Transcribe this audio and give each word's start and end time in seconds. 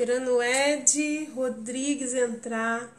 Esperando 0.00 0.36
o 0.36 0.42
Ed 0.42 1.24
Rodrigues 1.34 2.14
entrar. 2.14 2.90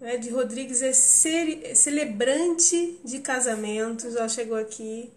O 0.00 0.06
Ed 0.06 0.30
Rodrigues 0.30 0.80
é 0.80 0.92
celebrante 0.92 3.00
de 3.04 3.18
casamentos. 3.18 4.14
Já 4.14 4.28
chegou 4.28 4.56
aqui. 4.56 5.12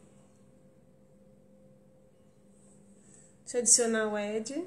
Deixa 3.44 3.58
eu 3.58 3.62
adicionar 3.62 4.12
o 4.12 4.18
Ed. 4.18 4.66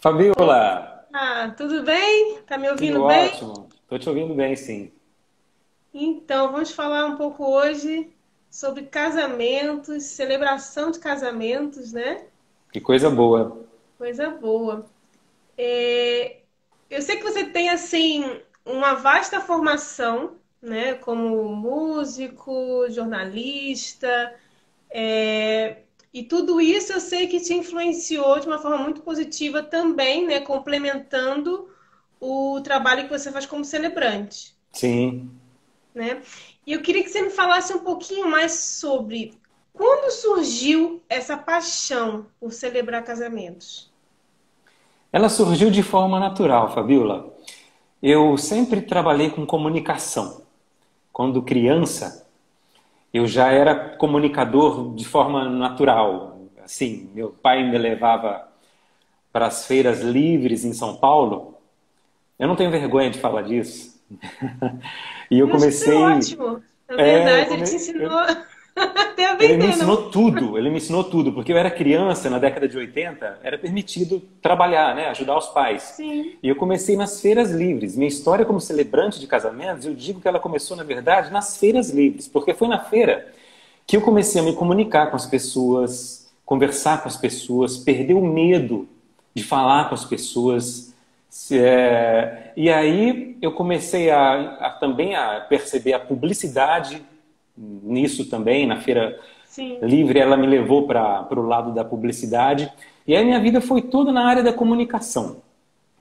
Fabiola! 0.00 1.06
Ah, 1.12 1.52
tudo 1.56 1.82
bem? 1.82 2.40
Tá 2.46 2.56
me 2.58 2.70
ouvindo 2.70 2.94
tudo 2.94 3.06
bem? 3.06 3.32
Ótimo. 3.32 3.68
Tô 3.88 3.98
te 3.98 4.08
ouvindo 4.08 4.34
bem, 4.34 4.54
sim. 4.54 4.92
Então, 5.92 6.52
vamos 6.52 6.70
falar 6.70 7.06
um 7.06 7.16
pouco 7.16 7.44
hoje 7.44 8.10
sobre 8.50 8.84
casamentos, 8.84 10.04
celebração 10.04 10.90
de 10.90 10.98
casamentos, 10.98 11.92
né? 11.92 12.26
Que 12.72 12.80
coisa 12.80 13.10
boa. 13.10 13.66
Coisa 13.96 14.30
boa. 14.30 14.86
É, 15.56 16.38
eu 16.90 17.02
sei 17.02 17.16
que 17.16 17.24
você 17.24 17.46
tem, 17.46 17.70
assim, 17.70 18.24
uma 18.64 18.94
vasta 18.94 19.40
formação, 19.40 20.36
né? 20.62 20.94
Como 20.94 21.54
músico, 21.54 22.88
jornalista, 22.90 24.34
é, 24.90 25.82
e 26.12 26.22
tudo 26.22 26.60
isso 26.60 26.92
eu 26.92 27.00
sei 27.00 27.26
que 27.26 27.40
te 27.40 27.54
influenciou 27.54 28.40
de 28.40 28.46
uma 28.46 28.58
forma 28.58 28.78
muito 28.78 29.02
positiva 29.02 29.62
também, 29.62 30.26
né? 30.26 30.40
Complementando 30.40 31.68
o 32.20 32.60
trabalho 32.62 33.04
que 33.04 33.10
você 33.10 33.30
faz 33.30 33.46
como 33.46 33.64
celebrante. 33.64 34.54
Sim. 34.72 35.30
Né? 35.94 36.22
E 36.66 36.72
eu 36.72 36.82
queria 36.82 37.02
que 37.02 37.10
você 37.10 37.22
me 37.22 37.30
falasse 37.30 37.72
um 37.72 37.80
pouquinho 37.80 38.28
mais 38.28 38.52
sobre 38.52 39.32
quando 39.72 40.10
surgiu 40.10 41.02
essa 41.08 41.36
paixão 41.36 42.26
por 42.40 42.52
celebrar 42.52 43.04
casamentos. 43.04 43.92
Ela 45.12 45.28
surgiu 45.28 45.70
de 45.70 45.82
forma 45.82 46.18
natural, 46.20 46.72
Fabiola. 46.74 47.32
Eu 48.02 48.36
sempre 48.36 48.82
trabalhei 48.82 49.30
com 49.30 49.46
comunicação. 49.46 50.42
Quando 51.12 51.42
criança, 51.42 52.27
eu 53.12 53.26
já 53.26 53.50
era 53.50 53.74
comunicador 53.74 54.94
de 54.94 55.04
forma 55.04 55.48
natural. 55.48 56.40
Assim, 56.62 57.10
meu 57.14 57.30
pai 57.30 57.68
me 57.68 57.78
levava 57.78 58.48
para 59.32 59.46
as 59.46 59.66
feiras 59.66 60.00
livres 60.00 60.64
em 60.64 60.72
São 60.72 60.96
Paulo. 60.96 61.58
Eu 62.38 62.46
não 62.46 62.56
tenho 62.56 62.70
vergonha 62.70 63.10
de 63.10 63.18
falar 63.18 63.42
disso. 63.42 63.98
e 65.30 65.38
eu, 65.38 65.46
eu 65.46 65.52
comecei. 65.52 65.94
ótimo. 65.94 66.62
Na 66.88 66.96
verdade, 66.96 67.40
é, 67.40 67.44
come... 67.44 67.56
ele 67.56 67.66
te 67.66 67.76
ensinou. 67.76 68.20
Eu... 68.20 68.36
Até 69.38 69.44
ele 69.44 69.56
me 69.56 69.66
ensinou 69.66 70.10
tudo, 70.10 70.58
ele 70.58 70.70
me 70.70 70.78
ensinou 70.78 71.04
tudo, 71.04 71.32
porque 71.32 71.52
eu 71.52 71.56
era 71.56 71.70
criança 71.70 72.28
na 72.30 72.38
década 72.38 72.68
de 72.68 72.76
80, 72.76 73.40
era 73.42 73.58
permitido 73.58 74.22
trabalhar, 74.40 74.94
né, 74.94 75.08
ajudar 75.08 75.36
os 75.36 75.46
pais. 75.46 75.82
Sim. 75.82 76.32
E 76.42 76.48
eu 76.48 76.56
comecei 76.56 76.96
nas 76.96 77.20
feiras 77.20 77.50
livres. 77.50 77.96
Minha 77.96 78.08
história 78.08 78.44
como 78.44 78.60
celebrante 78.60 79.20
de 79.20 79.26
casamentos, 79.26 79.86
eu 79.86 79.94
digo 79.94 80.20
que 80.20 80.28
ela 80.28 80.40
começou, 80.40 80.76
na 80.76 80.82
verdade, 80.82 81.32
nas 81.32 81.56
feiras 81.56 81.90
livres, 81.90 82.26
porque 82.26 82.54
foi 82.54 82.68
na 82.68 82.78
feira 82.78 83.28
que 83.86 83.96
eu 83.96 84.00
comecei 84.00 84.40
a 84.40 84.44
me 84.44 84.54
comunicar 84.54 85.08
com 85.10 85.16
as 85.16 85.26
pessoas, 85.26 86.30
conversar 86.44 87.02
com 87.02 87.08
as 87.08 87.16
pessoas, 87.16 87.76
perder 87.76 88.14
o 88.14 88.24
medo 88.24 88.88
de 89.34 89.42
falar 89.42 89.88
com 89.88 89.94
as 89.94 90.04
pessoas. 90.04 90.94
É... 91.50 92.52
E 92.56 92.68
aí 92.70 93.36
eu 93.40 93.52
comecei 93.52 94.10
a, 94.10 94.56
a 94.56 94.70
também 94.70 95.14
a 95.14 95.40
perceber 95.40 95.92
a 95.92 95.98
publicidade 96.00 97.02
nisso 97.58 98.26
também, 98.26 98.66
na 98.66 98.80
feira 98.80 99.18
Sim. 99.46 99.78
livre, 99.82 100.18
ela 100.18 100.36
me 100.36 100.46
levou 100.46 100.86
para 100.86 101.26
o 101.32 101.42
lado 101.42 101.72
da 101.72 101.84
publicidade. 101.84 102.70
E 103.06 103.16
aí 103.16 103.24
minha 103.24 103.40
vida 103.40 103.60
foi 103.60 103.82
toda 103.82 104.12
na 104.12 104.24
área 104.24 104.42
da 104.42 104.52
comunicação. 104.52 105.38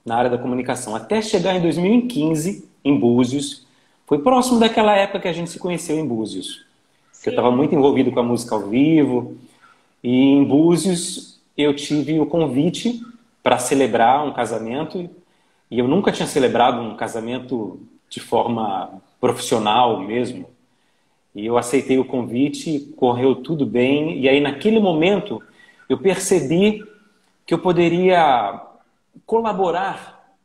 Na 0.06 0.16
área 0.18 0.29
da 0.29 0.38
comunicação. 0.38 0.95
Até 0.95 1.22
chegar 1.22 1.56
em 1.56 1.62
2015, 1.62 2.68
em 2.84 2.97
Búzios. 2.97 3.66
Foi 4.06 4.19
próximo 4.19 4.59
daquela 4.59 4.95
época 4.95 5.22
que 5.22 5.28
a 5.28 5.34
gente 5.34 5.50
se 5.50 5.59
conheceu 5.59 5.97
em 5.97 6.06
Búzios. 6.06 6.66
Eu 7.25 7.31
estava 7.31 7.51
muito 7.51 7.74
envolvido 7.74 8.12
com 8.12 8.19
a 8.19 8.24
música 8.24 8.56
ao 8.56 8.62
vivo. 8.62 9.35
E 10.03 10.13
em 10.13 10.44
Búzios 10.44 11.39
eu 11.57 11.75
tive 11.75 12.19
o 12.19 12.25
convite 12.25 13.01
para 13.41 13.57
celebrar 13.57 14.25
um 14.25 14.31
casamento. 14.31 15.09
E 15.69 15.79
eu 15.79 15.88
nunca 15.88 16.12
tinha 16.12 16.28
celebrado 16.28 16.81
um 16.81 16.95
casamento 16.95 17.79
de 18.09 18.19
forma 18.19 19.01
profissional 19.19 20.00
mesmo. 20.00 20.47
E 21.37 21.45
eu 21.45 21.55
aceitei 21.55 21.99
o 21.99 22.03
convite, 22.03 22.91
correu 22.97 23.35
tudo 23.35 23.63
bem. 23.63 24.19
E 24.19 24.27
aí, 24.27 24.41
naquele 24.41 24.79
momento, 24.79 25.39
eu 25.87 25.95
percebi 25.99 26.83
que 27.45 27.53
eu 27.53 27.59
poderia 27.59 28.59
colaborar 29.23 30.35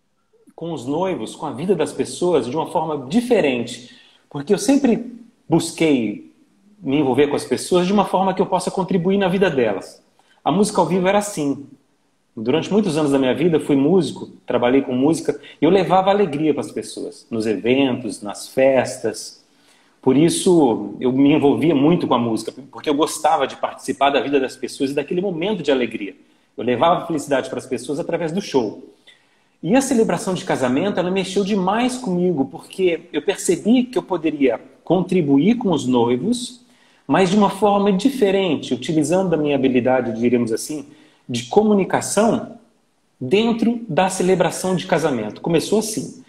com 0.54 0.70
os 0.70 0.84
noivos, 0.84 1.34
com 1.34 1.46
a 1.46 1.50
vida 1.50 1.74
das 1.74 1.94
pessoas, 1.94 2.46
de 2.46 2.54
uma 2.54 2.66
forma 2.66 3.06
diferente. 3.08 3.96
Porque 4.28 4.52
eu 4.52 4.58
sempre 4.58 5.14
busquei 5.48 6.30
me 6.78 6.98
envolver 6.98 7.28
com 7.28 7.36
as 7.36 7.44
pessoas 7.44 7.86
de 7.86 7.92
uma 7.92 8.04
forma 8.04 8.34
que 8.34 8.42
eu 8.42 8.46
possa 8.46 8.70
contribuir 8.70 9.16
na 9.16 9.28
vida 9.28 9.48
delas. 9.48 10.04
A 10.44 10.52
música 10.52 10.78
ao 10.78 10.86
vivo 10.86 11.08
era 11.08 11.18
assim. 11.18 11.66
Durante 12.36 12.70
muitos 12.70 12.98
anos 12.98 13.12
da 13.12 13.18
minha 13.18 13.34
vida, 13.34 13.58
fui 13.58 13.76
músico, 13.76 14.26
trabalhei 14.44 14.82
com 14.82 14.92
música, 14.92 15.40
e 15.58 15.64
eu 15.64 15.70
levava 15.70 16.10
alegria 16.10 16.52
para 16.52 16.60
as 16.60 16.70
pessoas, 16.70 17.26
nos 17.30 17.46
eventos, 17.46 18.20
nas 18.20 18.48
festas. 18.48 19.41
Por 20.02 20.16
isso, 20.16 20.96
eu 20.98 21.12
me 21.12 21.32
envolvia 21.32 21.76
muito 21.76 22.08
com 22.08 22.14
a 22.14 22.18
música, 22.18 22.52
porque 22.72 22.90
eu 22.90 22.94
gostava 22.94 23.46
de 23.46 23.54
participar 23.54 24.10
da 24.10 24.20
vida 24.20 24.40
das 24.40 24.56
pessoas 24.56 24.90
e 24.90 24.94
daquele 24.94 25.20
momento 25.20 25.62
de 25.62 25.70
alegria. 25.70 26.16
Eu 26.58 26.64
levava 26.64 27.06
felicidade 27.06 27.48
para 27.48 27.60
as 27.60 27.66
pessoas 27.66 28.00
através 28.00 28.32
do 28.32 28.40
show. 28.42 28.82
E 29.62 29.76
a 29.76 29.80
celebração 29.80 30.34
de 30.34 30.44
casamento, 30.44 30.98
ela 30.98 31.08
mexeu 31.08 31.44
demais 31.44 31.96
comigo, 31.96 32.46
porque 32.46 33.02
eu 33.12 33.22
percebi 33.22 33.84
que 33.84 33.96
eu 33.96 34.02
poderia 34.02 34.60
contribuir 34.82 35.54
com 35.54 35.70
os 35.70 35.86
noivos, 35.86 36.62
mas 37.06 37.30
de 37.30 37.36
uma 37.36 37.48
forma 37.48 37.92
diferente, 37.92 38.74
utilizando 38.74 39.34
a 39.34 39.36
minha 39.36 39.54
habilidade, 39.54 40.18
diríamos 40.20 40.52
assim, 40.52 40.86
de 41.28 41.44
comunicação 41.44 42.58
dentro 43.20 43.80
da 43.88 44.08
celebração 44.08 44.74
de 44.74 44.84
casamento. 44.84 45.40
Começou 45.40 45.78
assim. 45.78 46.21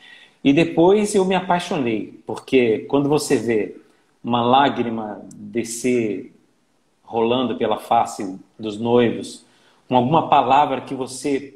E 0.44 0.52
depois 0.52 1.16
eu 1.16 1.24
me 1.24 1.36
apaixonei, 1.36 2.22
porque 2.26 2.80
quando 2.90 3.08
você 3.08 3.38
vê 3.38 3.78
uma 4.24 4.44
lágrima 4.44 5.22
descer 5.36 6.34
rolando 7.04 7.56
pela 7.56 7.78
face 7.78 8.38
dos 8.58 8.78
noivos, 8.80 9.46
com 9.88 9.96
alguma 9.96 10.28
palavra 10.30 10.82
que 10.82 10.94
você 10.94 11.54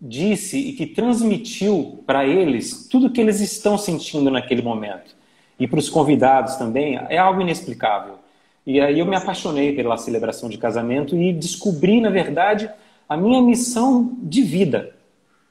disse 0.00 0.58
e 0.58 0.72
que 0.72 0.86
transmitiu 0.86 2.02
para 2.06 2.26
eles 2.26 2.86
tudo 2.88 3.10
que 3.10 3.20
eles 3.20 3.40
estão 3.40 3.78
sentindo 3.78 4.30
naquele 4.30 4.62
momento. 4.62 5.14
E 5.58 5.66
para 5.66 5.78
os 5.78 5.88
convidados 5.88 6.56
também, 6.56 6.98
é 7.08 7.16
algo 7.16 7.40
inexplicável. 7.40 8.18
E 8.66 8.80
aí 8.80 8.98
eu 8.98 9.06
me 9.06 9.16
apaixonei 9.16 9.74
pela 9.74 9.96
celebração 9.96 10.48
de 10.48 10.58
casamento 10.58 11.16
e 11.16 11.32
descobri, 11.32 12.00
na 12.00 12.10
verdade, 12.10 12.68
a 13.08 13.16
minha 13.16 13.40
missão 13.40 14.18
de 14.22 14.42
vida. 14.42 14.94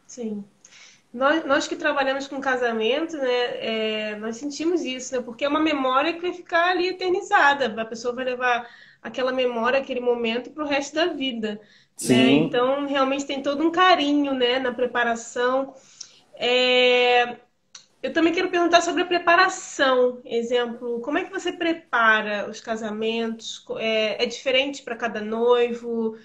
Sim. 0.05 0.44
Nós, 1.15 1.45
nós 1.45 1.65
que 1.65 1.77
trabalhamos 1.77 2.27
com 2.27 2.41
casamento, 2.41 3.15
né, 3.15 4.11
é, 4.11 4.15
nós 4.17 4.35
sentimos 4.35 4.83
isso, 4.83 5.15
né? 5.15 5.21
Porque 5.21 5.45
é 5.45 5.47
uma 5.47 5.61
memória 5.61 6.11
que 6.11 6.19
vai 6.19 6.33
ficar 6.33 6.71
ali 6.71 6.89
eternizada. 6.89 7.81
A 7.81 7.85
pessoa 7.85 8.13
vai 8.13 8.25
levar 8.25 8.69
aquela 9.01 9.31
memória, 9.31 9.79
aquele 9.79 10.01
momento 10.01 10.49
para 10.49 10.65
o 10.65 10.67
resto 10.67 10.93
da 10.93 11.05
vida. 11.05 11.53
Né? 11.53 11.59
Sim. 11.95 12.15
Né? 12.15 12.31
Então, 12.31 12.85
realmente 12.85 13.25
tem 13.25 13.41
todo 13.41 13.65
um 13.65 13.71
carinho 13.71 14.34
né, 14.34 14.59
na 14.59 14.73
preparação. 14.73 15.73
É... 16.34 17.37
Eu 18.03 18.11
também 18.11 18.34
quero 18.34 18.49
perguntar 18.49 18.81
sobre 18.81 19.03
a 19.03 19.05
preparação. 19.05 20.22
Exemplo, 20.25 20.99
como 20.99 21.17
é 21.17 21.23
que 21.23 21.31
você 21.31 21.53
prepara 21.53 22.49
os 22.49 22.59
casamentos? 22.59 23.66
É, 23.78 24.22
é 24.22 24.25
diferente 24.25 24.84
para 24.84 24.97
cada 24.97 25.22
noivo? 25.22 26.17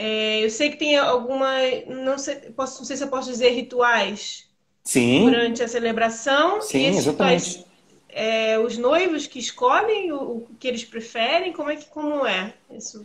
É, 0.00 0.44
eu 0.44 0.48
sei 0.48 0.70
que 0.70 0.76
tem 0.76 0.96
alguma, 0.96 1.54
não 1.88 2.16
sei, 2.16 2.36
posso, 2.54 2.78
não 2.78 2.84
sei 2.84 2.96
se 2.96 3.02
eu 3.02 3.08
posso 3.08 3.28
dizer 3.28 3.50
rituais. 3.50 4.46
Sim. 4.84 5.24
Durante 5.24 5.60
a 5.60 5.66
celebração. 5.66 6.62
Sim, 6.62 6.86
exatamente. 6.86 7.48
Rituais, 7.48 7.64
é, 8.08 8.56
os 8.60 8.78
noivos 8.78 9.26
que 9.26 9.40
escolhem 9.40 10.12
o, 10.12 10.16
o, 10.16 10.48
que 10.56 10.68
eles 10.68 10.84
preferem, 10.84 11.52
como 11.52 11.68
é 11.68 11.74
que 11.74 11.86
como 11.86 12.24
é 12.24 12.54
isso? 12.70 13.04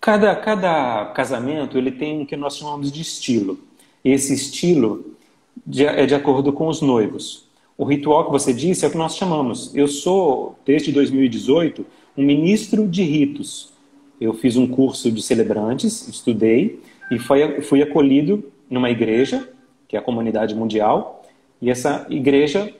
Cada, 0.00 0.34
cada 0.34 1.06
casamento 1.12 1.78
ele 1.78 1.92
tem 1.92 2.22
o 2.22 2.26
que 2.26 2.36
nós 2.36 2.56
chamamos 2.56 2.90
de 2.90 3.00
estilo. 3.00 3.60
Esse 4.04 4.34
estilo 4.34 5.16
de, 5.64 5.86
é 5.86 6.04
de 6.04 6.16
acordo 6.16 6.52
com 6.52 6.66
os 6.66 6.80
noivos. 6.80 7.46
O 7.78 7.84
ritual 7.84 8.24
que 8.24 8.32
você 8.32 8.52
disse 8.52 8.84
é 8.84 8.88
o 8.88 8.90
que 8.90 8.98
nós 8.98 9.16
chamamos. 9.16 9.72
Eu 9.72 9.86
sou, 9.86 10.58
desde 10.66 10.90
2018, 10.90 11.86
um 12.16 12.24
ministro 12.24 12.88
de 12.88 13.04
ritos. 13.04 13.72
Eu 14.20 14.34
fiz 14.34 14.56
um 14.56 14.66
curso 14.66 15.10
de 15.10 15.22
celebrantes, 15.22 16.08
estudei, 16.08 16.80
e 17.10 17.18
foi, 17.18 17.60
fui 17.62 17.82
acolhido 17.82 18.52
numa 18.70 18.90
igreja, 18.90 19.48
que 19.88 19.96
é 19.96 19.98
a 19.98 20.02
Comunidade 20.02 20.54
Mundial, 20.54 21.22
e 21.60 21.70
essa 21.70 22.06
igreja 22.10 22.72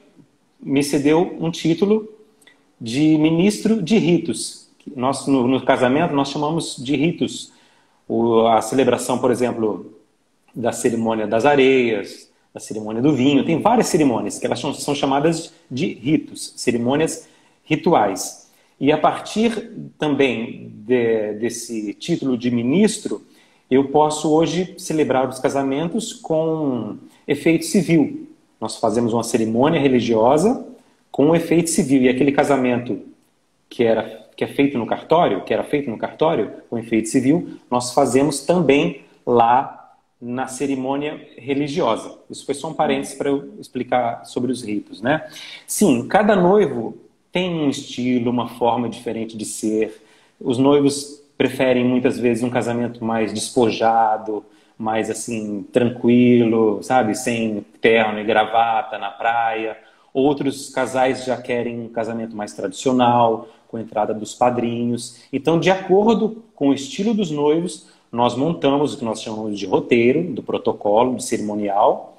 me 0.59 0.83
cedeu 0.83 1.35
um 1.39 1.51
título 1.51 2.09
de 2.79 3.17
ministro 3.17 3.81
de 3.81 3.97
ritos. 3.97 4.69
Nós, 4.95 5.27
no, 5.27 5.47
no 5.47 5.63
casamento, 5.63 6.13
nós 6.13 6.29
chamamos 6.29 6.75
de 6.77 6.95
ritos. 6.95 7.51
O, 8.07 8.45
a 8.47 8.61
celebração, 8.61 9.17
por 9.17 9.31
exemplo, 9.31 9.93
da 10.53 10.71
cerimônia 10.71 11.27
das 11.27 11.45
areias, 11.45 12.29
da 12.53 12.59
cerimônia 12.59 13.01
do 13.01 13.13
vinho, 13.13 13.45
tem 13.45 13.59
várias 13.59 13.87
cerimônias 13.87 14.39
que 14.39 14.45
elas 14.45 14.59
são, 14.59 14.73
são 14.73 14.95
chamadas 14.95 15.53
de 15.69 15.93
ritos, 15.93 16.53
cerimônias 16.55 17.27
rituais. 17.63 18.44
E 18.79 18.91
a 18.91 18.97
partir 18.97 19.71
também 19.97 20.73
de, 20.85 21.33
desse 21.33 21.93
título 21.93 22.37
de 22.37 22.51
ministro, 22.51 23.25
eu 23.69 23.89
posso 23.89 24.31
hoje 24.31 24.75
celebrar 24.77 25.27
os 25.27 25.39
casamentos 25.39 26.13
com 26.13 26.97
efeito 27.27 27.65
civil. 27.65 28.27
Nós 28.59 28.77
fazemos 28.77 29.13
uma 29.13 29.23
cerimônia 29.23 29.79
religiosa 29.79 30.65
com 31.11 31.35
efeito 31.35 31.69
civil. 31.69 32.03
E 32.03 32.09
aquele 32.09 32.31
casamento 32.31 32.99
que, 33.69 33.83
era, 33.83 34.27
que 34.35 34.43
é 34.43 34.47
feito 34.47 34.77
no 34.77 34.85
cartório, 34.85 35.43
que 35.43 35.53
era 35.53 35.63
feito 35.63 35.89
no 35.89 35.97
cartório, 35.97 36.51
com 36.69 36.77
efeito 36.77 37.09
civil, 37.09 37.57
nós 37.71 37.93
fazemos 37.93 38.41
também 38.41 39.01
lá 39.25 39.93
na 40.21 40.47
cerimônia 40.47 41.27
religiosa. 41.37 42.17
Isso 42.29 42.45
foi 42.45 42.55
só 42.55 42.69
um 42.69 42.73
parênteses 42.73 43.15
para 43.15 43.29
eu 43.29 43.53
explicar 43.59 44.25
sobre 44.25 44.51
os 44.51 44.63
ritos, 44.63 45.01
né? 45.01 45.27
Sim, 45.67 46.07
cada 46.07 46.35
noivo 46.35 46.97
tem 47.35 47.53
um 47.53 47.69
estilo, 47.69 48.31
uma 48.31 48.47
forma 48.47 48.87
diferente 48.87 49.35
de 49.35 49.43
ser. 49.43 50.01
Os 50.39 50.57
noivos 50.57 51.21
preferem 51.37 51.83
muitas 51.83 52.17
vezes 52.17 52.41
um 52.41 52.49
casamento 52.49 53.03
mais 53.03 53.33
despojado, 53.33 54.41
mais 54.77 55.09
assim 55.09 55.63
tranquilo, 55.63 56.81
sabe, 56.81 57.13
sem 57.13 57.65
terno 57.81 58.21
e 58.21 58.23
gravata 58.23 58.97
na 58.97 59.09
praia. 59.09 59.77
Outros 60.13 60.69
casais 60.69 61.25
já 61.25 61.35
querem 61.35 61.81
um 61.81 61.89
casamento 61.89 62.33
mais 62.33 62.53
tradicional, 62.53 63.49
com 63.67 63.75
a 63.75 63.81
entrada 63.81 64.13
dos 64.13 64.33
padrinhos. 64.33 65.21
Então, 65.33 65.59
de 65.59 65.69
acordo 65.69 66.41
com 66.55 66.69
o 66.69 66.73
estilo 66.73 67.13
dos 67.13 67.31
noivos, 67.31 67.89
nós 68.13 68.33
montamos 68.33 68.93
o 68.93 68.97
que 68.97 69.03
nós 69.03 69.21
chamamos 69.21 69.59
de 69.59 69.65
roteiro, 69.65 70.23
do 70.23 70.41
protocolo, 70.41 71.17
de 71.17 71.25
cerimonial, 71.25 72.17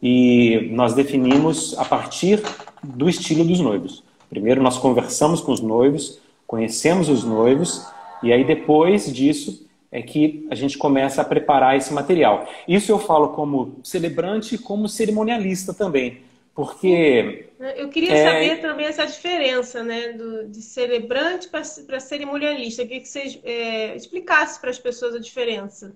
e 0.00 0.68
nós 0.70 0.94
definimos 0.94 1.76
a 1.76 1.84
partir 1.84 2.40
do 2.80 3.08
estilo 3.08 3.44
dos 3.44 3.58
noivos. 3.58 4.04
Primeiro 4.32 4.62
nós 4.62 4.78
conversamos 4.78 5.42
com 5.42 5.52
os 5.52 5.60
noivos, 5.60 6.18
conhecemos 6.46 7.10
os 7.10 7.22
noivos 7.22 7.86
e 8.22 8.32
aí 8.32 8.42
depois 8.42 9.12
disso 9.12 9.68
é 9.90 10.00
que 10.00 10.46
a 10.50 10.54
gente 10.54 10.78
começa 10.78 11.20
a 11.20 11.24
preparar 11.24 11.76
esse 11.76 11.92
material. 11.92 12.48
Isso 12.66 12.90
eu 12.90 12.98
falo 12.98 13.34
como 13.34 13.78
celebrante 13.84 14.54
e 14.54 14.58
como 14.58 14.88
cerimonialista 14.88 15.74
também, 15.74 16.22
porque 16.54 17.50
eu 17.76 17.90
queria 17.90 18.14
é... 18.14 18.24
saber 18.24 18.62
também 18.62 18.86
essa 18.86 19.06
diferença, 19.06 19.82
né, 19.82 20.14
do, 20.14 20.48
de 20.48 20.62
celebrante 20.62 21.50
para 21.50 22.00
cerimonialista. 22.00 22.80
Eu 22.80 22.86
queria 22.86 23.02
que 23.02 23.08
você 23.10 23.38
é, 23.44 23.94
explicasse 23.94 24.58
para 24.58 24.70
as 24.70 24.78
pessoas 24.78 25.14
a 25.14 25.18
diferença. 25.18 25.94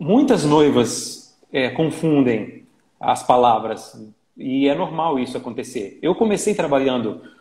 Muitas 0.00 0.44
noivas 0.44 1.38
é, 1.52 1.70
confundem 1.70 2.66
as 2.98 3.22
palavras 3.22 3.96
e 4.36 4.66
é 4.66 4.74
normal 4.74 5.16
isso 5.16 5.36
acontecer. 5.36 5.96
Eu 6.02 6.12
comecei 6.12 6.52
trabalhando 6.52 7.35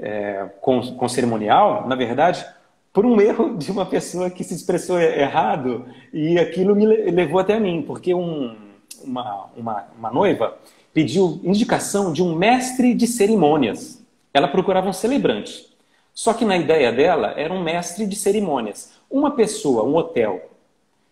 é, 0.00 0.48
com, 0.60 0.80
com 0.96 1.08
cerimonial, 1.08 1.86
na 1.86 1.94
verdade, 1.94 2.44
por 2.92 3.06
um 3.06 3.20
erro 3.20 3.56
de 3.56 3.70
uma 3.70 3.86
pessoa 3.86 4.30
que 4.30 4.42
se 4.42 4.54
expressou 4.54 5.00
errado 5.00 5.86
e 6.12 6.38
aquilo 6.38 6.74
me 6.74 6.86
levou 6.86 7.38
até 7.38 7.60
mim, 7.60 7.82
porque 7.86 8.12
um, 8.12 8.56
uma, 9.04 9.46
uma, 9.56 9.84
uma 9.96 10.10
noiva 10.10 10.56
pediu 10.92 11.40
indicação 11.44 12.12
de 12.12 12.22
um 12.22 12.34
mestre 12.34 12.94
de 12.94 13.06
cerimônias. 13.06 14.02
Ela 14.34 14.48
procurava 14.48 14.88
um 14.88 14.92
celebrante. 14.92 15.68
Só 16.12 16.34
que 16.34 16.44
na 16.44 16.56
ideia 16.56 16.92
dela 16.92 17.34
era 17.36 17.54
um 17.54 17.62
mestre 17.62 18.06
de 18.06 18.16
cerimônias. 18.16 18.92
Uma 19.08 19.30
pessoa, 19.30 19.84
um 19.84 19.94
hotel, 19.94 20.50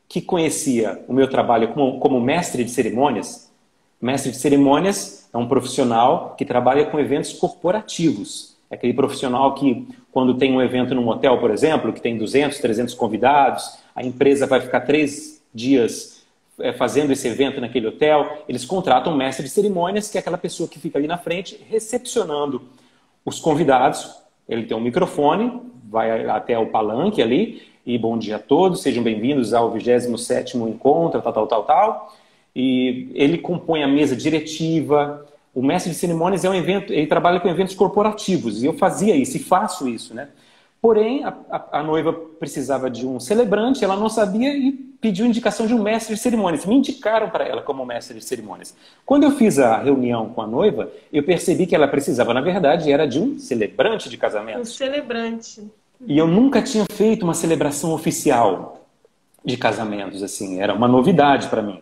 que 0.09 0.21
conhecia 0.21 1.05
o 1.07 1.13
meu 1.13 1.29
trabalho 1.29 1.69
como, 1.69 2.01
como 2.01 2.21
mestre 2.21 2.65
de 2.65 2.71
cerimônias, 2.71 3.53
mestre 4.01 4.33
de 4.33 4.39
cerimônias 4.39 5.29
é 5.33 5.37
um 5.37 5.47
profissional 5.47 6.35
que 6.37 6.45
trabalha 6.45 6.87
com 6.87 6.99
eventos 6.99 7.33
corporativos. 7.33 8.57
É 8.71 8.75
aquele 8.75 8.93
profissional 8.93 9.55
que, 9.55 9.87
quando 10.13 10.35
tem 10.35 10.53
um 10.53 10.61
evento 10.61 10.95
num 10.95 11.09
hotel, 11.09 11.39
por 11.39 11.51
exemplo, 11.51 11.93
que 11.93 12.01
tem 12.01 12.19
200, 12.19 12.59
300 12.59 12.95
convidados, 12.95 13.79
a 13.95 14.05
empresa 14.05 14.47
vai 14.47 14.61
ficar 14.61 14.81
três 14.81 15.43
dias 15.55 16.23
é, 16.61 16.73
fazendo 16.73 17.13
esse 17.13 17.27
evento 17.27 17.61
naquele 17.61 17.87
hotel, 17.87 18.45
eles 18.49 18.65
contratam 18.65 19.13
um 19.13 19.17
mestre 19.17 19.45
de 19.45 19.51
cerimônias, 19.51 20.11
que 20.11 20.19
é 20.19 20.21
aquela 20.21 20.39
pessoa 20.39 20.69
que 20.69 20.79
fica 20.79 20.99
ali 20.99 21.07
na 21.07 21.17
frente 21.17 21.59
recepcionando 21.69 22.63
os 23.25 23.41
convidados. 23.41 24.17
Ele 24.49 24.65
tem 24.65 24.77
um 24.77 24.81
microfone, 24.81 25.63
vai 25.89 26.27
até 26.27 26.59
o 26.59 26.67
palanque 26.67 27.23
ali, 27.23 27.63
e 27.87 27.97
bom 27.97 28.19
dia 28.19 28.37
a 28.37 28.39
todos, 28.39 28.83
sejam 28.83 29.03
bem-vindos 29.03 29.55
ao 29.55 29.73
27º 29.73 30.69
encontro, 30.69 31.23
tal, 31.23 31.33
tal, 31.33 31.47
tal, 31.47 31.65
tal. 31.65 32.17
E 32.55 33.11
ele 33.15 33.39
compõe 33.39 33.83
a 33.83 33.89
mesa 33.89 34.15
diretiva, 34.15 35.25
o 35.55 35.63
mestre 35.63 35.93
de 35.93 35.99
cerimônias 35.99 36.45
é 36.45 36.51
um 36.51 36.55
evento, 36.55 36.93
ele 36.93 37.07
trabalha 37.07 37.41
com 37.41 37.49
eventos 37.49 37.75
corporativos, 37.75 38.63
e 38.63 38.67
eu 38.67 38.75
fazia 38.75 39.17
isso 39.17 39.37
e 39.37 39.41
faço 39.41 39.89
isso, 39.89 40.15
né? 40.15 40.29
Porém, 40.81 41.25
a, 41.25 41.35
a, 41.51 41.81
a, 41.81 41.83
noiva 41.83 42.13
precisava 42.13 42.89
de 42.89 43.05
um 43.05 43.19
celebrante, 43.19 43.83
ela 43.83 43.97
não 43.97 44.09
sabia 44.09 44.57
e 44.57 44.71
pediu 45.01 45.27
indicação 45.27 45.67
de 45.67 45.75
um 45.75 45.83
mestre 45.83 46.15
de 46.15 46.21
cerimônias. 46.21 46.65
Me 46.65 46.77
indicaram 46.77 47.31
para 47.31 47.45
ela 47.45 47.63
como 47.63 47.85
mestre 47.85 48.17
de 48.17 48.25
cerimônias. 48.25 48.77
Quando 49.05 49.25
eu 49.25 49.33
fiz 49.33 49.59
a 49.59 49.79
reunião 49.79 50.29
com 50.29 50.41
a 50.41 50.47
noiva, 50.47 50.89
eu 51.13 51.25
percebi 51.25 51.67
que 51.67 51.75
ela 51.75 51.89
precisava, 51.89 52.33
na 52.33 52.41
verdade, 52.41 52.93
era 52.93 53.09
de 53.09 53.19
um 53.19 53.41
celebrante 53.41 54.09
de 54.09 54.17
casamento. 54.17 54.61
Um 54.61 54.65
celebrante. 54.65 55.69
E 56.07 56.17
eu 56.17 56.29
nunca 56.29 56.63
tinha 56.63 56.87
feito 56.93 57.25
uma 57.25 57.35
celebração 57.35 57.93
oficial 57.93 58.87
de 59.45 59.57
casamentos, 59.57 60.23
assim, 60.23 60.61
era 60.61 60.73
uma 60.75 60.87
novidade 60.87 61.49
para 61.49 61.61
mim. 61.61 61.81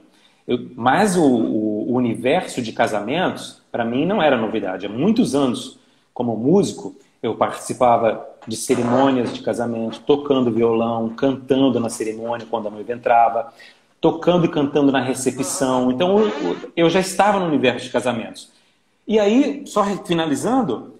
Eu, 0.48 0.70
mas 0.74 1.16
o, 1.16 1.24
o, 1.24 1.65
o 1.65 1.65
universo 1.96 2.62
de 2.62 2.72
casamentos, 2.72 3.62
para 3.70 3.84
mim, 3.84 4.06
não 4.06 4.22
era 4.22 4.37
novidade. 4.37 4.87
Há 4.87 4.88
muitos 4.88 5.34
anos, 5.34 5.78
como 6.14 6.37
músico, 6.37 6.94
eu 7.22 7.34
participava 7.34 8.26
de 8.46 8.56
cerimônias 8.56 9.34
de 9.34 9.43
casamento, 9.43 10.00
tocando 10.00 10.50
violão, 10.50 11.10
cantando 11.10 11.81
na 11.81 11.88
cerimônia 11.88 12.46
quando 12.48 12.69
a 12.69 12.70
noiva 12.70 12.93
entrava, 12.93 13.52
tocando 14.00 14.46
e 14.46 14.48
cantando 14.48 14.93
na 14.93 15.00
recepção. 15.00 15.90
Então 15.90 16.31
eu, 16.76 16.88
já 16.88 17.00
estava 17.00 17.41
no 17.41 17.46
universo 17.46 17.86
de 17.86 17.93
casamentos. 17.93 18.53
E 19.06 19.19
aí, 19.19 19.65
só 19.67 19.84
finalizando, 20.05 20.94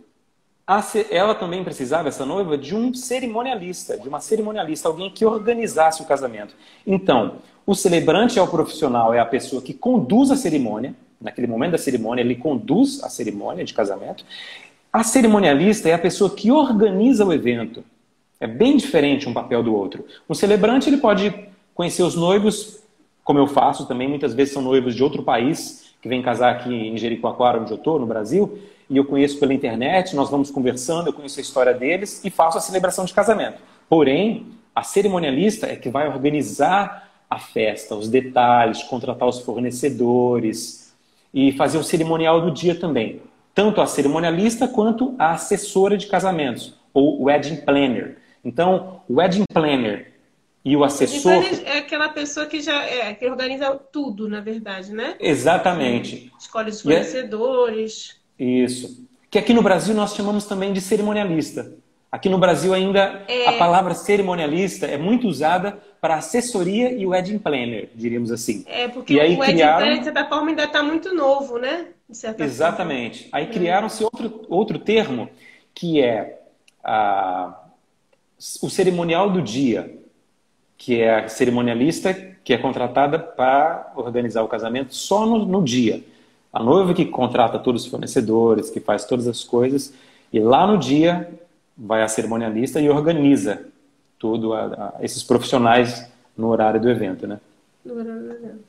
ela 1.11 1.35
também 1.35 1.63
precisava, 1.63 2.09
essa 2.09 2.27
noiva, 2.27 2.59
de 2.59 2.75
um 2.75 2.93
cerimonialista, 2.93 3.99
de 3.99 4.09
uma 4.09 4.21
cerimonialista, 4.21 4.89
alguém 4.89 5.11
que 5.11 5.25
organizasse 5.25 6.03
o 6.03 6.07
casamento. 6.07 6.55
Então, 6.87 7.37
o 7.67 7.75
celebrante 7.75 8.39
é 8.39 8.43
o 8.43 8.47
profissional, 8.47 9.13
é 9.13 9.19
a 9.19 9.27
pessoa 9.27 9.61
que 9.61 9.75
conduz 9.75 10.31
a 10.31 10.37
cerimônia, 10.37 10.95
naquele 11.21 11.49
momento 11.49 11.73
da 11.73 11.79
cerimônia, 11.79 12.23
ele 12.23 12.37
conduz 12.37 13.03
a 13.03 13.09
cerimônia 13.09 13.65
de 13.65 13.75
casamento. 13.75 14.25
A 14.93 15.03
cerimonialista 15.03 15.89
é 15.89 15.93
a 15.93 15.99
pessoa 15.99 16.31
que 16.31 16.53
organiza 16.53 17.25
o 17.25 17.33
evento. 17.33 17.85
É 18.39 18.47
bem 18.47 18.77
diferente 18.77 19.29
um 19.29 19.33
papel 19.33 19.63
do 19.63 19.75
outro. 19.75 20.07
Um 20.29 20.35
celebrante 20.35 20.89
ele 20.89 20.99
pode 20.99 21.35
conhecer 21.75 22.03
os 22.03 22.15
noivos, 22.15 22.79
como 23.25 23.39
eu 23.39 23.47
faço 23.47 23.87
também, 23.87 24.09
muitas 24.09 24.33
vezes 24.33 24.55
são 24.55 24.63
noivos 24.63 24.95
de 24.95 25.03
outro 25.03 25.23
país, 25.23 25.87
que 26.01 26.09
vêm 26.09 26.23
casar 26.23 26.53
aqui 26.53 26.73
em 26.73 26.97
Jericoacoara, 26.97 27.61
onde 27.61 27.73
eu 27.73 27.77
estou, 27.77 27.99
no 27.99 28.07
Brasil, 28.07 28.59
e 28.89 28.97
eu 28.97 29.05
conheço 29.05 29.41
pela 29.41 29.53
internet, 29.53 30.15
nós 30.15 30.31
vamos 30.31 30.51
conversando, 30.51 31.09
eu 31.09 31.13
conheço 31.13 31.41
a 31.41 31.43
história 31.43 31.75
deles 31.75 32.25
e 32.25 32.31
faço 32.31 32.57
a 32.57 32.61
celebração 32.61 33.05
de 33.05 33.13
casamento. 33.13 33.61
Porém, 33.89 34.47
a 34.75 34.83
cerimonialista 34.83 35.67
é 35.67 35.75
que 35.75 35.89
vai 35.89 36.07
organizar 36.07 37.06
a 37.29 37.39
festa, 37.39 37.95
os 37.95 38.09
detalhes, 38.09 38.83
contratar 38.83 39.29
os 39.29 39.41
fornecedores 39.41 40.95
e 41.33 41.53
fazer 41.53 41.79
o 41.79 41.85
cerimonial 41.85 42.41
do 42.41 42.51
dia 42.51 42.75
também. 42.75 43.21
Tanto 43.55 43.81
a 43.81 43.87
cerimonialista 43.87 44.69
quanto 44.69 45.15
a 45.19 45.33
assessora 45.33 45.97
de 45.97 46.07
casamentos, 46.07 46.75
ou 46.93 47.25
wedding 47.25 47.57
planner. 47.57 48.19
Então, 48.45 49.01
o 49.09 49.15
wedding 49.15 49.45
planner 49.53 50.13
e 50.67 50.77
o 50.77 50.83
assessor. 50.83 51.45
É 51.65 51.79
aquela 51.79 52.09
pessoa 52.09 52.47
que 52.47 52.61
já 52.61 52.83
é, 52.85 53.15
que 53.15 53.25
organiza 53.25 53.73
tudo, 53.93 54.29
na 54.29 54.41
verdade, 54.41 54.93
né? 54.93 55.15
Exatamente. 55.21 56.33
Escolhe 56.39 56.71
os 56.71 56.83
fornecedores. 56.83 58.17
É... 58.39 58.45
Isso. 58.45 59.07
Que 59.31 59.39
aqui 59.39 59.55
no 59.55 59.63
Brasil 59.63 59.95
nós 59.95 60.15
chamamos 60.15 60.45
também 60.45 60.73
de 60.73 60.81
cerimonialista. 60.81 61.73
Aqui 62.11 62.29
no 62.29 62.39
Brasil 62.39 62.75
ainda 62.75 63.25
é... 63.29 63.49
a 63.49 63.53
palavra 63.53 63.95
cerimonialista 63.95 64.87
é 64.87 64.97
muito 64.97 65.29
usada 65.29 65.79
para 66.07 66.19
assessoria 66.19 66.93
e 66.93 67.05
wedding 67.05 67.37
planner, 67.37 67.89
diríamos 67.93 68.31
assim. 68.31 68.65
É, 68.69 68.87
porque 68.87 69.15
e 69.15 69.21
aí 69.21 69.35
o 69.35 69.41
wedding 69.41 69.55
criaram... 69.55 69.79
planner, 69.79 69.99
de 69.99 70.05
certa 70.05 70.25
forma, 70.27 70.51
ainda 70.51 70.63
está 70.63 70.81
muito 70.81 71.13
novo, 71.13 71.59
né? 71.59 71.87
Exatamente. 72.39 73.25
Forma. 73.25 73.39
Aí 73.39 73.47
criaram-se 73.49 74.05
outro, 74.05 74.43
outro 74.49 74.79
termo, 74.79 75.29
que 75.75 76.01
é 76.01 76.43
a... 76.85 77.61
o 78.63 78.71
cerimonial 78.71 79.29
do 79.31 79.43
dia, 79.43 79.99
que 80.79 81.01
é 81.01 81.25
a 81.25 81.29
cerimonialista 81.29 82.15
que 82.15 82.55
é 82.55 82.57
contratada 82.57 83.19
para 83.19 83.93
organizar 83.97 84.45
o 84.45 84.49
casamento 84.49 84.95
só 84.95 85.27
no, 85.27 85.45
no 85.45 85.65
dia. 85.65 86.05
A 86.53 86.63
noiva 86.63 86.95
que 86.95 87.05
contrata 87.05 87.59
todos 87.59 87.85
os 87.85 87.91
fornecedores, 87.91 88.71
que 88.71 88.79
faz 88.79 89.05
todas 89.07 89.27
as 89.27 89.43
coisas, 89.43 89.93
e 90.33 90.39
lá 90.39 90.69
no 90.69 90.79
dia 90.79 91.29
vai 91.77 92.05
a 92.05 92.07
cerimonialista 92.07 92.81
e 92.81 92.89
organiza 92.89 93.67
tudo 94.27 94.53
a, 94.53 94.95
a, 94.99 95.05
esses 95.05 95.23
profissionais 95.23 96.11
no 96.37 96.49
horário 96.49 96.81
do 96.81 96.91
evento, 96.91 97.27
né? 97.27 97.41
No 97.85 97.95
horário 97.95 98.23
do 98.23 98.33
evento. 98.33 98.65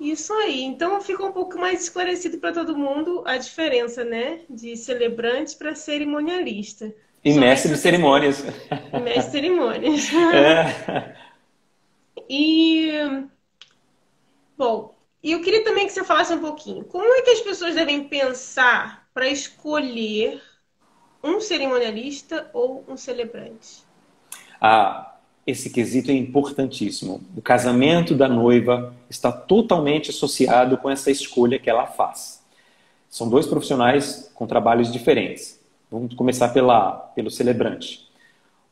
Isso 0.00 0.32
aí. 0.32 0.62
Então 0.62 1.00
fica 1.00 1.24
um 1.24 1.30
pouco 1.30 1.56
mais 1.58 1.82
esclarecido 1.82 2.38
para 2.38 2.52
todo 2.52 2.76
mundo 2.76 3.22
a 3.24 3.36
diferença, 3.36 4.02
né, 4.02 4.40
de 4.48 4.76
celebrante 4.76 5.56
para 5.56 5.74
cerimonialista. 5.74 6.92
E 7.24 7.34
Só 7.34 7.40
mestre 7.40 7.72
de 7.72 7.78
cerimônias. 7.78 8.42
Mestre 9.04 9.22
de 9.22 9.30
cerimônias. 9.30 10.08
É. 10.34 11.14
E 12.32 12.92
bom, 14.56 14.94
e 15.20 15.32
eu 15.32 15.40
queria 15.42 15.64
também 15.64 15.84
que 15.84 15.92
você 15.92 16.04
falasse 16.04 16.32
um 16.32 16.40
pouquinho. 16.40 16.84
Como 16.84 17.12
é 17.12 17.22
que 17.22 17.30
as 17.30 17.40
pessoas 17.40 17.74
devem 17.74 18.04
pensar 18.08 19.08
para 19.12 19.28
escolher 19.28 20.40
um 21.24 21.40
cerimonialista 21.40 22.48
ou 22.52 22.84
um 22.86 22.96
celebrante? 22.96 23.84
Ah, 24.60 25.14
esse 25.46 25.70
quesito 25.70 26.10
é 26.10 26.14
importantíssimo. 26.14 27.22
O 27.36 27.40
casamento 27.40 28.14
da 28.14 28.28
noiva 28.28 28.94
está 29.08 29.32
totalmente 29.32 30.10
associado 30.10 30.76
com 30.76 30.90
essa 30.90 31.10
escolha 31.10 31.58
que 31.58 31.70
ela 31.70 31.86
faz. 31.86 32.42
São 33.08 33.28
dois 33.28 33.46
profissionais 33.46 34.30
com 34.34 34.46
trabalhos 34.46 34.92
diferentes. 34.92 35.58
Vamos 35.90 36.14
começar 36.14 36.50
pela, 36.50 36.92
pelo 36.92 37.30
celebrante. 37.30 38.08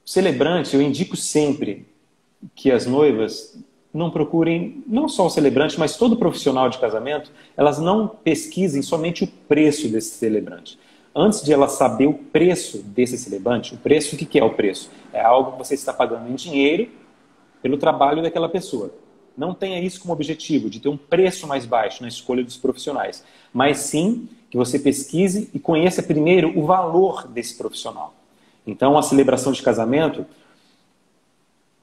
O 0.07 0.09
celebrante, 0.09 0.75
eu 0.75 0.83
indico 0.83 1.16
sempre 1.16 1.87
que 2.54 2.71
as 2.71 2.87
noivas 2.87 3.59
não 3.92 4.11
procurem, 4.11 4.85
não 4.87 5.09
só 5.09 5.26
o 5.26 5.30
celebrante, 5.30 5.78
mas 5.78 5.97
todo 5.97 6.16
profissional 6.16 6.68
de 6.68 6.78
casamento, 6.78 7.33
elas 7.57 7.78
não 7.78 8.07
pesquisem 8.07 8.83
somente 8.83 9.25
o 9.25 9.26
preço 9.26 9.88
desse 9.88 10.16
celebrante 10.16 10.78
antes 11.19 11.43
de 11.43 11.53
ela 11.53 11.67
saber 11.67 12.07
o 12.07 12.15
preço 12.15 12.79
desse 12.79 13.19
celebrante, 13.19 13.75
o 13.75 13.77
preço, 13.77 14.15
o 14.15 14.19
que 14.19 14.39
é 14.39 14.45
o 14.45 14.55
preço? 14.55 14.89
É 15.13 15.21
algo 15.21 15.53
que 15.53 15.59
você 15.59 15.75
está 15.75 15.93
pagando 15.93 16.31
em 16.31 16.35
dinheiro 16.37 16.89
pelo 17.61 17.77
trabalho 17.77 18.23
daquela 18.23 18.49
pessoa. 18.49 18.95
Não 19.37 19.53
tenha 19.53 19.81
isso 19.81 20.01
como 20.01 20.13
objetivo, 20.13 20.71
de 20.71 20.79
ter 20.79 20.89
um 20.89 20.97
preço 20.97 21.47
mais 21.49 21.67
baixo 21.67 22.03
na 22.03 22.09
escolha 22.09 22.45
dos 22.45 22.57
profissionais, 22.57 23.25
mas 23.53 23.79
sim 23.79 24.29
que 24.49 24.57
você 24.57 24.79
pesquise 24.79 25.51
e 25.53 25.59
conheça 25.59 26.03
primeiro 26.03 26.57
o 26.57 26.65
valor 26.65 27.27
desse 27.27 27.57
profissional. 27.57 28.15
Então, 28.65 28.97
a 28.97 29.03
celebração 29.03 29.51
de 29.51 29.61
casamento, 29.61 30.25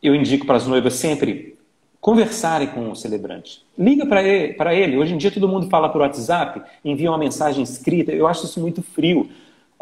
eu 0.01 0.15
indico 0.15 0.45
para 0.45 0.55
as 0.55 0.65
noivas 0.65 0.93
sempre 0.93 1.54
conversarem 1.99 2.67
com 2.67 2.91
o 2.91 2.95
celebrante. 2.95 3.65
Liga 3.77 4.05
para 4.05 4.23
ele, 4.23 4.55
ele. 4.73 4.97
Hoje 4.97 5.13
em 5.13 5.17
dia 5.17 5.31
todo 5.31 5.47
mundo 5.47 5.67
fala 5.69 5.89
por 5.89 6.01
WhatsApp, 6.01 6.61
envia 6.83 7.09
uma 7.09 7.17
mensagem 7.17 7.63
escrita. 7.63 8.11
Eu 8.11 8.27
acho 8.27 8.45
isso 8.45 8.59
muito 8.59 8.81
frio. 8.81 9.29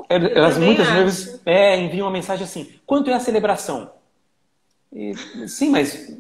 Elas 0.10 0.58
muitas 0.58 0.88
vezes 0.90 1.42
é, 1.46 1.80
enviam 1.80 2.06
uma 2.06 2.14
mensagem 2.14 2.44
assim: 2.44 2.68
quanto 2.86 3.10
é 3.10 3.14
a 3.14 3.20
celebração? 3.20 3.90
E, 4.92 5.14
sim, 5.48 5.70
mas 5.70 6.16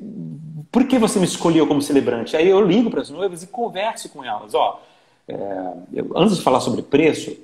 por 0.71 0.87
que 0.87 0.97
você 0.97 1.19
me 1.19 1.25
escolheu 1.25 1.67
como 1.67 1.81
celebrante? 1.81 2.35
Aí 2.35 2.49
eu 2.49 2.65
ligo 2.65 2.89
para 2.89 3.01
as 3.01 3.09
noivas 3.09 3.43
e 3.43 3.47
converso 3.47 4.09
com 4.09 4.23
elas. 4.23 4.53
Ó, 4.53 4.81
é, 5.27 5.35
eu, 5.93 6.11
antes 6.15 6.37
de 6.37 6.43
falar 6.43 6.59
sobre 6.59 6.81
preço, 6.81 7.35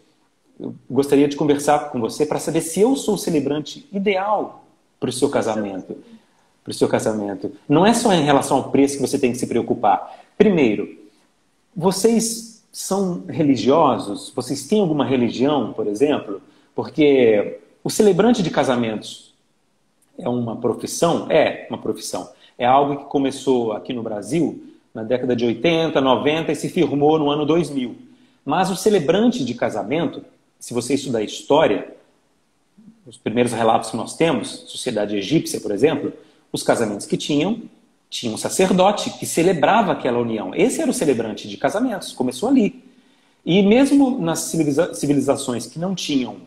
eu 0.60 0.76
gostaria 0.90 1.28
de 1.28 1.36
conversar 1.36 1.92
com 1.92 2.00
você 2.00 2.26
para 2.26 2.40
saber 2.40 2.62
se 2.62 2.82
eu 2.82 2.96
sou 2.96 3.16
o 3.16 3.18
celebrante 3.18 3.88
ideal 3.92 4.66
para 5.00 5.10
o 5.10 5.14
seu 5.14 5.30
casamento 5.30 5.96
o 6.72 6.74
seu 6.74 6.88
casamento. 6.88 7.52
Não 7.68 7.86
é 7.86 7.94
só 7.94 8.14
em 8.14 8.24
relação 8.24 8.58
ao 8.58 8.72
preço 8.72 8.96
que 8.96 9.02
você 9.02 9.18
tem 9.18 9.32
que 9.32 9.38
se 9.38 9.48
preocupar. 9.48 10.20
Primeiro, 10.38 10.98
vocês 11.76 12.64
são 12.72 13.24
religiosos? 13.28 14.32
Vocês 14.36 14.68
têm 14.68 14.82
alguma 14.82 15.06
religião, 15.06 15.74
por 15.74 15.88
exemplo? 15.88 16.42
Porque 16.76 17.60
o 17.84 17.90
celebrante 17.90 18.44
de 18.44 18.50
casamentos 18.50 19.34
é 20.18 20.28
uma 20.28 20.56
profissão? 20.56 21.28
É 21.30 21.68
uma 21.70 21.78
profissão. 21.78 22.30
É 22.58 22.66
algo 22.66 22.98
que 22.98 23.06
começou 23.06 23.72
aqui 23.74 23.94
no 23.94 24.04
Brasil 24.04 24.64
na 24.94 25.04
década 25.04 25.36
de 25.36 25.46
80, 25.46 26.00
90 26.02 26.52
e 26.52 26.56
se 26.56 26.70
firmou 26.70 27.18
no 27.18 27.30
ano 27.30 27.46
2000. 27.46 27.96
Mas 28.44 28.70
o 28.70 28.76
celebrante 28.76 29.46
de 29.46 29.54
casamento, 29.54 30.24
se 30.60 30.74
você 30.74 30.96
estudar 30.96 31.22
história, 31.22 31.94
os 33.06 33.18
primeiros 33.18 33.54
relatos 33.54 33.92
que 33.92 33.98
nós 33.98 34.16
temos, 34.16 34.50
sociedade 34.68 35.16
egípcia, 35.16 35.60
por 35.60 35.72
exemplo, 35.72 36.14
os 36.52 36.64
casamentos 36.64 37.06
que 37.06 37.18
tinham, 37.18 37.62
tinha 38.10 38.34
um 38.34 38.38
sacerdote 38.38 39.12
que 39.12 39.26
celebrava 39.26 39.92
aquela 39.92 40.20
união. 40.20 40.54
Esse 40.56 40.82
era 40.82 40.90
o 40.90 40.94
celebrante 40.94 41.48
de 41.48 41.58
casamentos, 41.58 42.12
começou 42.12 42.50
ali. 42.50 42.84
E 43.46 43.62
mesmo 43.62 44.20
nas 44.20 44.40
civiliza 44.40 44.94
civilizações 44.94 45.66
que 45.68 45.80
não 45.80 45.94
tinham 45.96 46.38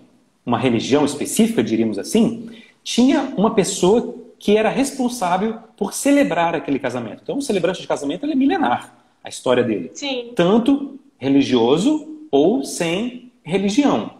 uma 0.44 0.58
religião 0.58 1.04
específica, 1.04 1.62
diríamos 1.62 1.98
assim, 1.98 2.50
tinha 2.82 3.32
uma 3.36 3.54
pessoa 3.54 4.16
que 4.38 4.56
era 4.56 4.68
responsável 4.68 5.58
por 5.76 5.94
celebrar 5.94 6.54
aquele 6.54 6.80
casamento. 6.80 7.20
Então, 7.22 7.38
o 7.38 7.42
celebrante 7.42 7.80
de 7.80 7.86
casamento 7.86 8.26
é 8.26 8.34
milenar, 8.34 8.92
a 9.22 9.28
história 9.28 9.62
dele. 9.62 9.92
Sim. 9.94 10.32
Tanto 10.34 10.98
religioso 11.16 12.08
ou 12.28 12.64
sem 12.64 13.30
religião. 13.44 14.14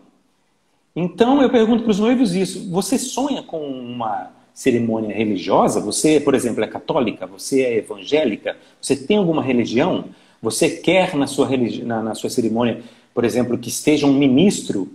Então, 0.95 1.43
eu 1.43 1.51
pergunto 1.51 1.83
para 1.83 1.91
os 1.91 1.99
noivos 1.99 2.37
isso: 2.37 2.71
você 2.71 2.97
sonha 2.97 3.43
com 3.43 3.67
uma 3.69 4.31
cerimônia 4.55 5.15
religiosa, 5.15 5.81
você, 5.81 6.21
por 6.21 6.35
exemplo, 6.35 6.63
é 6.63 6.67
católica, 6.67 7.27
você 7.27 7.63
é 7.63 7.77
evangélica, 7.79 8.57
você 8.81 8.95
tem 8.97 9.17
alguma 9.17 9.43
religião, 9.43 10.07
você 10.41 10.69
quer 10.69 11.15
na 11.17 11.27
sua, 11.27 11.47
religi 11.47 11.85
na, 11.85 12.03
na 12.03 12.15
sua 12.15 12.29
cerimônia, 12.29 12.83
por 13.15 13.25
exemplo, 13.25 13.57
que 13.59 13.69
esteja 13.69 14.07
um 14.07 14.13
ministro 14.13 14.89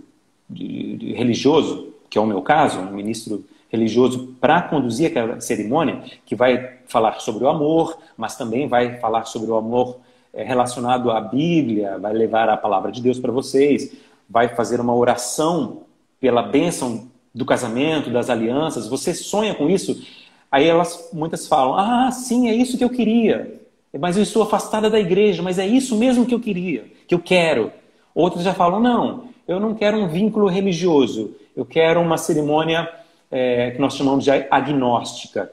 de, 0.48 0.96
de 0.96 1.12
religioso, 1.12 1.92
que 2.08 2.18
é 2.18 2.20
o 2.20 2.26
meu 2.26 2.42
caso, 2.42 2.78
um 2.78 2.92
ministro 2.92 3.44
religioso 3.70 4.34
para 4.40 4.62
conduzir 4.62 5.06
aquela 5.06 5.40
cerimônia, 5.40 6.02
que 6.24 6.34
vai 6.34 6.78
falar 6.86 7.20
sobre 7.20 7.44
o 7.44 7.48
amor, 7.48 7.98
mas 8.16 8.36
também 8.36 8.66
vai 8.66 8.98
falar 8.98 9.24
sobre 9.24 9.50
o 9.50 9.56
amor 9.56 9.98
eh, 10.32 10.42
relacionado 10.42 11.10
à 11.10 11.20
Bíblia, 11.20 11.98
vai 11.98 12.12
levar 12.12 12.48
a 12.48 12.56
palavra 12.56 12.90
de 12.90 13.02
Deus 13.02 13.18
para 13.18 13.30
vocês, 13.30 13.92
vai 14.28 14.48
fazer 14.48 14.80
uma 14.80 14.94
oração 14.94 15.82
pela 16.18 16.42
bênção 16.42 17.08
do 17.34 17.44
casamento, 17.44 18.10
das 18.10 18.30
alianças, 18.30 18.88
você 18.88 19.14
sonha 19.14 19.54
com 19.54 19.68
isso? 19.68 20.02
Aí 20.50 20.66
elas, 20.66 21.10
muitas 21.12 21.46
falam, 21.46 21.74
ah, 21.74 22.10
sim, 22.10 22.48
é 22.48 22.54
isso 22.54 22.78
que 22.78 22.84
eu 22.84 22.90
queria. 22.90 23.60
Mas 23.98 24.16
eu 24.16 24.22
estou 24.22 24.42
afastada 24.42 24.88
da 24.90 24.98
igreja, 24.98 25.42
mas 25.42 25.58
é 25.58 25.66
isso 25.66 25.96
mesmo 25.96 26.26
que 26.26 26.34
eu 26.34 26.40
queria, 26.40 26.86
que 27.06 27.14
eu 27.14 27.18
quero. 27.18 27.72
Outras 28.14 28.44
já 28.44 28.54
falam, 28.54 28.80
não, 28.80 29.28
eu 29.46 29.58
não 29.58 29.74
quero 29.74 29.98
um 29.98 30.08
vínculo 30.08 30.46
religioso, 30.46 31.34
eu 31.56 31.64
quero 31.64 32.00
uma 32.00 32.16
cerimônia 32.16 32.88
é, 33.30 33.70
que 33.70 33.80
nós 33.80 33.94
chamamos 33.94 34.24
de 34.24 34.30
agnóstica, 34.30 35.50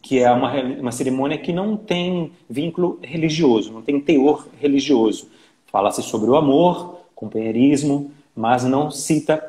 que 0.00 0.20
é 0.20 0.30
uma, 0.30 0.52
uma 0.54 0.92
cerimônia 0.92 1.38
que 1.38 1.52
não 1.52 1.76
tem 1.76 2.32
vínculo 2.48 2.98
religioso, 3.02 3.72
não 3.72 3.82
tem 3.82 4.00
teor 4.00 4.46
religioso. 4.60 5.28
Fala-se 5.66 6.02
sobre 6.02 6.30
o 6.30 6.36
amor, 6.36 7.00
companheirismo, 7.14 8.10
mas 8.34 8.64
não 8.64 8.90
cita 8.90 9.47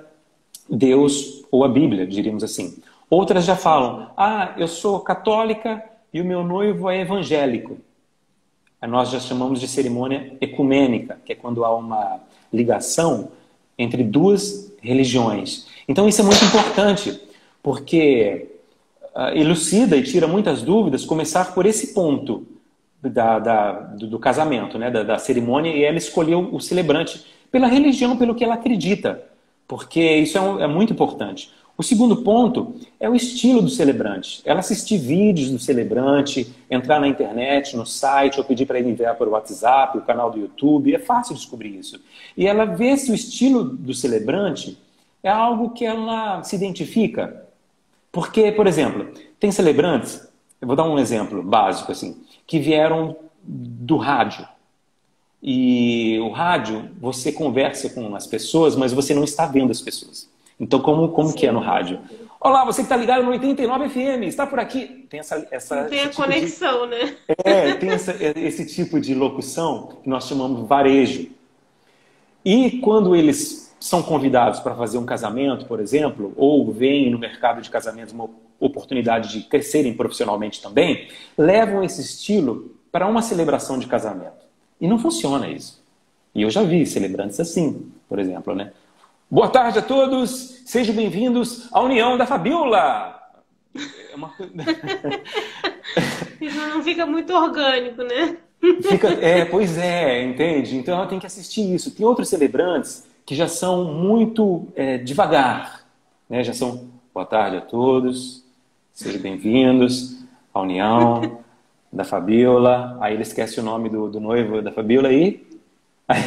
Deus 0.69 1.45
ou 1.51 1.63
a 1.63 1.67
Bíblia, 1.67 2.05
diríamos 2.05 2.43
assim. 2.43 2.77
Outras 3.09 3.45
já 3.45 3.55
falam: 3.55 4.11
ah, 4.15 4.53
eu 4.57 4.67
sou 4.67 4.99
católica 4.99 5.83
e 6.13 6.21
o 6.21 6.25
meu 6.25 6.43
noivo 6.43 6.89
é 6.89 7.01
evangélico. 7.01 7.77
Nós 8.87 9.09
já 9.09 9.19
chamamos 9.19 9.59
de 9.59 9.67
cerimônia 9.67 10.37
ecumênica, 10.39 11.19
que 11.25 11.33
é 11.33 11.35
quando 11.35 11.65
há 11.65 11.75
uma 11.75 12.21
ligação 12.51 13.29
entre 13.77 14.03
duas 14.03 14.73
religiões. 14.81 15.67
Então 15.87 16.07
isso 16.07 16.21
é 16.21 16.23
muito 16.23 16.43
importante, 16.45 17.19
porque 17.61 18.47
uh, 19.13 19.35
elucida 19.35 19.97
e 19.97 20.03
tira 20.03 20.27
muitas 20.27 20.61
dúvidas 20.61 21.03
começar 21.03 21.53
por 21.53 21.65
esse 21.65 21.93
ponto 21.93 22.47
da, 23.01 23.39
da, 23.39 23.71
do, 23.71 24.07
do, 24.07 24.19
casamento, 24.19 24.77
né, 24.77 24.89
da, 24.89 25.03
da 25.03 25.17
cerimônia, 25.17 25.71
e 25.71 25.83
ela 25.83 25.97
escolheu 25.97 26.49
o 26.53 26.59
celebrante 26.59 27.25
pela 27.51 27.67
religião, 27.67 28.15
pelo 28.17 28.35
que 28.35 28.43
ela 28.43 28.53
acredita 28.53 29.21
porque 29.69 30.01
isso 30.01 30.35
é, 30.35 30.41
um, 30.41 30.59
é, 30.59 30.67
muito 30.67 30.91
importante. 30.91 31.51
O 31.77 31.83
segundo 31.83 32.23
ponto 32.23 32.73
é 32.99 33.07
o 33.07 33.15
estilo 33.15 33.61
do 33.61 33.69
celebrante. 33.69 34.41
Ela 34.43 34.61
assistir 34.61 34.97
vídeos 34.97 35.51
do 35.51 35.59
celebrante, 35.59 36.51
entrar 36.71 36.99
na 36.99 37.07
internet, 37.07 37.77
no 37.77 37.85
site, 37.85 38.39
ou 38.39 38.43
pedir 38.43 38.65
para 38.65 38.79
ele 38.79 38.89
enviar 38.89 39.15
por 39.15 39.27
WhatsApp, 39.27 39.95
o 39.95 40.01
canal 40.01 40.31
do 40.31 40.39
YouTube, 40.39 40.93
é 40.93 40.97
fácil 40.97 41.35
descobrir 41.35 41.77
isso. 41.77 42.01
E 42.35 42.47
ela 42.47 42.65
vê 42.65 42.97
se 42.97 43.11
o 43.11 43.15
estilo 43.15 43.63
do 43.63 43.93
celebrante 43.93 44.75
é 45.21 45.29
algo 45.29 45.69
que 45.69 45.85
ela 45.85 46.41
se 46.41 46.55
identifica. 46.55 47.45
Porque, 48.11 48.51
por 48.51 48.65
exemplo, 48.65 49.07
tem 49.39 49.51
celebrantes, 49.51 50.27
eu 50.59 50.67
vou 50.67 50.75
dar 50.75 50.83
um 50.83 50.97
exemplo 50.97 51.43
básico 51.43 51.91
assim, 51.91 52.19
que 52.47 52.57
vieram 52.57 53.15
do 53.43 53.97
rádio. 53.97 54.47
E 55.41 56.19
o 56.19 56.29
rádio, 56.29 56.89
você 56.99 57.31
conversa 57.31 57.89
com 57.89 58.13
as 58.15 58.27
pessoas, 58.27 58.75
mas 58.75 58.91
você 58.91 59.13
não 59.13 59.23
está 59.23 59.45
vendo 59.45 59.71
as 59.71 59.81
pessoas. 59.81 60.29
Então, 60.59 60.81
como, 60.81 61.09
como 61.09 61.33
que 61.33 61.47
é 61.47 61.51
no 61.51 61.59
rádio? 61.59 61.99
Olá, 62.41 62.65
você 62.65 62.81
que 62.81 62.85
está 62.85 62.97
ligado 62.97 63.23
no 63.23 63.31
89 63.31 63.89
FM, 63.89 64.23
está 64.23 64.45
por 64.45 64.59
aqui. 64.59 65.05
Tem 65.09 65.19
essa. 65.19 65.47
essa 65.51 65.83
tem 65.85 66.01
a 66.01 66.09
tipo 66.09 66.21
conexão, 66.21 66.89
de... 66.89 66.95
né? 66.95 67.15
É, 67.43 67.73
tem 67.73 67.89
essa, 67.89 68.15
esse 68.37 68.65
tipo 68.65 68.99
de 68.99 69.13
locução 69.13 69.97
que 70.03 70.09
nós 70.09 70.27
chamamos 70.27 70.61
de 70.61 70.67
varejo. 70.67 71.29
E 72.43 72.79
quando 72.79 73.15
eles 73.15 73.75
são 73.79 74.03
convidados 74.03 74.59
para 74.59 74.75
fazer 74.75 74.97
um 74.97 75.05
casamento, 75.05 75.65
por 75.65 75.79
exemplo, 75.79 76.33
ou 76.35 76.71
veem 76.71 77.09
no 77.09 77.19
mercado 77.19 77.61
de 77.61 77.69
casamentos 77.69 78.13
uma 78.13 78.29
oportunidade 78.59 79.31
de 79.31 79.47
crescerem 79.47 79.93
profissionalmente 79.93 80.61
também, 80.61 81.07
levam 81.37 81.83
esse 81.83 82.01
estilo 82.01 82.75
para 82.91 83.07
uma 83.07 83.21
celebração 83.21 83.79
de 83.79 83.87
casamento. 83.87 84.48
E 84.79 84.87
não 84.87 84.97
funciona 84.97 85.49
isso. 85.49 85.83
E 86.33 86.41
eu 86.41 86.49
já 86.49 86.63
vi 86.63 86.85
celebrantes 86.85 87.39
assim, 87.39 87.91
por 88.07 88.17
exemplo, 88.17 88.55
né? 88.55 88.71
Boa 89.29 89.49
tarde 89.49 89.79
a 89.79 89.81
todos, 89.81 90.61
sejam 90.65 90.95
bem-vindos 90.95 91.67
à 91.71 91.81
União 91.81 92.17
da 92.17 92.25
Fabiola. 92.25 93.19
É 93.75 94.15
uma... 94.15 94.33
Isso 96.39 96.57
não 96.57 96.81
fica 96.81 97.05
muito 97.05 97.33
orgânico, 97.33 98.03
né? 98.03 98.37
Fica, 98.81 99.09
é, 99.09 99.45
pois 99.45 99.77
é, 99.77 100.23
entende? 100.23 100.77
Então 100.77 100.95
ela 100.95 101.07
tem 101.07 101.19
que 101.19 101.25
assistir 101.25 101.73
isso. 101.73 101.91
Tem 101.91 102.05
outros 102.05 102.27
celebrantes 102.27 103.07
que 103.25 103.33
já 103.33 103.47
são 103.47 103.85
muito 103.85 104.67
é, 104.75 104.97
devagar, 104.97 105.85
né? 106.29 106.43
Já 106.43 106.53
são 106.53 106.89
boa 107.13 107.25
tarde 107.25 107.57
a 107.57 107.61
todos, 107.61 108.43
sejam 108.93 109.21
bem-vindos 109.21 110.17
à 110.53 110.61
União 110.61 111.39
da 111.91 112.03
Fabiola. 112.03 112.97
Aí 112.99 113.13
ele 113.13 113.23
esquece 113.23 113.59
o 113.59 113.63
nome 113.63 113.89
do, 113.89 114.09
do 114.09 114.19
noivo 114.19 114.61
da 114.61 114.71
Fabiola 114.71 115.09
aí. 115.09 115.45
aí, 116.07 116.23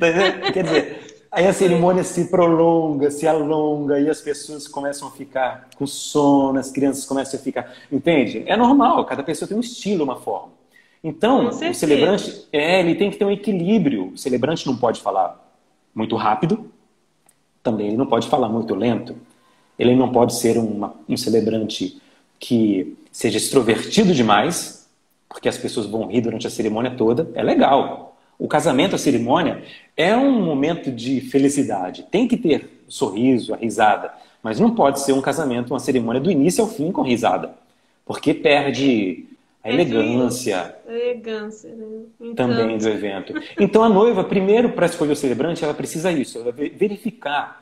aí 0.00 0.52
quer 0.52 0.64
dizer, 0.64 1.12
Aí 1.32 1.46
a 1.46 1.52
cerimônia 1.54 2.04
se 2.04 2.26
prolonga, 2.26 3.10
se 3.10 3.26
alonga 3.26 3.98
e 3.98 4.10
as 4.10 4.20
pessoas 4.20 4.68
começam 4.68 5.08
a 5.08 5.10
ficar 5.10 5.66
com 5.78 5.86
sono, 5.86 6.58
as 6.58 6.70
crianças 6.70 7.06
começam 7.06 7.40
a 7.40 7.42
ficar. 7.42 7.72
Entende? 7.90 8.42
É 8.44 8.54
normal, 8.54 9.02
cada 9.06 9.22
pessoa 9.22 9.48
tem 9.48 9.56
um 9.56 9.60
estilo, 9.60 10.04
uma 10.04 10.16
forma. 10.16 10.52
Então, 11.02 11.48
o 11.48 11.74
celebrante, 11.74 12.46
é, 12.52 12.80
ele 12.80 12.96
tem 12.96 13.10
que 13.10 13.16
ter 13.16 13.24
um 13.24 13.30
equilíbrio. 13.30 14.08
O 14.08 14.18
celebrante 14.18 14.66
não 14.66 14.76
pode 14.76 15.00
falar 15.00 15.42
muito 15.94 16.16
rápido, 16.16 16.70
também 17.62 17.88
ele 17.88 17.96
não 17.96 18.06
pode 18.06 18.28
falar 18.28 18.50
muito 18.50 18.74
lento. 18.74 19.16
Ele 19.78 19.96
não 19.96 20.12
pode 20.12 20.34
ser 20.34 20.58
uma, 20.58 20.94
um 21.08 21.16
celebrante 21.16 21.98
que 22.38 22.94
seja 23.12 23.36
extrovertido 23.36 24.12
demais, 24.14 24.88
porque 25.28 25.48
as 25.48 25.58
pessoas 25.58 25.86
vão 25.86 26.06
rir 26.06 26.22
durante 26.22 26.46
a 26.46 26.50
cerimônia 26.50 26.90
toda. 26.96 27.30
É 27.34 27.42
legal, 27.42 28.16
o 28.38 28.48
casamento, 28.48 28.96
a 28.96 28.98
cerimônia, 28.98 29.62
é 29.96 30.16
um 30.16 30.42
momento 30.42 30.90
de 30.90 31.20
felicidade. 31.20 32.04
Tem 32.10 32.26
que 32.26 32.36
ter 32.36 32.82
sorriso, 32.88 33.54
a 33.54 33.56
risada. 33.56 34.12
Mas 34.42 34.58
não 34.58 34.74
pode 34.74 35.00
ser 35.00 35.12
um 35.12 35.20
casamento, 35.20 35.72
uma 35.72 35.78
cerimônia 35.78 36.20
do 36.20 36.30
início 36.30 36.64
ao 36.64 36.68
fim 36.68 36.90
com 36.90 37.02
risada. 37.02 37.54
Porque 38.04 38.34
perde 38.34 39.26
a 39.62 39.70
elegância. 39.70 40.74
A 40.88 40.92
elegância, 40.92 41.70
né? 41.70 41.86
Então... 42.20 42.48
Também 42.48 42.76
do 42.76 42.88
evento. 42.88 43.32
Então 43.60 43.84
a 43.84 43.88
noiva, 43.88 44.24
primeiro, 44.24 44.70
para 44.70 44.86
escolher 44.86 45.12
o 45.12 45.16
celebrante, 45.16 45.62
ela 45.62 45.74
precisa 45.74 46.10
isso, 46.10 46.38
ela 46.38 46.50
verificar 46.50 47.61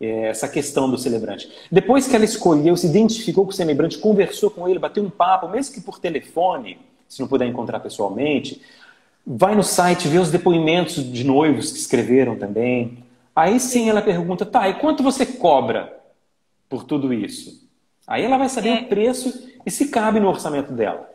essa 0.00 0.48
questão 0.48 0.90
do 0.90 0.96
celebrante. 0.96 1.50
Depois 1.70 2.08
que 2.08 2.16
ela 2.16 2.24
escolheu, 2.24 2.76
se 2.76 2.86
identificou 2.86 3.44
com 3.44 3.50
o 3.50 3.54
celebrante, 3.54 3.98
conversou 3.98 4.50
com 4.50 4.66
ele, 4.66 4.78
bateu 4.78 5.04
um 5.04 5.10
papo, 5.10 5.48
mesmo 5.48 5.74
que 5.74 5.80
por 5.80 5.98
telefone, 5.98 6.78
se 7.06 7.20
não 7.20 7.28
puder 7.28 7.46
encontrar 7.46 7.80
pessoalmente, 7.80 8.62
vai 9.26 9.54
no 9.54 9.62
site, 9.62 10.08
vê 10.08 10.18
os 10.18 10.30
depoimentos 10.30 11.04
de 11.04 11.22
noivos 11.22 11.70
que 11.70 11.78
escreveram 11.78 12.36
também. 12.36 13.04
Aí 13.36 13.60
sim 13.60 13.90
ela 13.90 14.00
pergunta, 14.00 14.46
tá, 14.46 14.68
e 14.68 14.74
quanto 14.74 15.02
você 15.02 15.26
cobra 15.26 16.00
por 16.68 16.84
tudo 16.84 17.12
isso? 17.12 17.68
Aí 18.06 18.24
ela 18.24 18.38
vai 18.38 18.48
saber 18.48 18.70
é. 18.70 18.80
o 18.80 18.88
preço 18.88 19.50
e 19.66 19.70
se 19.70 19.88
cabe 19.88 20.18
no 20.18 20.28
orçamento 20.28 20.72
dela. 20.72 21.08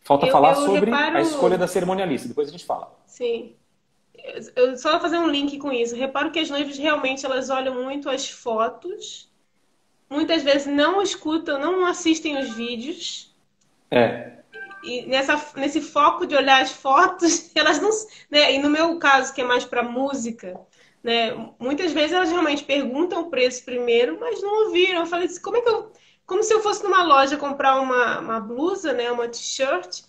Falta 0.00 0.26
eu, 0.26 0.32
falar 0.32 0.52
eu 0.52 0.64
sobre 0.64 0.90
reparo... 0.90 1.18
a 1.18 1.20
escolha 1.20 1.58
da 1.58 1.66
cerimonialista, 1.66 2.28
depois 2.28 2.48
a 2.48 2.50
gente 2.50 2.64
fala. 2.64 2.90
Sim. 3.06 3.52
Eu 4.54 4.76
só 4.76 5.00
fazer 5.00 5.18
um 5.18 5.28
link 5.28 5.58
com 5.58 5.72
isso. 5.72 5.96
Reparo 5.96 6.30
que 6.30 6.38
as 6.38 6.50
noivas 6.50 6.76
realmente 6.78 7.24
elas 7.24 7.50
olham 7.50 7.82
muito 7.82 8.08
as 8.08 8.28
fotos, 8.28 9.30
muitas 10.08 10.42
vezes 10.42 10.66
não 10.66 11.02
escutam, 11.02 11.58
não 11.58 11.84
assistem 11.86 12.38
os 12.38 12.54
vídeos. 12.54 13.34
É 13.90 14.38
e 14.82 15.06
nessa, 15.06 15.40
nesse 15.56 15.80
foco 15.80 16.26
de 16.26 16.34
olhar 16.34 16.62
as 16.62 16.72
fotos, 16.72 17.50
elas 17.54 17.80
não. 17.80 17.90
Né? 18.30 18.54
E 18.54 18.58
no 18.58 18.70
meu 18.70 18.98
caso, 18.98 19.34
que 19.34 19.40
é 19.40 19.44
mais 19.44 19.64
para 19.64 19.82
música, 19.82 20.58
né? 21.02 21.32
muitas 21.58 21.92
vezes 21.92 22.12
elas 22.12 22.30
realmente 22.30 22.64
perguntam 22.64 23.22
o 23.22 23.30
preço 23.30 23.64
primeiro, 23.64 24.18
mas 24.20 24.42
não 24.42 24.66
ouviram. 24.66 25.00
Eu 25.00 25.06
falei 25.06 25.26
assim, 25.26 25.40
como 25.40 25.56
é 25.56 25.60
que 25.60 25.68
eu. 25.68 25.92
Como 26.26 26.42
se 26.42 26.52
eu 26.52 26.60
fosse 26.60 26.84
numa 26.84 27.02
loja 27.02 27.38
comprar 27.38 27.80
uma, 27.80 28.20
uma 28.20 28.38
blusa, 28.38 28.92
né? 28.92 29.10
uma 29.10 29.28
t-shirt, 29.28 30.02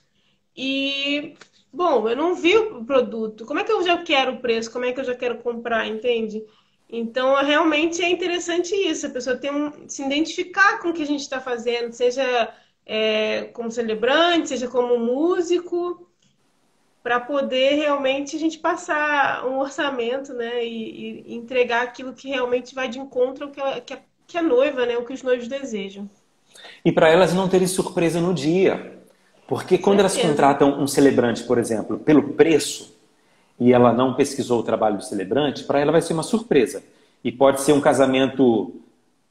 e. 0.55 1.35
Bom, 1.71 2.09
eu 2.09 2.15
não 2.15 2.35
vi 2.35 2.57
o 2.57 2.83
produto. 2.83 3.45
Como 3.45 3.59
é 3.59 3.63
que 3.63 3.71
eu 3.71 3.83
já 3.83 3.97
quero 4.03 4.33
o 4.33 4.39
preço? 4.39 4.71
Como 4.71 4.85
é 4.85 4.91
que 4.91 4.99
eu 4.99 5.03
já 5.03 5.15
quero 5.15 5.37
comprar, 5.37 5.87
entende? 5.87 6.43
Então, 6.91 7.35
realmente 7.43 8.01
é 8.01 8.09
interessante 8.09 8.73
isso, 8.73 9.05
a 9.05 9.11
pessoa 9.11 9.37
tem 9.37 9.51
um, 9.51 9.87
se 9.87 10.03
identificar 10.03 10.79
com 10.79 10.89
o 10.89 10.93
que 10.93 11.03
a 11.03 11.05
gente 11.05 11.21
está 11.21 11.39
fazendo, 11.39 11.93
seja 11.93 12.51
é, 12.83 13.43
como 13.53 13.69
celebrante, 13.69 14.49
seja 14.49 14.67
como 14.67 14.97
músico, 14.97 16.09
para 17.03 17.19
poder 17.19 17.75
realmente 17.75 18.35
a 18.35 18.39
gente 18.39 18.57
passar 18.57 19.45
um 19.45 19.59
orçamento, 19.59 20.33
né, 20.33 20.65
e, 20.65 21.23
e, 21.27 21.35
entregar 21.35 21.83
aquilo 21.83 22.13
que 22.13 22.27
realmente 22.27 22.73
vai 22.73 22.89
de 22.89 22.97
encontro 22.97 23.45
ao 23.45 23.51
que 23.51 23.61
a, 23.61 23.81
que 23.81 23.93
a, 23.93 23.99
que 24.25 24.37
a 24.39 24.41
noiva, 24.41 24.87
né, 24.87 24.97
o 24.97 25.05
que 25.05 25.13
os 25.13 25.21
noivos 25.21 25.47
desejam. 25.47 26.09
E 26.83 26.91
para 26.91 27.09
elas 27.09 27.35
não 27.35 27.47
terem 27.47 27.67
surpresa 27.67 28.19
no 28.19 28.33
dia, 28.33 28.98
porque 29.49 29.79
quando 29.79 29.99
elas 29.99 30.15
contratam 30.15 30.79
um 30.79 30.85
celebrante, 30.85 31.43
por 31.43 31.57
exemplo, 31.57 31.97
pelo 31.97 32.21
preço, 32.21 32.95
e 33.59 33.73
ela 33.73 33.91
não 33.91 34.13
pesquisou 34.13 34.59
o 34.59 34.63
trabalho 34.63 34.97
do 34.97 35.03
celebrante, 35.03 35.63
para 35.63 35.79
ela 35.79 35.91
vai 35.91 36.03
ser 36.03 36.13
uma 36.13 36.21
surpresa. 36.21 36.83
E 37.23 37.31
pode 37.31 37.61
ser 37.61 37.73
um 37.73 37.81
casamento 37.81 38.75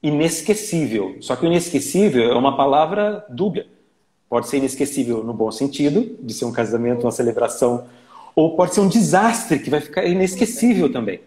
inesquecível. 0.02 1.16
Só 1.20 1.36
que 1.36 1.46
o 1.46 1.46
inesquecível 1.46 2.32
é 2.32 2.34
uma 2.34 2.56
palavra 2.56 3.24
dúbia. 3.28 3.68
Pode 4.28 4.48
ser 4.48 4.56
inesquecível 4.56 5.22
no 5.22 5.32
bom 5.32 5.52
sentido, 5.52 6.16
de 6.20 6.34
ser 6.34 6.46
um 6.46 6.52
casamento, 6.52 7.04
uma 7.04 7.12
celebração, 7.12 7.86
ou 8.34 8.56
pode 8.56 8.74
ser 8.74 8.80
um 8.80 8.88
desastre 8.88 9.60
que 9.60 9.70
vai 9.70 9.80
ficar 9.80 10.04
inesquecível 10.04 10.90
também. 10.90 11.20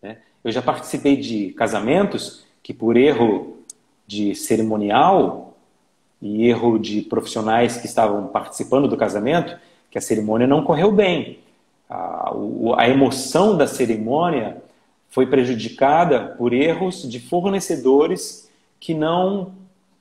Né? 0.00 0.16
Eu 0.42 0.50
já 0.50 0.62
participei 0.62 1.18
de 1.18 1.52
casamentos 1.52 2.46
que, 2.62 2.72
por 2.72 2.96
erro 2.96 3.58
de 4.06 4.34
cerimonial 4.34 5.47
e 6.20 6.48
erro 6.48 6.78
de 6.78 7.02
profissionais 7.02 7.76
que 7.76 7.86
estavam 7.86 8.26
participando 8.26 8.88
do 8.88 8.96
casamento, 8.96 9.56
que 9.90 9.98
a 9.98 10.00
cerimônia 10.00 10.46
não 10.46 10.64
correu 10.64 10.92
bem. 10.92 11.38
A, 11.88 12.32
a 12.76 12.88
emoção 12.88 13.56
da 13.56 13.66
cerimônia 13.66 14.62
foi 15.10 15.26
prejudicada 15.26 16.34
por 16.36 16.52
erros 16.52 17.08
de 17.08 17.18
fornecedores 17.20 18.50
que 18.78 18.94
não 18.94 19.52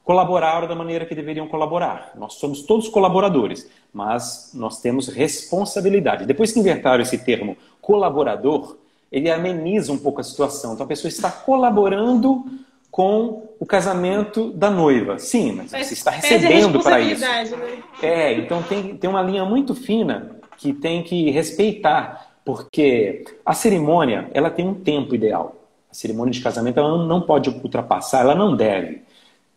colaboraram 0.03 0.67
da 0.67 0.75
maneira 0.75 1.05
que 1.05 1.13
deveriam 1.13 1.47
colaborar. 1.47 2.11
Nós 2.15 2.35
somos 2.35 2.61
todos 2.61 2.87
colaboradores, 2.87 3.69
mas 3.93 4.51
nós 4.53 4.79
temos 4.79 5.09
responsabilidade. 5.09 6.25
Depois 6.25 6.51
que 6.51 6.59
inventaram 6.59 7.01
esse 7.01 7.17
termo 7.17 7.57
colaborador, 7.81 8.77
ele 9.11 9.29
ameniza 9.29 9.91
um 9.91 9.97
pouco 9.97 10.21
a 10.21 10.23
situação. 10.23 10.73
Então 10.73 10.85
a 10.85 10.87
pessoa 10.87 11.09
está 11.09 11.29
colaborando 11.29 12.45
com 12.91 13.49
o 13.59 13.65
casamento 13.65 14.51
da 14.51 14.69
noiva. 14.69 15.19
Sim, 15.19 15.51
mas 15.53 15.71
você 15.71 15.93
está 15.93 16.11
recebendo 16.11 16.81
para 16.81 16.99
isso. 16.99 17.21
Né? 17.21 17.83
É, 18.01 18.33
então 18.33 18.63
tem, 18.63 18.95
tem 18.97 19.09
uma 19.09 19.21
linha 19.21 19.45
muito 19.45 19.75
fina 19.75 20.37
que 20.57 20.73
tem 20.73 21.03
que 21.03 21.29
respeitar 21.29 22.27
porque 22.43 23.25
a 23.45 23.53
cerimônia 23.53 24.29
ela 24.33 24.49
tem 24.49 24.67
um 24.67 24.73
tempo 24.73 25.13
ideal. 25.13 25.55
A 25.91 25.93
cerimônia 25.93 26.31
de 26.31 26.41
casamento 26.41 26.79
ela 26.79 27.05
não 27.05 27.21
pode 27.21 27.49
ultrapassar, 27.49 28.21
ela 28.21 28.35
não 28.35 28.55
deve, 28.55 29.01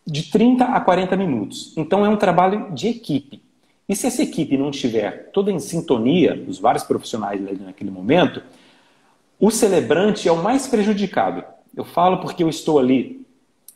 de 0.05 0.23
30 0.29 0.65
a 0.65 0.79
40 0.81 1.15
minutos. 1.15 1.73
Então 1.77 2.05
é 2.05 2.09
um 2.09 2.17
trabalho 2.17 2.69
de 2.73 2.89
equipe. 2.89 3.41
E 3.87 3.95
se 3.95 4.07
essa 4.07 4.21
equipe 4.21 4.57
não 4.57 4.69
estiver 4.69 5.29
toda 5.31 5.51
em 5.51 5.59
sintonia, 5.59 6.43
os 6.47 6.59
vários 6.59 6.83
profissionais 6.83 7.41
naquele 7.61 7.91
momento, 7.91 8.41
o 9.39 9.49
celebrante 9.49 10.27
é 10.27 10.31
o 10.31 10.43
mais 10.43 10.67
prejudicado. 10.67 11.43
Eu 11.75 11.83
falo 11.83 12.17
porque 12.17 12.43
eu 12.43 12.49
estou 12.49 12.77
ali 12.77 13.20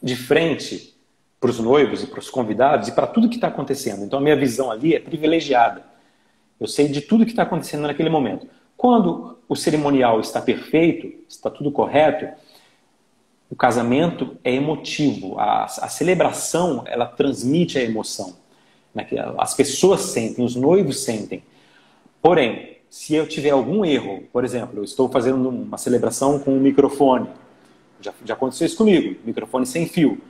de 0.06 0.16
frente 0.16 0.96
para 1.40 1.50
os 1.50 1.60
noivos 1.60 2.04
e 2.04 2.08
para 2.08 2.20
os 2.20 2.30
convidados 2.30 2.88
e 2.88 2.92
para 2.92 3.08
tudo 3.08 3.28
que 3.28 3.36
está 3.36 3.48
acontecendo. 3.48 4.04
Então 4.06 4.20
a 4.20 4.22
minha 4.22 4.36
visão 4.36 4.70
ali 4.70 4.94
é 4.94 5.00
privilegiada. 5.00 5.84
Eu 6.60 6.68
sei 6.68 6.88
de 6.88 7.02
tudo 7.02 7.26
que 7.26 7.32
está 7.32 7.42
acontecendo 7.42 7.82
naquele 7.82 8.08
momento. 8.08 8.48
Quando 8.78 9.40
o 9.50 9.56
cerimonial 9.56 10.20
está 10.20 10.40
perfeito, 10.40 11.12
está 11.28 11.50
tudo 11.50 11.72
correto, 11.72 12.28
o 13.50 13.56
casamento 13.56 14.38
é 14.44 14.54
emotivo. 14.54 15.40
A, 15.40 15.64
a 15.66 15.90
celebração, 15.90 16.84
ela 16.86 17.08
transmite 17.08 17.80
a 17.80 17.82
emoção. 17.82 18.36
As 19.40 19.56
pessoas 19.56 20.02
sentem, 20.02 20.46
os 20.46 20.56
noivos 20.56 21.04
sentem. 21.04 21.44
Porém, 22.22 22.78
se 22.92 23.16
eu 23.16 23.28
tiver 23.28 23.50
algum 23.50 23.84
erro, 23.84 24.24
por 24.32 24.46
exemplo, 24.46 24.80
eu 24.80 24.84
estou 24.84 25.10
fazendo 25.10 25.50
uma 25.50 25.80
celebração 25.80 26.38
com 26.38 26.52
um 26.52 26.60
microfone, 26.60 27.28
já, 28.06 28.14
já 28.24 28.34
aconteceu 28.34 28.66
isso 28.66 28.78
comigo, 28.78 29.20
microfone 29.26 29.66
sem 29.66 29.88
fio. 29.88 30.22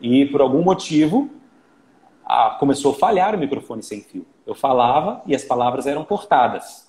E 0.00 0.26
por 0.26 0.40
algum 0.40 0.62
motivo 0.62 1.30
a, 2.24 2.56
começou 2.60 2.92
a 2.92 2.94
falhar 2.94 3.34
o 3.34 3.38
microfone 3.38 3.82
sem 3.82 4.00
fio. 4.00 4.26
Eu 4.46 4.54
falava 4.54 5.22
e 5.26 5.34
as 5.34 5.44
palavras 5.44 5.86
eram 5.86 6.04
cortadas. 6.04 6.88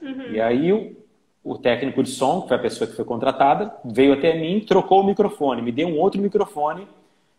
Uhum. 0.00 0.32
E 0.32 0.40
aí 0.40 0.72
o, 0.72 0.96
o, 1.44 1.58
técnico 1.58 2.02
de 2.02 2.10
som, 2.10 2.42
que 2.42 2.48
foi 2.48 2.56
a 2.56 2.60
pessoa 2.60 2.88
que 2.88 2.96
foi 2.96 3.04
contratada, 3.04 3.74
veio 3.84 4.14
até 4.14 4.38
mim, 4.38 4.60
trocou 4.60 5.00
o 5.00 5.06
microfone, 5.06 5.62
me 5.62 5.72
deu 5.72 5.88
um 5.88 5.98
outro 5.98 6.20
microfone. 6.20 6.86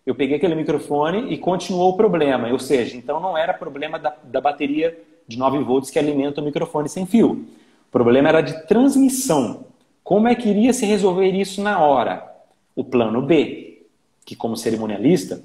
Eu 0.05 0.15
peguei 0.15 0.37
aquele 0.37 0.55
microfone 0.55 1.33
e 1.33 1.37
continuou 1.37 1.91
o 1.91 1.97
problema. 1.97 2.47
Ou 2.49 2.59
seja, 2.59 2.95
então 2.95 3.19
não 3.19 3.37
era 3.37 3.53
problema 3.53 3.99
da, 3.99 4.15
da 4.23 4.39
bateria 4.39 4.97
de 5.27 5.37
9 5.37 5.59
volts 5.63 5.89
que 5.89 5.99
alimenta 5.99 6.39
o 6.39 6.43
microfone 6.43 6.87
sem 6.87 7.05
fio. 7.05 7.45
O 7.87 7.91
problema 7.91 8.29
era 8.29 8.41
de 8.41 8.65
transmissão. 8.67 9.66
Como 10.07 10.25
é 10.29 10.35
que 10.35 10.47
iria 10.47 10.71
se 10.71 10.85
resolver 10.85 11.31
isso 11.31 11.61
na 11.61 11.81
hora? 11.81 12.33
O 12.73 12.81
plano 12.81 13.21
B, 13.21 13.81
que 14.25 14.37
como 14.37 14.55
cerimonialista, 14.55 15.41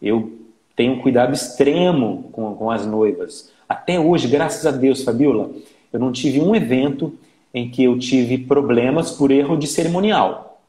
eu 0.00 0.30
tenho 0.76 0.92
um 0.92 1.00
cuidado 1.00 1.34
extremo 1.34 2.28
com, 2.30 2.54
com 2.54 2.70
as 2.70 2.86
noivas. 2.86 3.50
Até 3.68 3.98
hoje, 3.98 4.28
graças 4.28 4.64
a 4.64 4.70
Deus, 4.70 5.02
Fabiola, 5.02 5.50
eu 5.92 5.98
não 5.98 6.12
tive 6.12 6.40
um 6.40 6.54
evento 6.54 7.18
em 7.52 7.68
que 7.68 7.82
eu 7.82 7.98
tive 7.98 8.38
problemas 8.38 9.10
por 9.10 9.32
erro 9.32 9.56
de 9.56 9.66
cerimonial. 9.66 10.62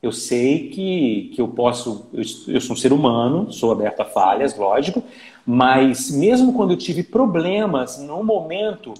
Eu 0.00 0.12
sei 0.12 0.68
que, 0.68 1.32
que 1.34 1.40
eu 1.40 1.48
posso, 1.48 2.06
eu, 2.12 2.22
eu 2.54 2.60
sou 2.60 2.74
um 2.74 2.78
ser 2.78 2.92
humano, 2.92 3.52
sou 3.52 3.72
aberto 3.72 3.98
a 3.98 4.04
falhas, 4.04 4.56
lógico, 4.56 5.02
mas 5.44 6.08
mesmo 6.12 6.52
quando 6.52 6.70
eu 6.70 6.76
tive 6.76 7.02
problemas, 7.02 7.98
no 7.98 8.22
momento, 8.22 8.94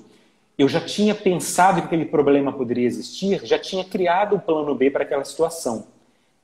eu 0.59 0.69
já 0.69 0.81
tinha 0.81 1.15
pensado 1.15 1.81
que 1.83 1.87
aquele 1.87 2.07
problema 2.07 2.53
poderia 2.53 2.87
existir, 2.87 3.45
já 3.45 3.59
tinha 3.59 3.85
criado 3.85 4.37
o 4.37 4.41
plano 4.41 4.75
B 4.75 4.91
para 4.91 5.03
aquela 5.03 5.25
situação. 5.25 5.87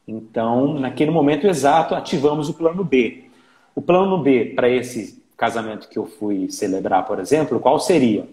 Então, 0.07 0.75
naquele 0.75 1.11
momento 1.11 1.47
exato, 1.47 1.95
ativamos 1.95 2.49
o 2.49 2.55
plano 2.55 2.85
B. 2.85 3.25
O 3.75 3.81
plano 3.81 4.19
B 4.19 4.53
para 4.55 4.69
esse 4.69 5.23
casamento 5.37 5.89
que 5.89 5.99
eu 5.99 6.05
fui 6.05 6.51
celebrar, 6.51 7.07
por 7.07 7.19
exemplo, 7.19 7.59
qual 7.59 7.81
seria? 7.81 8.29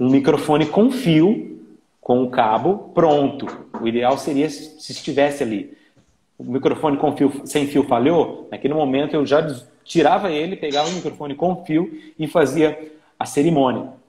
Um 0.00 0.10
microfone 0.10 0.66
com 0.66 0.90
fio, 0.90 1.60
com 2.00 2.24
o 2.24 2.30
cabo 2.30 2.90
pronto. 2.92 3.46
O 3.80 3.86
ideal 3.86 4.18
seria 4.18 4.50
se 4.50 4.90
estivesse 4.90 5.44
ali. 5.44 5.76
O 6.36 6.44
microfone 6.44 6.96
com 6.96 7.16
fio, 7.16 7.42
sem 7.44 7.68
fio 7.68 7.84
falhou, 7.84 8.48
naquele 8.50 8.74
momento 8.74 9.14
eu 9.14 9.24
já 9.24 9.46
tirava 9.84 10.30
ele, 10.30 10.56
pegava 10.56 10.88
o 10.88 10.92
microfone 10.92 11.36
com 11.36 11.64
fio 11.64 12.00
e 12.18 12.26
fazia 12.26 12.92
a 13.16 13.24
cerimônia. 13.24 14.01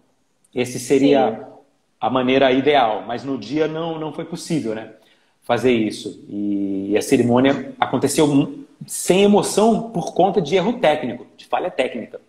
Esse 0.53 0.79
seria 0.79 1.31
Sim. 1.31 1.45
a 1.99 2.09
maneira 2.09 2.51
ideal, 2.51 3.03
mas 3.05 3.23
no 3.23 3.37
dia 3.37 3.67
não, 3.67 3.99
não 3.99 4.13
foi 4.13 4.25
possível, 4.25 4.75
né? 4.75 4.93
Fazer 5.41 5.71
isso. 5.71 6.25
E 6.29 6.95
a 6.97 7.01
cerimônia 7.01 7.75
aconteceu 7.79 8.65
sem 8.87 9.23
emoção 9.23 9.91
por 9.91 10.13
conta 10.13 10.41
de 10.41 10.55
erro 10.55 10.79
técnico, 10.79 11.27
de 11.37 11.45
falha 11.45 11.71
técnica. 11.71 12.21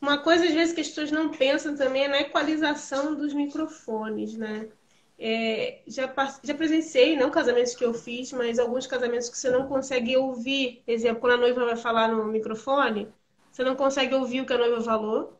Uma 0.00 0.18
coisa, 0.18 0.44
às 0.44 0.52
vezes, 0.54 0.74
que 0.74 0.80
as 0.80 0.88
pessoas 0.88 1.10
não 1.10 1.30
pensam 1.30 1.76
também 1.76 2.04
é 2.04 2.08
na 2.08 2.20
equalização 2.20 3.14
dos 3.16 3.34
microfones, 3.34 4.36
né? 4.36 4.68
É, 5.18 5.82
já, 5.88 6.12
já 6.44 6.54
presenciei, 6.54 7.16
não 7.16 7.30
casamentos 7.30 7.74
que 7.74 7.84
eu 7.84 7.92
fiz, 7.92 8.32
mas 8.32 8.58
alguns 8.58 8.86
casamentos 8.86 9.28
que 9.28 9.36
você 9.36 9.50
não 9.50 9.66
consegue 9.68 10.16
ouvir. 10.16 10.82
Por 10.86 10.92
exemplo, 10.92 11.20
quando 11.20 11.32
a 11.34 11.36
noiva 11.38 11.64
vai 11.64 11.76
falar 11.76 12.08
no 12.08 12.24
microfone, 12.26 13.08
você 13.50 13.64
não 13.64 13.74
consegue 13.74 14.14
ouvir 14.14 14.40
o 14.40 14.46
que 14.46 14.52
a 14.52 14.58
noiva 14.58 14.80
falou. 14.80 15.37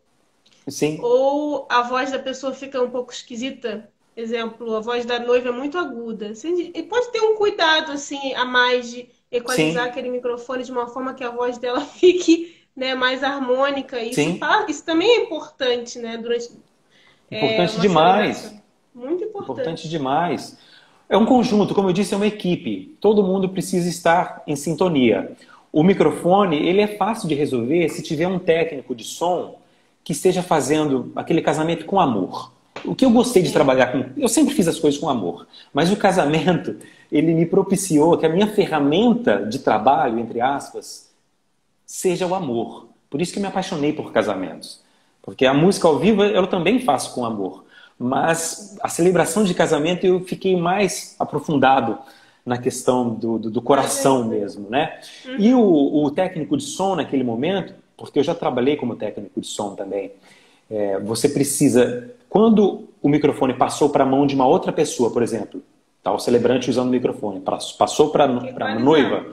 Sim. 0.69 0.99
Ou 1.01 1.67
a 1.71 1.83
voz 1.83 2.11
da 2.11 2.19
pessoa 2.19 2.53
fica 2.53 2.83
um 2.83 2.91
pouco 2.91 3.13
esquisita. 3.13 3.89
Exemplo, 4.17 4.75
a 4.75 4.81
voz 4.81 5.05
da 5.05 5.19
noiva 5.19 5.49
é 5.51 5.53
muito 5.53 5.79
aguda. 5.79 6.33
e 6.75 6.83
pode 6.83 7.13
ter 7.13 7.21
um 7.21 7.37
cuidado 7.37 7.93
assim 7.93 8.35
a 8.35 8.45
mais 8.45 8.91
de 8.91 9.09
equalizar 9.31 9.85
Sim. 9.85 9.91
aquele 9.91 10.11
microfone 10.11 10.65
de 10.65 10.73
uma 10.73 10.89
forma 10.89 11.15
que 11.15 11.23
a 11.23 11.31
voz 11.31 11.59
dela 11.59 11.81
fique 11.87 12.57
né, 12.75 12.95
mais 12.95 13.23
harmônica. 13.23 14.01
Isso, 14.01 14.21
isso 14.69 14.85
também 14.85 15.09
é 15.09 15.23
importante, 15.25 15.99
né? 15.99 16.17
Durante, 16.17 16.51
é, 17.31 17.37
importante 17.37 17.79
é, 17.79 17.81
demais. 17.81 18.55
Muito 18.95 19.25
importante. 19.25 19.53
Importante 19.53 19.89
demais. 19.89 20.59
É 21.09 21.17
um 21.17 21.25
conjunto, 21.25 21.75
como 21.75 21.89
eu 21.89 21.93
disse, 21.93 22.13
é 22.13 22.17
uma 22.17 22.27
equipe. 22.27 22.97
Todo 23.01 23.23
mundo 23.23 23.49
precisa 23.49 23.89
estar 23.89 24.43
em 24.47 24.57
sintonia. 24.57 25.37
O 25.73 25.83
microfone, 25.83 26.57
ele 26.57 26.81
é 26.81 26.89
fácil 26.89 27.29
de 27.29 27.35
resolver 27.35 27.89
se 27.89 28.03
tiver 28.03 28.27
um 28.27 28.39
técnico 28.39 28.95
de 28.95 29.05
som 29.05 29.58
que 30.05 30.13
esteja 30.13 30.43
fazendo 30.43 31.13
aquele 31.15 31.43
casamento 31.43 31.85
com 31.85 32.01
amor. 32.01 32.53
O 32.85 32.95
que 32.95 33.05
eu 33.05 33.11
gostei 33.11 33.43
de 33.43 33.53
trabalhar 33.53 33.89
com. 33.89 34.05
Eu 34.17 34.29
sempre 34.29 34.55
fiz 34.55 34.69
as 34.69 34.79
coisas 34.79 35.01
com 35.01 35.09
amor, 35.09 35.47
mas 35.73 35.91
o 35.91 35.97
casamento, 35.97 36.77
ele 37.11 37.35
me 37.35 37.45
propiciou 37.45 38.17
que 38.17 38.25
a 38.25 38.29
minha 38.29 38.47
ferramenta 38.47 39.45
de 39.45 39.59
trabalho, 39.59 40.19
entre 40.19 40.41
aspas, 40.41 41.11
seja 41.85 42.27
o 42.27 42.35
amor. 42.35 42.89
Por 43.11 43.21
isso 43.21 43.33
que 43.33 43.39
eu 43.39 43.43
me 43.43 43.49
apaixonei 43.49 43.93
por 43.93 44.13
casamentos. 44.13 44.83
Porque 45.23 45.45
a 45.45 45.55
música 45.55 45.89
ao 45.89 45.99
vivo 45.99 46.23
eu 46.23 46.47
também 46.47 46.81
faço 46.81 47.15
com 47.15 47.25
amor. 47.25 47.65
Mas 47.99 48.79
a 48.81 48.89
celebração 48.89 49.43
de 49.43 49.55
casamento 49.55 50.07
eu 50.07 50.21
fiquei 50.21 50.57
mais 50.57 51.17
aprofundado 51.19 51.99
na 52.47 52.57
questão 52.57 53.11
do, 53.11 53.39
do, 53.39 53.51
do 53.51 53.61
coração 53.61 54.25
mesmo, 54.25 54.71
né? 54.71 55.01
E 55.39 55.53
o, 55.53 56.05
o 56.05 56.11
técnico 56.11 56.57
de 56.57 56.63
som 56.63 56.95
naquele 56.95 57.25
momento, 57.25 57.75
porque 57.99 58.19
eu 58.19 58.25
já 58.25 58.35
trabalhei 58.35 58.77
como 58.77 58.97
técnico 58.97 59.41
de 59.41 59.47
som 59.47 59.75
também, 59.75 60.13
é, 60.71 60.99
você 61.01 61.29
precisa 61.29 62.15
quando 62.29 62.89
o 63.03 63.09
microfone 63.09 63.55
passou 63.55 63.91
para 63.91 64.05
a 64.05 64.07
mão 64.07 64.27
de 64.27 64.35
uma 64.35 64.47
outra 64.47 64.73
pessoa, 64.73 65.11
por 65.11 65.23
exemplo, 65.23 65.63
tá, 66.03 66.13
o 66.13 66.19
celebrante 66.19 66.71
usando 66.71 66.89
o 66.89 66.93
microfone, 66.93 67.43
passou 67.79 68.11
para 68.11 68.25
a 68.25 68.79
noiva 68.79 69.27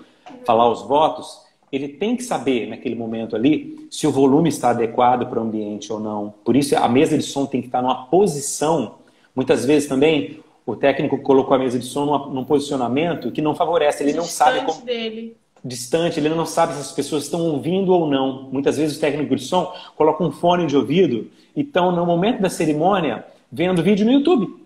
falar 0.46 0.70
os 0.70 0.82
votos, 0.82 1.46
ele 1.72 1.90
tem 1.90 2.16
que 2.16 2.24
saber 2.24 2.68
naquele 2.68 2.96
momento 2.96 3.36
ali 3.36 3.88
se 3.92 4.08
o 4.08 4.12
volume 4.12 4.50
está 4.50 4.70
adequado 4.70 5.28
para 5.28 5.40
o 5.40 5.44
ambiente 5.44 5.92
ou 5.92 6.00
não. 6.00 6.34
Por 6.44 6.56
isso 6.56 6.76
a 6.78 6.88
mesa 6.88 7.18
de 7.18 7.24
som 7.24 7.46
tem 7.46 7.62
que 7.62 7.68
estar 7.68 7.82
numa 7.82 8.06
posição. 8.06 8.96
Muitas 9.36 9.66
vezes 9.66 9.90
também 9.90 10.40
o 10.66 10.76
técnico 10.76 11.18
colocou 11.18 11.54
a 11.54 11.60
mesa 11.60 11.78
de 11.78 11.86
som 11.86 12.06
numa, 12.06 12.28
num 12.28 12.46
posicionamento 12.46 13.32
que 13.32 13.42
não 13.42 13.54
favorece, 13.54 14.04
ele 14.04 14.14
não 14.14 14.24
sabe 14.24 14.66
como 14.66 14.82
dele. 14.86 15.36
Distante, 15.66 16.20
ele 16.20 16.30
não 16.30 16.46
sabe 16.46 16.76
se 16.76 16.80
as 16.80 16.92
pessoas 16.92 17.24
estão 17.24 17.42
ouvindo 17.42 17.92
ou 17.92 18.08
não. 18.08 18.44
Muitas 18.52 18.78
vezes 18.78 18.96
o 18.96 19.00
técnico 19.00 19.36
de 19.36 19.44
som 19.44 19.74
coloca 19.96 20.24
um 20.24 20.32
fone 20.32 20.68
de 20.68 20.78
ouvido 20.78 21.28
estão, 21.56 21.92
no 21.92 22.06
momento 22.06 22.40
da 22.40 22.50
cerimônia, 22.50 23.26
vendo 23.52 23.82
vídeo 23.82 24.06
no 24.06 24.12
YouTube. 24.12 24.64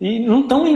E 0.00 0.18
não 0.18 0.40
estão, 0.40 0.66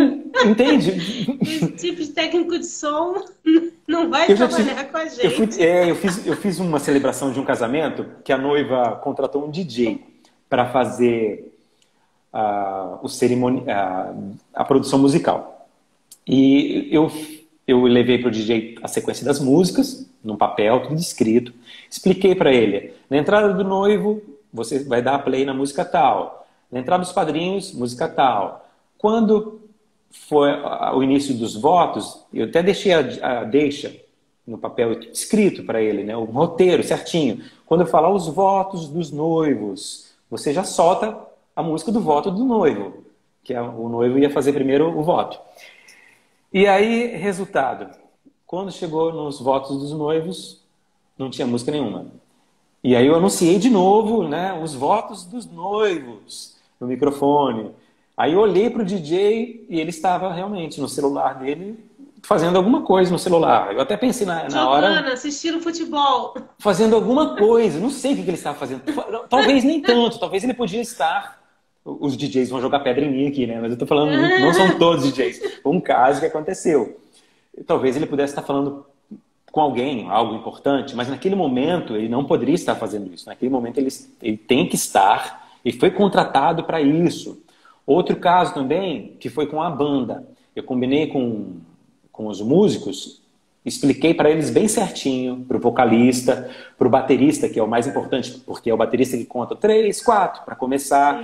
entende? 0.44 0.90
Esse 1.40 1.72
tipo 1.72 2.00
de 2.00 2.08
técnico 2.08 2.58
de 2.58 2.66
som 2.66 3.24
não 3.88 4.10
vai 4.10 4.30
eu 4.30 4.36
trabalhar 4.36 4.76
tive, 4.76 4.84
com 4.84 4.96
a 4.98 5.04
gente. 5.06 5.24
Eu, 5.24 5.30
fui, 5.30 5.48
é, 5.58 5.90
eu, 5.90 5.96
fiz, 5.96 6.26
eu 6.26 6.36
fiz 6.36 6.60
uma 6.60 6.78
celebração 6.78 7.32
de 7.32 7.40
um 7.40 7.44
casamento 7.44 8.06
que 8.22 8.32
a 8.32 8.38
noiva 8.38 9.00
contratou 9.02 9.44
um 9.44 9.50
DJ 9.50 10.04
para 10.48 10.66
fazer 10.66 11.52
uh, 12.32 12.98
o 13.02 13.08
cerimoni, 13.08 13.60
uh, 13.60 14.36
a 14.54 14.64
produção 14.64 14.98
musical. 14.98 15.66
E 16.26 16.88
eu, 16.90 17.10
eu 17.66 17.82
levei 17.82 18.18
para 18.18 18.28
o 18.28 18.30
DJ 18.30 18.78
a 18.82 18.88
sequência 18.88 19.24
das 19.24 19.40
músicas, 19.40 20.08
num 20.22 20.36
papel, 20.36 20.82
tudo 20.82 21.00
escrito. 21.00 21.52
Expliquei 21.90 22.34
para 22.34 22.52
ele, 22.52 22.92
na 23.10 23.16
entrada 23.16 23.52
do 23.52 23.64
noivo, 23.64 24.22
você 24.52 24.84
vai 24.84 25.02
dar 25.02 25.18
play 25.20 25.44
na 25.44 25.52
música 25.52 25.84
tal. 25.84 26.46
Na 26.70 26.80
entrada 26.80 27.02
dos 27.02 27.12
padrinhos, 27.12 27.72
música 27.72 28.08
tal. 28.08 28.68
Quando 28.98 29.60
foi 30.10 30.50
o 30.94 31.02
início 31.02 31.34
dos 31.34 31.56
votos, 31.56 32.24
eu 32.32 32.46
até 32.46 32.62
deixei 32.62 32.92
a, 32.92 33.40
a 33.40 33.44
deixa 33.44 33.94
no 34.46 34.56
papel 34.56 35.00
escrito 35.12 35.64
para 35.64 35.82
ele, 35.82 36.04
né? 36.04 36.16
o 36.16 36.24
roteiro 36.24 36.82
certinho. 36.82 37.42
Quando 37.66 37.80
eu 37.80 37.86
falar 37.86 38.10
os 38.10 38.28
votos 38.28 38.88
dos 38.88 39.10
noivos, 39.10 40.14
você 40.30 40.52
já 40.52 40.62
solta 40.62 41.18
a 41.54 41.62
música 41.62 41.90
do 41.90 42.00
voto 42.00 42.30
do 42.30 42.44
noivo, 42.44 43.04
que 43.42 43.52
é, 43.52 43.60
o 43.60 43.88
noivo 43.88 44.18
ia 44.18 44.30
fazer 44.30 44.52
primeiro 44.52 44.96
o 44.96 45.02
voto. 45.02 45.38
E 46.56 46.66
aí, 46.66 47.08
resultado, 47.08 47.86
quando 48.46 48.72
chegou 48.72 49.12
nos 49.12 49.38
votos 49.38 49.78
dos 49.78 49.92
noivos, 49.92 50.62
não 51.18 51.28
tinha 51.28 51.46
música 51.46 51.70
nenhuma. 51.70 52.06
E 52.82 52.96
aí 52.96 53.06
eu 53.06 53.14
anunciei 53.14 53.58
de 53.58 53.68
novo 53.68 54.26
né, 54.26 54.58
os 54.58 54.72
votos 54.72 55.26
dos 55.26 55.44
noivos 55.44 56.56
no 56.80 56.86
microfone. 56.86 57.72
Aí 58.16 58.32
eu 58.32 58.40
olhei 58.40 58.70
para 58.70 58.80
o 58.80 58.84
DJ 58.86 59.66
e 59.68 59.78
ele 59.78 59.90
estava 59.90 60.32
realmente 60.32 60.80
no 60.80 60.88
celular 60.88 61.34
dele 61.34 61.78
fazendo 62.22 62.56
alguma 62.56 62.80
coisa 62.80 63.12
no 63.12 63.18
celular. 63.18 63.74
Eu 63.74 63.82
até 63.82 63.94
pensei 63.94 64.26
na, 64.26 64.48
na 64.48 64.66
hora. 64.66 65.12
assistindo 65.12 65.60
futebol. 65.60 66.36
Fazendo 66.58 66.96
alguma 66.96 67.36
coisa. 67.36 67.78
Não 67.78 67.90
sei 67.90 68.14
o 68.14 68.16
que 68.16 68.22
ele 68.22 68.32
estava 68.32 68.56
fazendo. 68.56 68.80
Talvez 69.28 69.62
nem 69.62 69.82
tanto. 69.84 70.18
Talvez 70.18 70.42
ele 70.42 70.54
podia 70.54 70.80
estar. 70.80 71.38
Os 71.86 72.16
DJs 72.16 72.50
vão 72.50 72.60
jogar 72.60 72.80
pedra 72.80 73.04
em 73.04 73.10
mim 73.12 73.28
aqui, 73.28 73.46
né? 73.46 73.60
Mas 73.60 73.70
eu 73.70 73.74
estou 73.74 73.86
falando, 73.86 74.10
não 74.40 74.52
são 74.52 74.74
todos 74.76 75.04
DJs. 75.04 75.60
Foi 75.62 75.72
um 75.72 75.80
caso 75.80 76.18
que 76.18 76.26
aconteceu. 76.26 77.00
Talvez 77.64 77.94
ele 77.94 78.06
pudesse 78.06 78.32
estar 78.32 78.42
falando 78.42 78.84
com 79.52 79.60
alguém, 79.60 80.10
algo 80.10 80.34
importante, 80.34 80.96
mas 80.96 81.08
naquele 81.08 81.36
momento 81.36 81.94
ele 81.94 82.08
não 82.08 82.24
poderia 82.24 82.56
estar 82.56 82.74
fazendo 82.74 83.14
isso. 83.14 83.26
Naquele 83.26 83.50
momento 83.50 83.78
ele, 83.78 83.88
ele 84.20 84.36
tem 84.36 84.68
que 84.68 84.74
estar 84.74 85.48
e 85.64 85.72
foi 85.72 85.90
contratado 85.90 86.64
para 86.64 86.80
isso. 86.82 87.40
Outro 87.86 88.16
caso 88.16 88.52
também, 88.52 89.16
que 89.20 89.30
foi 89.30 89.46
com 89.46 89.62
a 89.62 89.70
banda. 89.70 90.26
Eu 90.54 90.64
combinei 90.64 91.06
com, 91.06 91.52
com 92.10 92.26
os 92.26 92.40
músicos 92.40 93.22
Expliquei 93.66 94.14
para 94.14 94.30
eles 94.30 94.48
bem 94.48 94.68
certinho, 94.68 95.44
para 95.44 95.56
o 95.56 95.60
vocalista, 95.60 96.48
para 96.78 96.86
o 96.86 96.90
baterista, 96.90 97.48
que 97.48 97.58
é 97.58 97.62
o 97.62 97.66
mais 97.66 97.84
importante, 97.84 98.40
porque 98.46 98.70
é 98.70 98.74
o 98.74 98.76
baterista 98.76 99.16
que 99.16 99.24
conta 99.24 99.56
três, 99.56 100.00
quatro, 100.00 100.44
para 100.44 100.54
começar. 100.54 101.20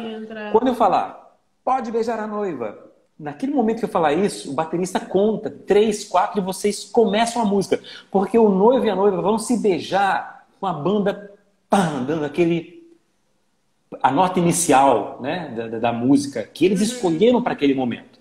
Quando 0.50 0.66
eu 0.66 0.74
falar, 0.74 1.36
pode 1.64 1.92
beijar 1.92 2.18
a 2.18 2.26
noiva, 2.26 2.76
naquele 3.16 3.52
momento 3.52 3.78
que 3.78 3.84
eu 3.84 3.88
falar 3.88 4.12
isso, 4.12 4.50
o 4.50 4.54
baterista 4.54 4.98
conta 4.98 5.48
três, 5.48 6.04
quatro 6.04 6.40
e 6.40 6.44
vocês 6.44 6.84
começam 6.84 7.40
a 7.40 7.44
música. 7.44 7.80
Porque 8.10 8.36
o 8.36 8.48
noivo 8.48 8.86
e 8.86 8.90
a 8.90 8.96
noiva 8.96 9.22
vão 9.22 9.38
se 9.38 9.58
beijar 9.58 10.44
com 10.58 10.66
a 10.66 10.72
banda 10.72 11.30
pam, 11.70 12.02
dando 12.04 12.24
aquele. 12.24 12.82
a 14.02 14.10
nota 14.10 14.40
inicial 14.40 15.20
né, 15.22 15.54
da, 15.56 15.78
da 15.78 15.92
música 15.92 16.42
que 16.42 16.66
eles 16.66 16.80
uhum. 16.80 16.86
escolheram 16.86 17.40
para 17.40 17.52
aquele 17.52 17.74
momento 17.74 18.11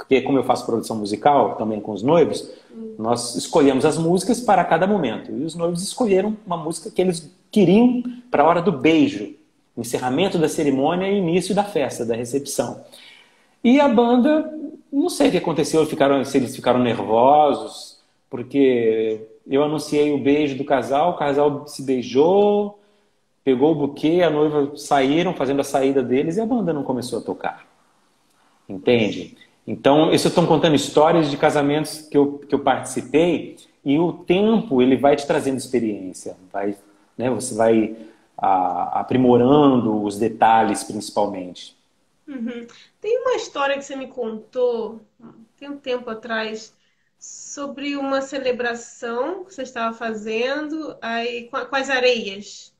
porque 0.00 0.22
como 0.22 0.38
eu 0.38 0.44
faço 0.44 0.64
produção 0.64 0.96
musical 0.96 1.56
também 1.56 1.78
com 1.78 1.92
os 1.92 2.02
noivos, 2.02 2.50
nós 2.98 3.34
escolhemos 3.36 3.84
as 3.84 3.98
músicas 3.98 4.40
para 4.40 4.64
cada 4.64 4.86
momento. 4.86 5.30
E 5.30 5.44
os 5.44 5.54
noivos 5.54 5.82
escolheram 5.82 6.36
uma 6.46 6.56
música 6.56 6.90
que 6.90 7.02
eles 7.02 7.30
queriam 7.50 8.02
para 8.30 8.42
a 8.42 8.46
hora 8.46 8.62
do 8.62 8.72
beijo, 8.72 9.34
encerramento 9.76 10.38
da 10.38 10.48
cerimônia 10.48 11.06
e 11.06 11.18
início 11.18 11.54
da 11.54 11.64
festa, 11.64 12.04
da 12.04 12.16
recepção. 12.16 12.82
E 13.62 13.78
a 13.78 13.88
banda, 13.88 14.50
não 14.90 15.10
sei 15.10 15.28
o 15.28 15.30
que 15.32 15.36
aconteceu, 15.36 15.84
ficaram, 15.84 16.24
se 16.24 16.38
eles 16.38 16.56
ficaram 16.56 16.80
nervosos, 16.80 17.98
porque 18.30 19.20
eu 19.46 19.62
anunciei 19.62 20.12
o 20.12 20.18
beijo 20.18 20.56
do 20.56 20.64
casal, 20.64 21.10
o 21.10 21.16
casal 21.18 21.68
se 21.68 21.82
beijou, 21.82 22.78
pegou 23.44 23.72
o 23.72 23.74
buquê, 23.74 24.22
a 24.22 24.30
noiva 24.30 24.76
saíram 24.76 25.34
fazendo 25.34 25.60
a 25.60 25.64
saída 25.64 26.02
deles 26.02 26.38
e 26.38 26.40
a 26.40 26.46
banda 26.46 26.72
não 26.72 26.84
começou 26.84 27.18
a 27.18 27.22
tocar. 27.22 27.66
Entende? 28.66 29.36
Então, 29.70 30.12
isso 30.12 30.26
eu 30.26 30.30
estou 30.30 30.44
contando 30.48 30.74
histórias 30.74 31.30
de 31.30 31.36
casamentos 31.36 32.00
que 32.00 32.18
eu, 32.18 32.38
que 32.38 32.52
eu 32.52 32.58
participei 32.58 33.56
e 33.84 33.96
o 34.00 34.12
tempo 34.12 34.82
ele 34.82 34.96
vai 34.96 35.14
te 35.14 35.24
trazendo 35.24 35.58
experiência, 35.58 36.36
vai, 36.52 36.76
né, 37.16 37.30
você 37.30 37.54
vai 37.54 37.96
a, 38.36 38.98
aprimorando 38.98 40.02
os 40.02 40.18
detalhes 40.18 40.82
principalmente. 40.82 41.76
Uhum. 42.26 42.66
Tem 43.00 43.18
uma 43.20 43.36
história 43.36 43.76
que 43.76 43.84
você 43.84 43.94
me 43.94 44.08
contou 44.08 45.00
tem 45.56 45.70
um 45.70 45.76
tempo 45.76 46.10
atrás 46.10 46.74
sobre 47.16 47.96
uma 47.96 48.20
celebração 48.22 49.44
que 49.44 49.54
você 49.54 49.62
estava 49.62 49.96
fazendo 49.96 50.96
aí 51.00 51.44
com, 51.44 51.64
com 51.66 51.76
as 51.76 51.88
areias. 51.88 52.74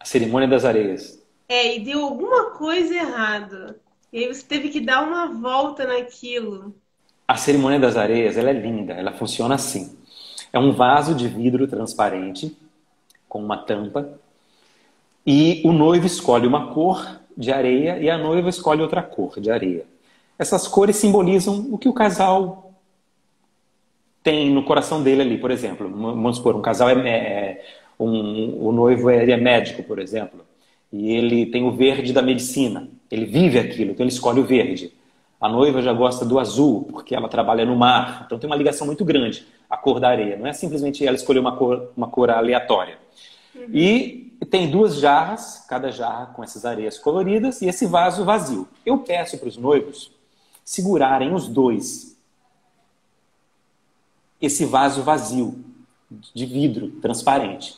A 0.00 0.04
cerimônia 0.04 0.48
das 0.48 0.64
areias. 0.64 1.22
É, 1.48 1.76
e 1.76 1.84
deu 1.84 2.02
alguma 2.02 2.50
coisa 2.50 2.92
errada. 2.92 3.78
E 4.16 4.20
aí 4.20 4.32
você 4.32 4.42
teve 4.42 4.70
que 4.70 4.80
dar 4.80 5.06
uma 5.06 5.26
volta 5.26 5.86
naquilo. 5.86 6.74
A 7.28 7.36
cerimônia 7.36 7.78
das 7.78 7.98
areias, 7.98 8.38
ela 8.38 8.48
é 8.48 8.52
linda, 8.54 8.94
ela 8.94 9.12
funciona 9.12 9.56
assim. 9.56 9.94
É 10.50 10.58
um 10.58 10.72
vaso 10.72 11.14
de 11.14 11.28
vidro 11.28 11.68
transparente 11.68 12.56
com 13.28 13.44
uma 13.44 13.58
tampa 13.58 14.18
e 15.26 15.60
o 15.66 15.70
noivo 15.70 16.06
escolhe 16.06 16.46
uma 16.46 16.72
cor 16.72 17.20
de 17.36 17.52
areia 17.52 17.98
e 17.98 18.08
a 18.08 18.16
noiva 18.16 18.48
escolhe 18.48 18.80
outra 18.80 19.02
cor 19.02 19.38
de 19.38 19.50
areia. 19.50 19.84
Essas 20.38 20.66
cores 20.66 20.96
simbolizam 20.96 21.68
o 21.70 21.76
que 21.76 21.86
o 21.90 21.92
casal 21.92 22.72
tem 24.22 24.50
no 24.50 24.64
coração 24.64 25.02
dele 25.02 25.20
ali, 25.20 25.36
por 25.36 25.50
exemplo. 25.50 25.90
Vamos 25.90 26.38
supor, 26.38 26.56
um 26.56 26.62
casal 26.62 26.88
é, 26.88 27.06
é 27.06 27.64
um, 28.00 28.66
o 28.66 28.72
noivo 28.72 29.10
é, 29.10 29.30
é 29.30 29.36
médico, 29.36 29.82
por 29.82 29.98
exemplo, 29.98 30.40
e 30.90 31.12
ele 31.12 31.44
tem 31.44 31.64
o 31.64 31.72
verde 31.72 32.14
da 32.14 32.22
medicina. 32.22 32.95
Ele 33.10 33.26
vive 33.26 33.58
aquilo, 33.58 33.92
então 33.92 34.04
ele 34.04 34.12
escolhe 34.12 34.40
o 34.40 34.44
verde. 34.44 34.92
A 35.40 35.48
noiva 35.48 35.82
já 35.82 35.92
gosta 35.92 36.24
do 36.24 36.38
azul, 36.38 36.84
porque 36.90 37.14
ela 37.14 37.28
trabalha 37.28 37.64
no 37.64 37.76
mar. 37.76 38.22
Então 38.26 38.38
tem 38.38 38.48
uma 38.48 38.56
ligação 38.56 38.86
muito 38.86 39.04
grande 39.04 39.46
a 39.68 39.76
cor 39.76 40.00
da 40.00 40.08
areia. 40.08 40.36
Não 40.36 40.46
é 40.46 40.52
simplesmente 40.52 41.06
ela 41.06 41.16
escolher 41.16 41.40
uma 41.40 41.56
cor, 41.56 41.90
uma 41.96 42.08
cor 42.08 42.30
aleatória. 42.30 42.98
Uhum. 43.54 43.68
E 43.72 44.32
tem 44.50 44.70
duas 44.70 44.98
jarras, 44.98 45.64
cada 45.68 45.90
jarra 45.90 46.26
com 46.26 46.42
essas 46.42 46.64
areias 46.64 46.98
coloridas 46.98 47.60
e 47.62 47.66
esse 47.66 47.86
vaso 47.86 48.24
vazio. 48.24 48.68
Eu 48.84 48.98
peço 48.98 49.38
para 49.38 49.48
os 49.48 49.56
noivos 49.56 50.10
segurarem 50.64 51.32
os 51.34 51.48
dois 51.48 52.16
esse 54.40 54.64
vaso 54.64 55.02
vazio 55.02 55.64
de 56.34 56.44
vidro 56.46 56.90
transparente. 57.00 57.76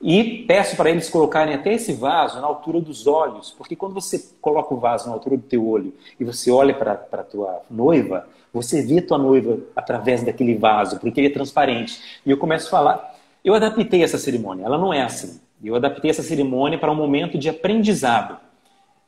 E 0.00 0.44
peço 0.46 0.76
para 0.76 0.90
eles 0.90 1.10
colocarem 1.10 1.54
até 1.54 1.74
esse 1.74 1.92
vaso 1.92 2.40
na 2.40 2.46
altura 2.46 2.80
dos 2.80 3.06
olhos, 3.06 3.52
porque 3.58 3.74
quando 3.74 3.94
você 3.94 4.24
coloca 4.40 4.72
o 4.72 4.78
vaso 4.78 5.08
na 5.08 5.14
altura 5.14 5.36
do 5.36 5.42
teu 5.42 5.66
olho 5.66 5.92
e 6.20 6.24
você 6.24 6.50
olha 6.50 6.72
para 6.72 6.92
a 6.92 7.22
tua 7.24 7.62
noiva, 7.68 8.26
você 8.52 8.80
vê 8.80 8.98
a 8.98 9.06
tua 9.06 9.18
noiva 9.18 9.58
através 9.74 10.22
daquele 10.22 10.54
vaso, 10.54 10.98
porque 11.00 11.18
ele 11.20 11.28
é 11.28 11.32
transparente. 11.32 12.00
E 12.24 12.30
eu 12.30 12.38
começo 12.38 12.68
a 12.68 12.70
falar, 12.70 13.14
eu 13.44 13.54
adaptei 13.54 14.02
essa 14.02 14.18
cerimônia, 14.18 14.64
ela 14.64 14.78
não 14.78 14.92
é 14.92 15.02
assim. 15.02 15.40
Eu 15.62 15.74
adaptei 15.74 16.10
essa 16.10 16.22
cerimônia 16.22 16.78
para 16.78 16.92
um 16.92 16.94
momento 16.94 17.36
de 17.36 17.48
aprendizado. 17.48 18.38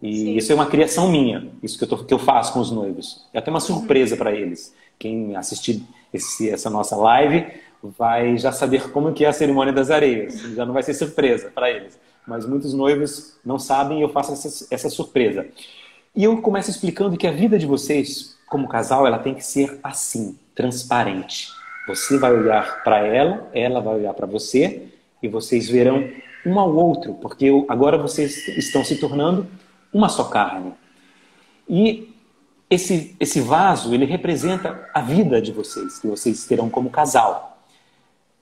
E 0.02 0.14
Sim. 0.14 0.36
isso 0.36 0.50
é 0.50 0.54
uma 0.54 0.66
criação 0.66 1.08
minha, 1.08 1.48
isso 1.62 1.78
que 1.78 1.84
eu, 1.84 1.88
tô, 1.88 1.98
que 1.98 2.12
eu 2.12 2.18
faço 2.18 2.52
com 2.52 2.58
os 2.58 2.70
noivos. 2.70 3.26
É 3.32 3.38
até 3.38 3.50
uma 3.50 3.60
surpresa 3.60 4.14
uhum. 4.14 4.18
para 4.18 4.32
eles. 4.32 4.74
Quem 4.98 5.36
assistir 5.36 5.82
esse, 6.12 6.50
essa 6.50 6.68
nossa 6.68 6.96
live 6.96 7.46
vai 7.82 8.36
já 8.36 8.52
saber 8.52 8.90
como 8.90 9.12
que 9.12 9.24
é 9.24 9.28
a 9.28 9.32
cerimônia 9.32 9.72
das 9.72 9.90
areias. 9.90 10.38
Já 10.54 10.66
não 10.66 10.74
vai 10.74 10.82
ser 10.82 10.94
surpresa 10.94 11.50
para 11.54 11.70
eles. 11.70 11.98
Mas 12.26 12.46
muitos 12.46 12.74
noivos 12.74 13.38
não 13.44 13.58
sabem 13.58 13.98
e 13.98 14.02
eu 14.02 14.08
faço 14.08 14.32
essa, 14.32 14.66
essa 14.70 14.90
surpresa. 14.90 15.46
E 16.14 16.24
eu 16.24 16.40
começo 16.42 16.70
explicando 16.70 17.16
que 17.16 17.26
a 17.26 17.32
vida 17.32 17.58
de 17.58 17.66
vocês, 17.66 18.36
como 18.46 18.68
casal, 18.68 19.06
ela 19.06 19.18
tem 19.18 19.34
que 19.34 19.44
ser 19.44 19.78
assim, 19.82 20.38
transparente. 20.54 21.48
Você 21.86 22.18
vai 22.18 22.32
olhar 22.32 22.82
para 22.82 22.98
ela, 22.98 23.48
ela 23.52 23.80
vai 23.80 23.96
olhar 23.96 24.14
para 24.14 24.26
você 24.26 24.88
e 25.22 25.28
vocês 25.28 25.68
verão 25.68 26.08
um 26.44 26.58
ao 26.58 26.74
outro, 26.74 27.14
porque 27.14 27.48
agora 27.68 27.98
vocês 27.98 28.48
estão 28.48 28.84
se 28.84 28.96
tornando 28.96 29.46
uma 29.92 30.08
só 30.08 30.24
carne. 30.24 30.72
E 31.68 32.14
esse, 32.68 33.16
esse 33.18 33.40
vaso, 33.40 33.92
ele 33.92 34.04
representa 34.04 34.88
a 34.94 35.00
vida 35.00 35.40
de 35.40 35.52
vocês, 35.52 35.98
que 35.98 36.06
vocês 36.06 36.44
terão 36.46 36.70
como 36.70 36.90
casal. 36.90 37.49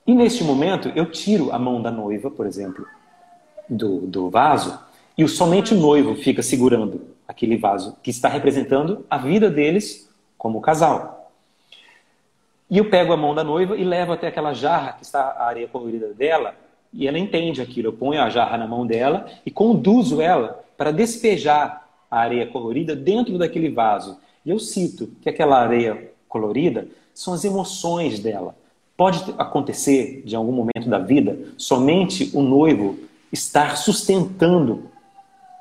E 0.09 0.15
neste 0.15 0.43
momento, 0.43 0.91
eu 0.97 1.05
tiro 1.05 1.53
a 1.53 1.59
mão 1.59 1.83
da 1.83 1.91
noiva, 1.91 2.31
por 2.31 2.47
exemplo, 2.47 2.87
do, 3.69 4.07
do 4.07 4.31
vaso, 4.31 4.79
e 5.19 5.29
somente 5.29 5.75
o 5.75 5.77
noivo 5.77 6.15
fica 6.15 6.43
segurando 6.43 7.15
aquele 7.29 7.59
vaso, 7.59 7.95
que 8.03 8.09
está 8.09 8.27
representando 8.27 9.05
a 9.11 9.19
vida 9.19 9.51
deles 9.51 10.11
como 10.39 10.63
casal. 10.63 11.31
E 12.71 12.79
eu 12.79 12.89
pego 12.89 13.13
a 13.13 13.19
mão 13.19 13.35
da 13.35 13.45
noiva 13.45 13.77
e 13.77 13.85
levo 13.85 14.13
até 14.13 14.29
aquela 14.29 14.55
jarra 14.55 14.95
que 14.95 15.03
está 15.03 15.21
a 15.21 15.45
areia 15.45 15.69
colorida 15.69 16.09
dela, 16.15 16.55
e 16.91 17.07
ela 17.07 17.19
entende 17.19 17.61
aquilo. 17.61 17.89
Eu 17.89 17.93
ponho 17.93 18.23
a 18.23 18.31
jarra 18.31 18.57
na 18.57 18.67
mão 18.67 18.87
dela 18.87 19.27
e 19.45 19.51
conduzo 19.51 20.23
ela 20.23 20.65
para 20.75 20.91
despejar 20.91 21.87
a 22.11 22.19
areia 22.19 22.47
colorida 22.47 22.97
dentro 22.97 23.37
daquele 23.37 23.69
vaso. 23.69 24.19
E 24.43 24.49
eu 24.49 24.59
cito 24.59 25.09
que 25.21 25.29
aquela 25.29 25.59
areia 25.61 26.13
colorida 26.27 26.89
são 27.13 27.35
as 27.35 27.45
emoções 27.45 28.21
dela. 28.21 28.57
Pode 28.99 29.33
acontecer, 29.39 30.25
de 30.27 30.35
algum 30.35 30.51
momento 30.51 30.89
da 30.89 30.99
vida, 30.99 31.39
somente 31.57 32.33
o 32.35 32.43
noivo 32.43 32.99
estar 33.33 33.77
sustentando 33.77 34.91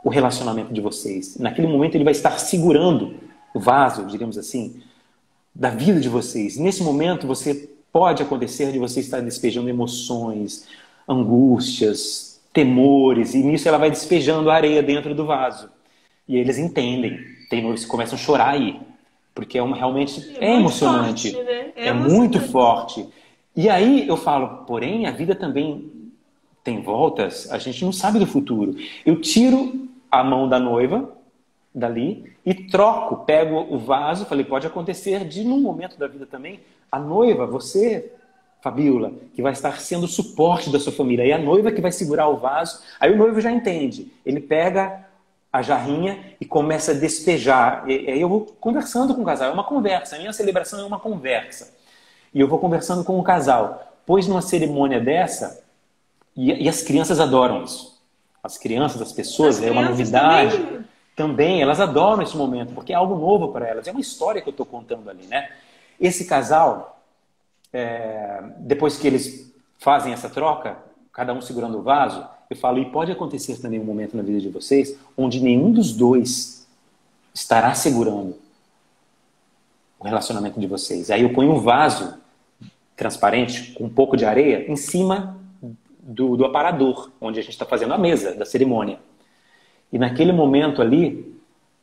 o 0.03 0.09
relacionamento 0.09 0.73
de 0.73 0.81
vocês. 0.81 1.37
Naquele 1.37 1.67
momento, 1.67 1.93
ele 1.93 2.03
vai 2.03 2.13
estar 2.13 2.39
segurando 2.39 3.13
o 3.53 3.59
vaso, 3.59 4.07
digamos 4.07 4.39
assim, 4.39 4.81
da 5.53 5.69
vida 5.69 5.99
de 5.99 6.09
vocês. 6.09 6.57
Nesse 6.57 6.81
momento, 6.81 7.27
você 7.27 7.69
pode 7.93 8.23
acontecer 8.23 8.71
de 8.71 8.79
você 8.79 9.01
estar 9.01 9.21
despejando 9.21 9.69
emoções, 9.69 10.65
angústias, 11.07 12.41
temores, 12.51 13.35
e 13.35 13.43
nisso 13.43 13.67
ela 13.67 13.77
vai 13.77 13.91
despejando 13.91 14.49
a 14.49 14.55
areia 14.55 14.81
dentro 14.81 15.13
do 15.13 15.27
vaso. 15.27 15.69
E 16.27 16.37
eles 16.37 16.57
entendem. 16.57 17.19
Tem 17.51 17.61
noivos 17.61 17.83
que 17.83 17.91
começam 17.91 18.17
a 18.17 18.19
chorar 18.19 18.49
aí, 18.49 18.79
porque 19.35 19.59
é 19.59 19.61
uma, 19.61 19.77
realmente 19.77 20.35
é, 20.39 20.53
é 20.53 20.55
emocionante, 20.55 21.33
forte, 21.33 21.45
né? 21.45 21.71
é, 21.75 21.87
é 21.89 21.93
muito 21.93 22.39
forte. 22.39 23.07
E 23.57 23.67
aí 23.67 24.07
eu 24.07 24.15
falo, 24.15 24.65
porém, 24.67 25.07
a 25.07 25.11
vida 25.11 25.33
também 25.33 25.91
tem 26.63 26.79
voltas, 26.79 27.51
a 27.51 27.57
gente 27.57 27.83
não 27.83 27.91
sabe 27.91 28.19
do 28.19 28.27
futuro. 28.27 28.75
Eu 29.03 29.19
tiro 29.19 29.89
a 30.11 30.23
mão 30.23 30.47
da 30.47 30.59
noiva 30.59 31.11
dali 31.73 32.31
e 32.45 32.53
troco, 32.53 33.25
pego 33.25 33.65
o 33.73 33.79
vaso, 33.79 34.25
falei, 34.25 34.45
pode 34.45 34.67
acontecer 34.67 35.25
de 35.25 35.43
num 35.43 35.59
momento 35.59 35.97
da 35.97 36.05
vida 36.07 36.27
também, 36.27 36.59
a 36.91 36.99
noiva, 36.99 37.47
você, 37.47 38.13
Fabiola, 38.61 39.11
que 39.33 39.41
vai 39.41 39.53
estar 39.53 39.79
sendo 39.81 40.03
o 40.03 40.07
suporte 40.07 40.69
da 40.69 40.79
sua 40.79 40.93
família, 40.93 41.25
e 41.25 41.33
a 41.33 41.37
noiva 41.39 41.71
que 41.71 41.81
vai 41.81 41.91
segurar 41.91 42.27
o 42.27 42.37
vaso, 42.37 42.81
aí 42.99 43.11
o 43.11 43.17
noivo 43.17 43.41
já 43.41 43.51
entende, 43.51 44.11
ele 44.23 44.39
pega 44.39 45.05
a 45.51 45.63
jarrinha 45.63 46.35
e 46.39 46.45
começa 46.45 46.91
a 46.91 46.95
despejar, 46.95 47.83
e 47.89 48.09
aí 48.09 48.21
eu 48.21 48.29
vou 48.29 48.41
conversando 48.59 49.15
com 49.15 49.23
o 49.23 49.25
casal, 49.25 49.49
é 49.49 49.53
uma 49.53 49.63
conversa, 49.63 50.15
a 50.15 50.19
minha 50.19 50.33
celebração 50.33 50.79
é 50.79 50.83
uma 50.83 50.99
conversa. 50.99 51.76
E 52.33 52.39
eu 52.39 52.47
vou 52.47 52.59
conversando 52.59 53.03
com 53.03 53.13
o 53.13 53.19
um 53.19 53.23
casal. 53.23 53.95
Pois 54.05 54.27
numa 54.27 54.41
cerimônia 54.41 54.99
dessa, 54.99 55.63
e, 56.35 56.63
e, 56.63 56.69
as 56.69 56.81
crianças 56.81 57.19
adoram 57.19 57.63
isso. 57.63 57.99
As 58.43 58.57
crianças, 58.57 59.01
as 59.01 59.11
pessoas, 59.11 59.57
as 59.57 59.63
é 59.63 59.71
uma 59.71 59.81
novidade. 59.81 60.57
Também. 60.57 60.85
também, 61.15 61.61
elas 61.61 61.79
adoram 61.79 62.21
esse 62.21 62.37
momento, 62.37 62.73
porque 62.73 62.93
é 62.93 62.95
algo 62.95 63.15
novo 63.15 63.51
para 63.51 63.67
elas. 63.67 63.87
É 63.87 63.91
uma 63.91 63.99
história 63.99 64.41
que 64.41 64.47
eu 64.47 64.51
estou 64.51 64.65
contando 64.65 65.09
ali, 65.09 65.25
né? 65.25 65.49
Esse 65.99 66.25
casal, 66.25 67.01
é, 67.73 68.43
depois 68.59 68.97
que 68.97 69.07
eles 69.07 69.51
fazem 69.79 70.13
essa 70.13 70.29
troca, 70.29 70.77
cada 71.11 71.33
um 71.33 71.41
segurando 71.41 71.79
o 71.79 71.81
vaso, 71.81 72.25
eu 72.49 72.55
falo, 72.55 72.77
e 72.77 72.85
pode 72.85 73.11
acontecer 73.11 73.59
também 73.59 73.79
um 73.79 73.83
momento 73.83 74.15
na 74.15 74.23
vida 74.23 74.39
de 74.39 74.49
vocês 74.49 74.95
onde 75.17 75.41
nenhum 75.41 75.71
dos 75.71 75.91
dois 75.91 76.67
estará 77.33 77.73
segurando 77.73 78.35
o 79.99 80.05
relacionamento 80.05 80.59
de 80.59 80.67
vocês. 80.67 81.09
Aí 81.09 81.23
eu 81.23 81.33
ponho 81.33 81.51
um 81.51 81.59
vaso 81.59 82.15
transparente 82.95 83.73
com 83.73 83.85
um 83.85 83.89
pouco 83.89 84.17
de 84.17 84.25
areia 84.25 84.69
em 84.71 84.75
cima 84.75 85.37
do, 86.01 86.37
do 86.37 86.45
aparador, 86.45 87.11
onde 87.19 87.39
a 87.39 87.43
gente 87.43 87.53
está 87.53 87.65
fazendo 87.65 87.93
a 87.93 87.97
mesa 87.97 88.33
da 88.33 88.45
cerimônia. 88.45 88.99
E 89.91 89.97
naquele 89.99 90.31
momento 90.31 90.81
ali, 90.81 91.35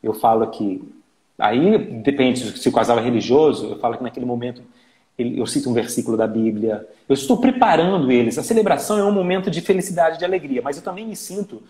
eu 0.03 0.15
falo 0.15 0.47
que. 0.49 0.83
Aí 1.39 1.79
depende 2.03 2.59
se 2.59 2.69
o 2.69 2.73
casal 2.73 2.99
é 2.99 3.03
religioso, 3.03 3.73
eu 3.73 3.79
falo 3.79 3.97
que 3.97 4.03
naquele 4.03 4.27
momento 4.27 4.63
eu 5.19 5.47
cito 5.47 5.69
um 5.71 5.73
versículo 5.73 6.17
da 6.17 6.27
Bíblia. 6.27 6.87
Eu 7.09 7.15
estou 7.15 7.39
preparando 7.39 8.11
eles. 8.11 8.39
A 8.39 8.43
celebração 8.43 8.99
é 8.99 9.05
um 9.05 9.13
momento 9.13 9.51
de 9.51 9.61
felicidade, 9.61 10.19
de 10.19 10.25
alegria, 10.25 10.63
mas 10.63 10.77
eu 10.77 10.83
também 10.83 11.07
me 11.07 11.17
sinto 11.17 11.63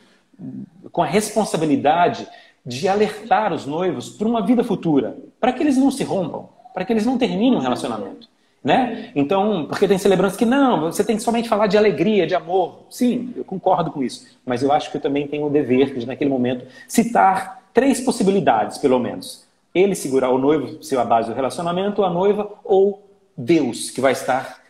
com 0.91 1.03
a 1.03 1.07
responsabilidade 1.07 2.27
de 2.65 2.89
alertar 2.89 3.53
os 3.53 3.67
noivos 3.67 4.09
para 4.09 4.27
uma 4.27 4.45
vida 4.45 4.65
futura, 4.65 5.17
para 5.39 5.53
que 5.53 5.63
eles 5.63 5.77
não 5.77 5.91
se 5.91 6.03
rompam, 6.03 6.49
para 6.73 6.85
que 6.85 6.93
eles 6.93 7.05
não 7.05 7.19
terminem 7.19 7.57
um 7.57 7.61
relacionamento. 7.61 8.29
Né? 8.63 9.11
Então, 9.15 9.67
porque 9.69 9.87
tem 9.87 9.99
celebrantes 9.99 10.39
que 10.39 10.47
não, 10.47 10.91
você 10.91 11.05
tem 11.05 11.17
que 11.17 11.23
somente 11.23 11.51
falar 11.51 11.67
de 11.67 11.77
alegria, 11.77 12.27
de 12.27 12.35
amor. 12.35 12.87
Sim, 12.89 13.35
eu 13.37 13.45
concordo 13.45 13.91
com 13.91 14.03
isso. 14.03 14.27
Mas 14.47 14.63
eu 14.63 14.73
acho 14.73 14.91
que 14.91 14.97
eu 14.97 15.01
também 15.03 15.29
tenho 15.29 15.47
o 15.47 15.51
dever 15.51 15.95
de, 15.99 16.07
naquele 16.07 16.31
momento, 16.31 16.65
citar 16.89 17.63
três 17.75 18.01
possibilidades, 18.01 18.79
pelo 18.79 18.99
menos. 18.99 19.45
Ele 19.75 19.95
segurar 19.95 20.31
o 20.31 20.39
noivo, 20.39 20.83
ser 20.83 20.99
a 20.99 21.05
base 21.05 21.29
do 21.29 21.35
relacionamento, 21.35 22.03
a 22.03 22.09
noiva, 22.09 22.51
ou 22.65 23.07
Deus 23.37 23.91
que 23.91 24.01
vai 24.01 24.13
estar 24.13 24.63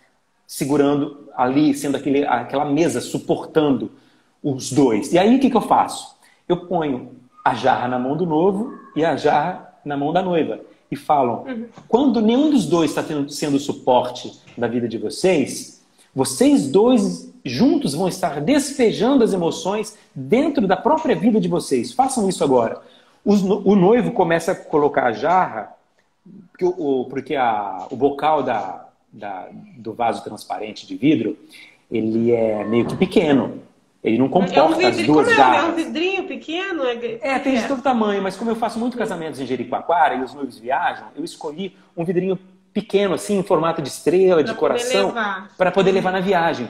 segurando 0.44 1.28
ali, 1.36 1.72
sendo 1.74 1.96
aquele, 1.96 2.26
aquela 2.26 2.64
mesa, 2.64 3.00
suportando 3.00 3.92
os 4.42 4.72
dois. 4.72 5.12
E 5.12 5.18
aí 5.18 5.36
o 5.36 5.40
que, 5.40 5.50
que 5.50 5.56
eu 5.56 5.60
faço? 5.60 6.16
Eu 6.48 6.66
ponho 6.66 7.13
a 7.44 7.54
jarra 7.54 7.86
na 7.86 7.98
mão 7.98 8.16
do 8.16 8.24
noivo 8.24 8.78
e 8.96 9.04
a 9.04 9.16
jarra 9.16 9.74
na 9.84 9.96
mão 9.96 10.12
da 10.12 10.22
noiva. 10.22 10.60
E 10.90 10.96
falam: 10.96 11.44
uhum. 11.46 11.66
quando 11.86 12.20
nenhum 12.20 12.50
dos 12.50 12.66
dois 12.66 12.90
está 12.90 13.04
sendo 13.28 13.58
suporte 13.58 14.40
da 14.56 14.66
vida 14.66 14.88
de 14.88 14.96
vocês, 14.96 15.84
vocês 16.14 16.68
dois 16.68 17.32
juntos 17.44 17.94
vão 17.94 18.08
estar 18.08 18.40
despejando 18.40 19.22
as 19.22 19.32
emoções 19.32 19.98
dentro 20.14 20.66
da 20.66 20.76
própria 20.76 21.14
vida 21.14 21.40
de 21.40 21.48
vocês. 21.48 21.92
Façam 21.92 22.28
isso 22.28 22.42
agora. 22.42 22.80
O 23.24 23.74
noivo 23.74 24.12
começa 24.12 24.52
a 24.52 24.54
colocar 24.54 25.06
a 25.06 25.12
jarra 25.12 25.74
porque, 26.50 26.64
o, 26.64 27.04
porque 27.06 27.36
a, 27.36 27.86
o 27.90 27.96
bocal 27.96 28.42
da, 28.42 28.86
da, 29.12 29.48
do 29.76 29.92
vaso 29.92 30.22
transparente 30.22 30.86
de 30.86 30.96
vidro, 30.96 31.36
ele 31.90 32.32
é 32.32 32.64
meio 32.64 32.86
que 32.86 32.96
pequeno. 32.96 33.60
Ele 34.04 34.18
não 34.18 34.28
comporta 34.28 34.60
é 34.60 34.62
um 34.62 34.86
as 34.86 34.96
duas 34.98 35.26
como 35.26 35.38
garras. 35.38 35.64
É? 35.64 35.66
é 35.66 35.70
um 35.70 35.74
vidrinho 35.74 36.24
pequeno? 36.24 36.84
É, 36.84 37.18
é 37.22 37.38
tem 37.38 37.56
de 37.56 37.66
todo 37.66 37.80
tamanho, 37.80 38.22
mas 38.22 38.36
como 38.36 38.50
eu 38.50 38.54
faço 38.54 38.78
muito 38.78 38.98
casamentos 38.98 39.40
em 39.40 39.46
Jericoacoara 39.46 40.16
e 40.16 40.22
os 40.22 40.34
noivos 40.34 40.58
viajam, 40.58 41.06
eu 41.16 41.24
escolhi 41.24 41.74
um 41.96 42.04
vidrinho 42.04 42.38
pequeno, 42.74 43.14
assim, 43.14 43.38
em 43.38 43.42
formato 43.42 43.80
de 43.80 43.88
estrela, 43.88 44.42
pra 44.42 44.52
de 44.52 44.58
coração, 44.58 45.14
para 45.56 45.72
poder 45.72 45.90
levar 45.90 46.12
na 46.12 46.20
viagem. 46.20 46.68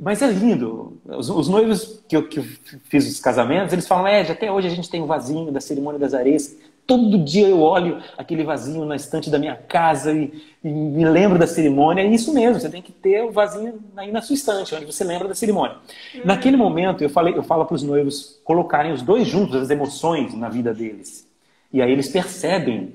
Mas 0.00 0.22
é 0.22 0.28
lindo. 0.28 1.00
Os, 1.06 1.28
os 1.28 1.48
noivos 1.48 2.04
que 2.06 2.16
eu, 2.16 2.28
que 2.28 2.38
eu, 2.38 2.44
fiz 2.84 3.10
os 3.10 3.18
casamentos, 3.18 3.72
eles 3.72 3.88
falam, 3.88 4.06
é, 4.06 4.20
até 4.20 4.52
hoje 4.52 4.68
a 4.68 4.70
gente 4.70 4.88
tem 4.88 5.00
o 5.00 5.04
um 5.04 5.06
vasinho 5.06 5.50
da 5.50 5.60
cerimônia 5.60 5.98
das 5.98 6.14
areias 6.14 6.56
Todo 6.86 7.18
dia 7.18 7.48
eu 7.48 7.60
olho 7.60 8.00
aquele 8.16 8.44
vasinho 8.44 8.84
na 8.84 8.94
estante 8.94 9.28
da 9.28 9.38
minha 9.38 9.56
casa 9.56 10.12
e, 10.12 10.32
e, 10.62 10.68
me 10.68 11.04
lembro 11.04 11.38
da 11.38 11.46
cerimônia. 11.46 12.02
É 12.02 12.06
isso 12.06 12.32
mesmo, 12.32 12.60
você 12.60 12.70
tem 12.70 12.80
que 12.80 12.92
ter 12.92 13.24
o 13.24 13.32
vasinho 13.32 13.80
aí 13.96 14.12
na 14.12 14.22
sua 14.22 14.34
estante, 14.34 14.74
onde 14.74 14.86
você 14.86 15.02
lembra 15.02 15.26
da 15.26 15.34
cerimônia. 15.34 15.76
Uhum. 16.14 16.20
Naquele 16.24 16.56
momento, 16.56 17.02
eu, 17.02 17.10
falei, 17.10 17.36
eu 17.36 17.42
falo 17.42 17.64
para 17.64 17.74
os 17.74 17.82
noivos 17.82 18.40
colocarem 18.44 18.92
os 18.92 19.02
dois 19.02 19.26
juntos, 19.26 19.56
as 19.56 19.70
emoções 19.70 20.32
na 20.34 20.48
vida 20.48 20.72
deles. 20.72 21.26
E 21.72 21.82
aí 21.82 21.90
eles 21.90 22.08
percebem 22.08 22.92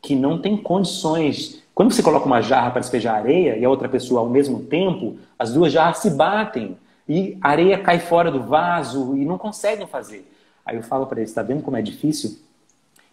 que 0.00 0.14
não 0.14 0.38
tem 0.38 0.56
condições. 0.56 1.62
Quando 1.74 1.92
você 1.92 2.02
coloca 2.02 2.26
uma 2.26 2.40
jarra 2.40 2.70
para 2.70 2.80
despejar 2.80 3.16
areia 3.16 3.56
e 3.56 3.64
a 3.64 3.70
outra 3.70 3.88
pessoa 3.88 4.20
ao 4.20 4.28
mesmo 4.28 4.60
tempo, 4.60 5.16
as 5.36 5.52
duas 5.52 5.72
jarras 5.72 5.98
se 5.98 6.10
batem 6.10 6.76
e 7.08 7.36
a 7.40 7.48
areia 7.48 7.78
cai 7.78 7.98
fora 7.98 8.30
do 8.30 8.42
vaso 8.42 9.16
e 9.16 9.24
não 9.24 9.38
conseguem 9.38 9.86
fazer. 9.86 10.30
Aí 10.64 10.76
eu 10.76 10.82
falo 10.82 11.06
para 11.06 11.18
eles: 11.18 11.30
está 11.30 11.42
vendo 11.42 11.62
como 11.62 11.76
é 11.76 11.82
difícil? 11.82 12.38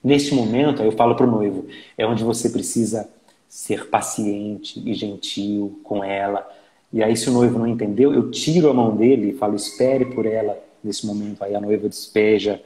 Neste 0.04 0.34
momento, 0.34 0.82
aí 0.82 0.88
eu 0.88 0.92
falo 0.94 1.16
para 1.16 1.26
o 1.26 1.32
noivo, 1.32 1.68
é 1.98 2.06
onde 2.06 2.24
você 2.24 2.50
precisa 2.50 3.10
ser 3.48 3.90
paciente 3.90 4.82
e 4.84 4.94
gentil 4.94 5.80
com 5.84 6.04
ela. 6.04 6.48
E 6.92 7.04
aí, 7.04 7.16
se 7.16 7.30
o 7.30 7.34
noivo 7.34 7.60
não 7.60 7.68
entendeu, 7.68 8.14
eu 8.14 8.32
tiro 8.32 8.70
a 8.70 8.74
mão 8.74 8.96
dele 8.96 9.30
e 9.30 9.38
falo, 9.38 9.56
espere 9.56 10.06
por 10.06 10.26
ela 10.26 10.58
nesse 10.84 11.06
momento. 11.06 11.44
Aí 11.44 11.56
a 11.56 11.62
noiva 11.62 11.88
despeja 11.88 12.62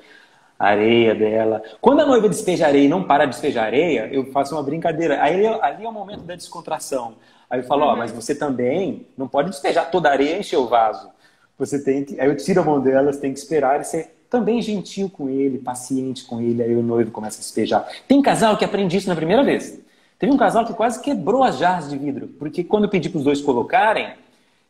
a 0.57 0.67
areia 0.67 1.13
dela. 1.13 1.61
Quando 1.81 2.01
a 2.01 2.05
noiva 2.05 2.29
despeja 2.29 2.67
areia 2.67 2.85
e 2.85 2.89
não 2.89 3.03
para 3.03 3.25
de 3.25 3.31
despejar 3.31 3.65
areia, 3.65 4.09
eu 4.11 4.25
faço 4.31 4.55
uma 4.55 4.63
brincadeira. 4.63 5.21
Aí 5.21 5.45
ali 5.45 5.85
é 5.85 5.89
o 5.89 5.91
momento 5.91 6.21
da 6.21 6.35
descontração. 6.35 7.15
Aí 7.49 7.59
eu 7.59 7.63
falo, 7.63 7.83
ó, 7.83 7.93
oh, 7.93 7.97
mas 7.97 8.11
você 8.11 8.33
também 8.33 9.05
não 9.17 9.27
pode 9.27 9.49
despejar 9.49 9.91
toda 9.91 10.09
a 10.09 10.13
areia 10.13 10.37
e 10.37 10.39
encher 10.39 10.57
o 10.57 10.67
vaso. 10.67 11.09
Você 11.57 11.83
tem 11.83 12.03
que. 12.03 12.19
Aí 12.19 12.27
eu 12.27 12.35
tiro 12.35 12.61
a 12.61 12.63
mão 12.63 12.79
delas, 12.79 13.17
tem 13.17 13.31
que 13.31 13.39
esperar 13.39 13.79
e 13.81 13.83
ser 13.83 14.14
também 14.29 14.61
gentil 14.61 15.09
com 15.09 15.29
ele, 15.29 15.59
paciente 15.59 16.25
com 16.25 16.41
ele, 16.41 16.61
aí 16.61 16.75
o 16.75 16.83
noivo 16.83 17.11
começa 17.11 17.37
a 17.37 17.41
despejar. 17.41 17.87
Tem 18.07 18.21
casal 18.21 18.57
que 18.57 18.65
aprende 18.65 18.97
isso 18.97 19.07
na 19.07 19.15
primeira 19.15 19.43
vez. 19.43 19.79
Teve 20.17 20.31
um 20.31 20.37
casal 20.37 20.65
que 20.65 20.73
quase 20.73 21.01
quebrou 21.01 21.43
as 21.43 21.57
jarras 21.57 21.89
de 21.89 21.97
vidro, 21.97 22.27
porque 22.39 22.63
quando 22.63 22.85
eu 22.85 22.89
pedi 22.89 23.09
para 23.09 23.19
os 23.19 23.23
dois 23.23 23.41
colocarem, 23.41 24.13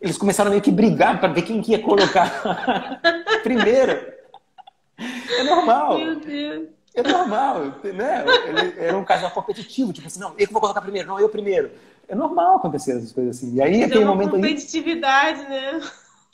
eles 0.02 0.18
começaram 0.18 0.50
meio 0.50 0.62
que 0.62 0.72
brigar 0.72 1.20
para 1.20 1.32
ver 1.32 1.44
quem 1.44 1.62
que 1.62 1.72
ia 1.72 1.80
colocar 1.80 3.00
primeiro. 3.44 4.14
É 4.98 5.44
normal. 5.44 5.98
Meu 5.98 6.20
Deus. 6.20 6.70
É 6.96 7.04
normal, 7.04 7.60
né? 7.84 8.26
Ele 8.48 8.74
era 8.80 8.98
um 8.98 9.04
casal 9.04 9.30
competitivo, 9.32 9.92
tipo 9.92 10.08
assim, 10.08 10.20
não, 10.20 10.30
eu 10.38 10.48
que 10.48 10.54
vou 10.54 10.62
colocar 10.62 10.80
primeiro, 10.82 11.10
não, 11.10 11.20
eu 11.20 11.28
primeiro. 11.28 11.70
É 12.08 12.16
normal 12.16 12.58
acontecer 12.58 12.92
essas 12.92 13.12
coisas 13.12 13.38
assim. 13.38 13.54
E 13.56 13.62
aí 13.62 13.84
aquele 13.84 14.06
momento 14.06 14.32
competitividade, 14.32 15.42
aí... 15.42 15.50
né? 15.50 15.82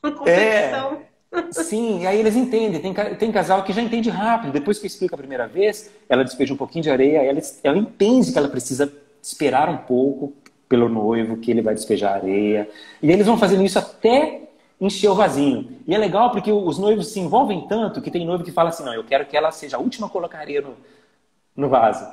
Competição. 0.01 0.93
É, 0.93 1.10
Sim, 1.51 2.01
e 2.01 2.07
aí 2.07 2.19
eles 2.19 2.35
entendem. 2.35 2.81
Tem, 2.81 2.93
tem 3.15 3.31
casal 3.31 3.63
que 3.63 3.71
já 3.71 3.81
entende 3.81 4.09
rápido. 4.09 4.51
Depois 4.51 4.77
que 4.77 4.85
eu 4.85 4.87
explico 4.87 5.15
a 5.15 5.17
primeira 5.17 5.47
vez, 5.47 5.89
ela 6.09 6.23
despeja 6.23 6.53
um 6.53 6.57
pouquinho 6.57 6.83
de 6.83 6.89
areia, 6.89 7.19
ela, 7.19 7.39
ela 7.63 7.77
entende 7.77 8.31
que 8.31 8.37
ela 8.37 8.49
precisa 8.49 8.91
esperar 9.21 9.69
um 9.69 9.77
pouco 9.77 10.33
pelo 10.67 10.89
noivo, 10.89 11.37
que 11.37 11.51
ele 11.51 11.61
vai 11.61 11.73
despejar 11.73 12.15
areia. 12.15 12.69
E 13.01 13.11
eles 13.11 13.25
vão 13.25 13.37
fazendo 13.37 13.63
isso 13.63 13.79
até 13.79 14.41
encher 14.79 15.09
o 15.09 15.15
vasinho. 15.15 15.77
E 15.87 15.93
é 15.93 15.97
legal 15.97 16.31
porque 16.31 16.51
os 16.51 16.77
noivos 16.77 17.07
se 17.07 17.19
envolvem 17.19 17.67
tanto 17.67 18.01
que 18.01 18.11
tem 18.11 18.25
noivo 18.25 18.43
que 18.43 18.51
fala 18.51 18.69
assim: 18.69 18.83
não, 18.83 18.93
eu 18.93 19.03
quero 19.03 19.25
que 19.25 19.37
ela 19.37 19.51
seja 19.51 19.77
a 19.77 19.79
última 19.79 20.07
a 20.07 20.09
colocar 20.09 20.39
areia 20.39 20.61
no, 20.61 20.75
no 21.55 21.69
vaso. 21.69 22.05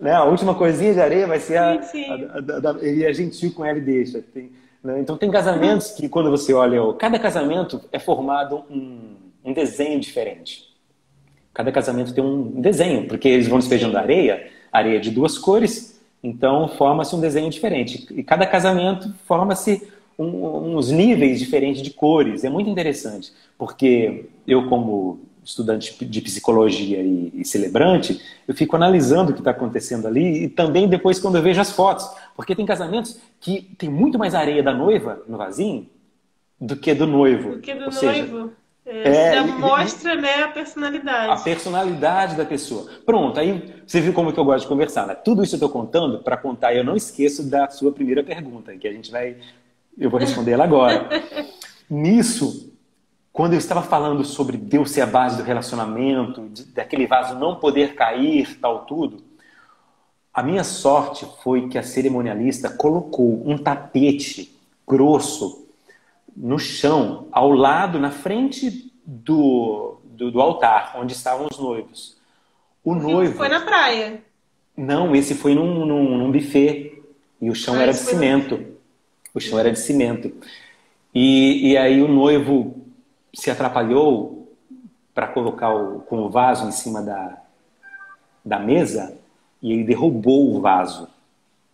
Né? 0.00 0.12
A 0.12 0.24
última 0.24 0.54
coisinha 0.54 0.94
de 0.94 1.00
areia 1.00 1.26
vai 1.26 1.40
ser 1.40 1.58
a. 1.58 1.82
Sim, 1.82 2.04
sim. 2.04 2.28
a, 2.30 2.68
a, 2.68 2.72
a, 2.72 2.78
ele 2.80 3.04
é 3.04 3.12
gentil 3.12 3.52
com 3.52 3.64
ela 3.64 3.78
e 3.78 3.82
deixa. 3.82 4.22
Tem, 4.22 4.52
né? 4.84 5.00
Então, 5.00 5.16
tem 5.16 5.30
casamentos 5.30 5.92
que, 5.92 6.08
quando 6.08 6.30
você 6.30 6.52
olha, 6.52 6.92
cada 6.98 7.18
casamento 7.18 7.80
é 7.90 7.98
formado 7.98 8.62
um, 8.70 9.14
um 9.42 9.52
desenho 9.54 9.98
diferente. 9.98 10.68
Cada 11.54 11.72
casamento 11.72 12.12
tem 12.12 12.22
um 12.22 12.60
desenho, 12.60 13.08
porque 13.08 13.28
eles 13.28 13.48
vão 13.48 13.58
despejando 13.58 13.96
areia, 13.96 14.50
areia 14.70 15.00
de 15.00 15.10
duas 15.10 15.38
cores, 15.38 16.00
então 16.22 16.68
forma-se 16.68 17.14
um 17.16 17.20
desenho 17.20 17.48
diferente. 17.48 18.06
E 18.10 18.22
cada 18.22 18.46
casamento 18.46 19.14
forma-se 19.24 19.88
um, 20.18 20.76
uns 20.76 20.90
níveis 20.90 21.38
diferentes 21.38 21.80
de 21.80 21.90
cores. 21.90 22.44
É 22.44 22.50
muito 22.50 22.68
interessante, 22.68 23.32
porque 23.56 24.26
eu, 24.46 24.68
como 24.68 25.20
estudante 25.44 26.04
de 26.04 26.20
psicologia 26.20 27.00
e, 27.00 27.32
e, 27.34 27.44
celebrante, 27.44 28.20
eu 28.48 28.54
fico 28.54 28.74
analisando 28.76 29.30
o 29.30 29.34
que 29.34 29.40
está 29.40 29.50
acontecendo 29.50 30.06
ali 30.06 30.44
e 30.44 30.48
também 30.48 30.88
depois 30.88 31.20
quando 31.20 31.36
eu 31.36 31.42
vejo 31.42 31.60
as 31.60 31.70
fotos. 31.70 32.08
Porque 32.34 32.54
tem 32.54 32.64
casamentos 32.64 33.18
que 33.40 33.74
tem 33.78 33.88
muito 33.88 34.18
mais 34.18 34.34
areia 34.34 34.62
da 34.62 34.72
noiva 34.72 35.22
no 35.28 35.36
vasinho 35.36 35.86
do 36.60 36.76
que 36.76 36.94
do 36.94 37.06
noivo. 37.06 37.56
Do 37.56 37.60
que 37.60 37.74
do 37.74 37.84
Ou 37.84 37.90
noivo. 37.90 38.00
Seja, 38.02 38.64
é, 38.86 39.08
é, 39.08 39.34
já 39.34 39.46
mostra 39.46 40.14
né, 40.14 40.42
a 40.42 40.48
personalidade. 40.48 41.32
A 41.32 41.36
personalidade 41.42 42.36
da 42.36 42.44
pessoa. 42.44 42.86
Pronto, 43.06 43.40
aí 43.40 43.82
você 43.86 44.00
viu 44.00 44.12
como 44.12 44.32
que 44.32 44.38
eu 44.38 44.44
gosto 44.44 44.62
de 44.62 44.68
conversar. 44.68 45.06
Né? 45.06 45.14
Tudo 45.14 45.42
isso 45.42 45.54
eu 45.54 45.58
estou 45.58 45.70
contando 45.70 46.18
para 46.18 46.36
contar, 46.36 46.74
eu 46.74 46.84
não 46.84 46.96
esqueço 46.96 47.48
da 47.48 47.68
sua 47.70 47.92
primeira 47.92 48.22
pergunta, 48.22 48.76
que 48.76 48.86
a 48.86 48.92
gente 48.92 49.10
vai. 49.10 49.36
Eu 49.96 50.10
vou 50.10 50.20
responder 50.20 50.52
ela 50.52 50.64
agora. 50.64 51.08
Nisso, 51.88 52.73
quando 53.34 53.54
eu 53.54 53.58
estava 53.58 53.82
falando 53.82 54.22
sobre 54.24 54.56
Deus 54.56 54.92
ser 54.92 55.00
a 55.00 55.06
base 55.06 55.36
do 55.36 55.42
relacionamento, 55.42 56.48
de, 56.50 56.66
daquele 56.66 57.04
vaso 57.04 57.34
não 57.36 57.56
poder 57.56 57.96
cair, 57.96 58.56
tal 58.60 58.84
tudo, 58.84 59.24
a 60.32 60.40
minha 60.40 60.62
sorte 60.62 61.26
foi 61.42 61.68
que 61.68 61.76
a 61.76 61.82
cerimonialista 61.82 62.70
colocou 62.70 63.42
um 63.44 63.58
tapete 63.58 64.56
grosso 64.86 65.66
no 66.36 66.60
chão, 66.60 67.26
ao 67.32 67.50
lado, 67.50 67.98
na 67.98 68.12
frente 68.12 68.92
do, 69.04 69.96
do, 70.04 70.30
do 70.30 70.40
altar, 70.40 70.94
onde 70.96 71.12
estavam 71.12 71.48
os 71.50 71.58
noivos. 71.58 72.16
O 72.84 72.94
noivo. 72.94 73.34
Foi 73.34 73.48
na 73.48 73.62
praia? 73.62 74.22
Não, 74.76 75.14
esse 75.14 75.34
foi 75.34 75.56
num, 75.56 75.84
num, 75.84 76.18
num 76.18 76.30
buffet. 76.30 77.02
E 77.40 77.50
o 77.50 77.54
chão 77.54 77.74
ah, 77.74 77.82
era 77.82 77.92
de 77.92 77.98
cimento. 77.98 78.64
O 79.34 79.40
chão 79.40 79.58
era 79.58 79.72
de 79.72 79.78
cimento. 79.80 80.32
E, 81.12 81.72
e 81.72 81.76
aí 81.76 82.00
o 82.00 82.06
noivo 82.06 82.83
se 83.34 83.50
atrapalhou 83.50 84.52
para 85.14 85.28
colocar 85.28 85.74
o, 85.74 86.00
com 86.00 86.22
o 86.22 86.30
vaso 86.30 86.66
em 86.66 86.72
cima 86.72 87.02
da, 87.02 87.38
da 88.44 88.58
mesa 88.58 89.16
e 89.62 89.72
ele 89.72 89.84
derrubou 89.84 90.54
o 90.54 90.60
vaso 90.60 91.08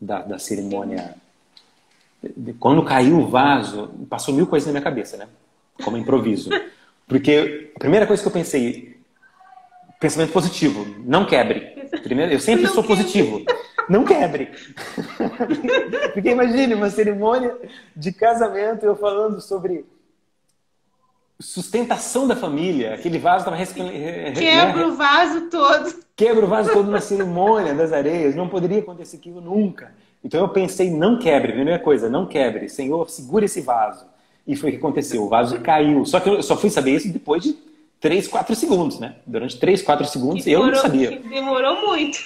da, 0.01 0.23
da 0.23 0.39
cerimônia. 0.39 1.15
Quando 2.59 2.85
caiu 2.85 3.19
o 3.19 3.29
vaso, 3.29 3.91
passou 4.09 4.35
mil 4.35 4.47
coisas 4.47 4.67
na 4.67 4.73
minha 4.73 4.83
cabeça, 4.83 5.17
né? 5.17 5.27
Como 5.83 5.97
improviso. 5.97 6.51
Porque 7.09 7.73
a 7.75 7.79
primeira 7.79 8.07
coisa 8.07 8.23
que 8.23 8.29
eu 8.29 8.33
pensei, 8.33 9.01
pensamento 9.99 10.33
positivo, 10.33 10.87
não 11.05 11.27
quebre. 11.27 11.89
Primeiro, 12.03 12.33
eu 12.33 12.39
sempre 12.39 12.65
não 12.65 12.73
sou 12.73 12.85
quebre. 12.85 12.97
positivo. 12.97 13.45
Não 13.89 14.05
quebre. 14.05 14.51
Porque 16.15 16.31
imagine 16.31 16.75
uma 16.75 16.91
cerimônia 16.91 17.57
de 17.97 18.13
casamento 18.13 18.85
eu 18.85 18.95
falando 18.95 19.41
sobre 19.41 19.85
sustentação 21.41 22.29
da 22.29 22.37
família. 22.37 22.95
Aquele 22.95 23.19
vaso 23.19 23.49
estava 23.49 23.57
Quebra 24.35 24.87
o 24.87 24.95
vaso 24.95 25.49
todo. 25.51 25.95
Quebra 26.15 26.45
o 26.45 26.49
vaso 26.49 26.73
todo 26.73 26.91
na 26.91 27.01
cerimônia 27.01 27.75
das 27.75 27.93
areias. 27.93 28.35
Não 28.35 28.49
poderia 28.49 28.81
acontecer 28.81 29.17
aquilo 29.17 29.41
nunca. 29.41 29.93
Então 30.23 30.41
eu 30.41 30.49
pensei, 30.51 30.91
não 30.91 31.19
quebre, 31.19 31.53
primeira 31.53 31.79
coisa, 31.79 32.11
não 32.11 32.27
quebre. 32.27 32.69
Senhor, 32.69 33.09
segura 33.09 33.47
esse 33.47 33.63
vaso. 33.63 34.05
E 34.47 34.55
foi 34.55 34.69
o 34.71 34.73
que 34.73 34.79
aconteceu. 34.79 35.25
O 35.25 35.29
vaso 35.29 35.59
caiu. 35.61 36.05
Só 36.05 36.21
que 36.21 36.29
eu 36.29 36.43
só 36.43 36.57
fui 36.57 36.69
saber 36.69 36.97
isso 36.97 37.11
depois 37.11 37.43
de 37.43 37.57
3, 38.01 38.29
4 38.29 38.55
segundos, 38.55 38.99
né? 38.99 39.17
Durante 39.27 39.59
3, 39.59 39.83
4 39.83 40.07
segundos 40.07 40.45
demorou, 40.45 40.69
eu 40.69 40.75
não 40.75 40.83
sabia. 40.83 41.21
Demorou 41.21 41.87
muito. 41.87 42.19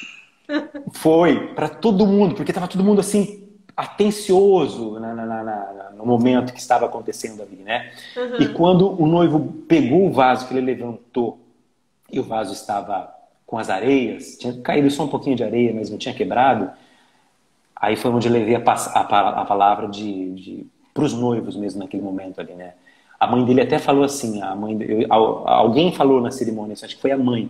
Foi, 0.92 1.54
para 1.54 1.68
todo 1.68 2.06
mundo, 2.06 2.34
porque 2.34 2.50
estava 2.50 2.68
todo 2.68 2.84
mundo 2.84 3.00
assim, 3.00 3.43
atencioso 3.76 5.00
na, 5.00 5.14
na, 5.14 5.26
na, 5.26 5.90
no 5.96 6.06
momento 6.06 6.52
que 6.52 6.60
estava 6.60 6.86
acontecendo 6.86 7.42
ali, 7.42 7.56
né? 7.56 7.92
Uhum. 8.16 8.36
E 8.40 8.48
quando 8.48 9.00
o 9.00 9.06
noivo 9.06 9.40
pegou 9.68 10.06
o 10.06 10.12
vaso 10.12 10.46
que 10.46 10.54
ele 10.54 10.60
levantou 10.60 11.38
e 12.10 12.20
o 12.20 12.22
vaso 12.22 12.52
estava 12.52 13.12
com 13.46 13.58
as 13.58 13.68
areias, 13.68 14.36
tinha 14.38 14.52
caído 14.60 14.90
só 14.90 15.04
um 15.04 15.08
pouquinho 15.08 15.36
de 15.36 15.44
areia, 15.44 15.72
mas 15.74 15.90
não 15.90 15.98
tinha 15.98 16.14
quebrado, 16.14 16.70
aí 17.74 17.96
foi 17.96 18.10
onde 18.10 18.28
eu 18.28 18.32
levei 18.32 18.54
a, 18.54 18.60
a, 18.60 19.40
a 19.40 19.44
palavra 19.44 19.88
de, 19.88 20.30
de 20.34 20.66
para 20.92 21.04
os 21.04 21.12
noivos 21.12 21.56
mesmo 21.56 21.80
naquele 21.80 22.02
momento 22.02 22.40
ali, 22.40 22.54
né? 22.54 22.74
A 23.18 23.26
mãe 23.26 23.44
dele 23.44 23.62
até 23.62 23.78
falou 23.78 24.04
assim, 24.04 24.40
a 24.42 24.54
mãe, 24.54 24.76
eu, 24.82 25.08
alguém 25.10 25.92
falou 25.92 26.20
na 26.20 26.30
cerimônia, 26.30 26.74
acho 26.74 26.94
que 26.94 27.00
foi 27.00 27.10
a 27.10 27.18
mãe 27.18 27.48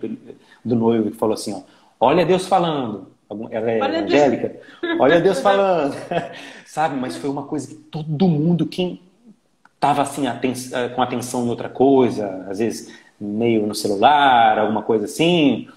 do 0.63 0.75
noivo 0.75 1.11
que 1.11 1.17
falou 1.17 1.33
assim, 1.33 1.53
ó, 1.53 1.61
olha 1.99 2.25
Deus 2.25 2.47
falando, 2.47 3.07
ela 3.29 3.71
é 3.71 3.81
Olha 3.81 3.97
evangélica. 3.99 4.61
Deus. 4.81 4.99
Olha 4.99 5.21
Deus 5.21 5.39
falando. 5.41 5.95
Sabe? 6.65 6.95
Mas 6.95 7.15
foi 7.15 7.29
uma 7.29 7.43
coisa 7.43 7.67
que 7.67 7.75
todo 7.75 8.27
mundo, 8.27 8.65
quem 8.65 9.01
estava 9.75 10.01
assim, 10.01 10.27
aten 10.27 10.53
eh, 10.71 10.89
com 10.89 11.01
atenção 11.01 11.45
em 11.45 11.49
outra 11.49 11.69
coisa, 11.69 12.45
às 12.49 12.59
vezes 12.59 12.91
meio 13.19 13.65
no 13.65 13.75
celular, 13.75 14.57
alguma 14.57 14.81
coisa 14.81 15.05
assim, 15.05 15.67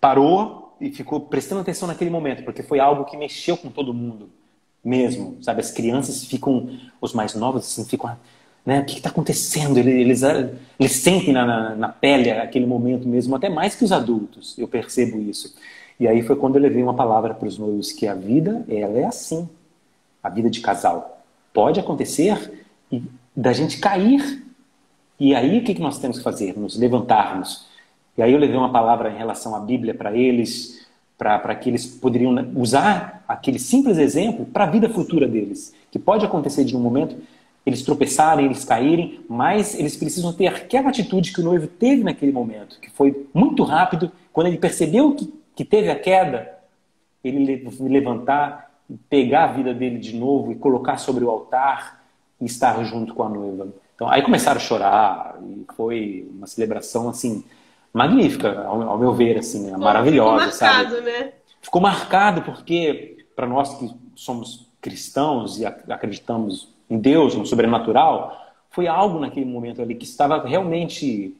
parou 0.00 0.76
e 0.80 0.90
ficou 0.90 1.20
prestando 1.20 1.60
atenção 1.60 1.88
naquele 1.88 2.10
momento, 2.10 2.44
porque 2.44 2.62
foi 2.62 2.80
algo 2.80 3.04
que 3.04 3.16
mexeu 3.16 3.56
com 3.56 3.70
todo 3.70 3.94
mundo 3.94 4.28
mesmo, 4.84 5.38
sabe? 5.42 5.60
As 5.60 5.70
crianças 5.70 6.24
ficam, 6.24 6.78
os 7.00 7.12
mais 7.12 7.34
novos, 7.34 7.62
assim, 7.62 7.84
ficam, 7.84 8.16
né? 8.64 8.80
O 8.80 8.84
que 8.84 8.96
está 8.96 9.08
acontecendo? 9.08 9.78
Eles, 9.78 10.22
eles, 10.22 10.52
eles 10.78 10.92
sentem 10.92 11.32
na, 11.32 11.46
na, 11.46 11.74
na 11.74 11.88
pele 11.88 12.30
aquele 12.30 12.66
momento 12.66 13.08
mesmo, 13.08 13.34
até 13.34 13.48
mais 13.48 13.74
que 13.74 13.84
os 13.84 13.92
adultos, 13.92 14.56
eu 14.58 14.68
percebo 14.68 15.20
isso. 15.20 15.56
E 15.98 16.06
aí 16.06 16.22
foi 16.22 16.36
quando 16.36 16.56
eu 16.56 16.62
levei 16.62 16.82
uma 16.82 16.94
palavra 16.94 17.34
para 17.34 17.48
os 17.48 17.58
noivos 17.58 17.92
que 17.92 18.06
a 18.06 18.14
vida, 18.14 18.64
ela 18.68 18.98
é 18.98 19.04
assim. 19.04 19.48
A 20.22 20.28
vida 20.28 20.50
de 20.50 20.60
casal. 20.60 21.22
Pode 21.52 21.80
acontecer 21.80 22.64
e 22.92 23.02
da 23.34 23.52
gente 23.52 23.78
cair. 23.78 24.44
E 25.18 25.34
aí 25.34 25.58
o 25.58 25.64
que, 25.64 25.74
que 25.74 25.80
nós 25.80 25.98
temos 25.98 26.18
que 26.18 26.24
fazer? 26.24 26.58
Nos 26.58 26.76
levantarmos. 26.78 27.66
E 28.16 28.22
aí 28.22 28.32
eu 28.32 28.38
levei 28.38 28.56
uma 28.56 28.72
palavra 28.72 29.10
em 29.10 29.16
relação 29.16 29.54
à 29.54 29.60
Bíblia 29.60 29.94
para 29.94 30.16
eles, 30.16 30.86
para 31.16 31.54
que 31.54 31.70
eles 31.70 31.86
poderiam 31.86 32.34
usar 32.54 33.24
aquele 33.26 33.58
simples 33.58 33.98
exemplo 33.98 34.44
para 34.46 34.64
a 34.64 34.70
vida 34.70 34.88
futura 34.88 35.26
deles. 35.26 35.74
Que 35.90 35.98
pode 35.98 36.24
acontecer 36.24 36.64
de 36.64 36.76
um 36.76 36.80
momento 36.80 37.16
eles 37.66 37.82
tropeçarem, 37.82 38.46
eles 38.46 38.64
caírem, 38.64 39.18
mas 39.28 39.76
eles 39.76 39.96
precisam 39.96 40.32
ter 40.32 40.46
aquela 40.46 40.88
atitude 40.88 41.32
que 41.32 41.40
o 41.40 41.44
noivo 41.44 41.66
teve 41.66 42.04
naquele 42.04 42.30
momento, 42.30 42.78
que 42.80 42.88
foi 42.88 43.26
muito 43.34 43.64
rápido, 43.64 44.12
quando 44.32 44.46
ele 44.46 44.56
percebeu 44.56 45.12
que 45.16 45.34
que 45.56 45.64
teve 45.64 45.90
a 45.90 45.98
queda, 45.98 46.54
ele 47.24 47.66
levantar, 47.80 48.70
pegar 49.08 49.44
a 49.44 49.52
vida 49.52 49.74
dele 49.74 49.98
de 49.98 50.14
novo 50.14 50.52
e 50.52 50.54
colocar 50.54 50.98
sobre 50.98 51.24
o 51.24 51.30
altar 51.30 52.04
e 52.40 52.44
estar 52.44 52.84
junto 52.84 53.14
com 53.14 53.24
a 53.24 53.28
noiva. 53.28 53.68
Então, 53.94 54.08
aí 54.08 54.20
começaram 54.20 54.58
a 54.58 54.62
chorar 54.62 55.36
e 55.42 55.64
foi 55.74 56.28
uma 56.30 56.46
celebração 56.46 57.08
assim 57.08 57.42
magnífica, 57.92 58.62
ao, 58.64 58.98
meu 58.98 59.14
ver, 59.14 59.38
assim, 59.38 59.70
Bom, 59.70 59.78
maravilhosa, 59.78 60.52
ficou 60.52 60.68
marcado, 60.68 60.90
sabe? 60.90 61.00
Né? 61.00 61.32
Ficou 61.62 61.82
marcado 61.82 62.42
porque 62.42 63.26
para 63.34 63.46
nós 63.46 63.74
que 63.78 63.90
somos 64.14 64.66
cristãos 64.82 65.58
e 65.58 65.64
acreditamos 65.64 66.68
em 66.90 66.98
Deus, 66.98 67.34
no 67.34 67.46
sobrenatural, 67.46 68.38
foi 68.70 68.86
algo 68.86 69.18
naquele 69.18 69.46
momento 69.46 69.80
ali 69.80 69.94
que 69.94 70.04
estava 70.04 70.46
realmente 70.46 71.34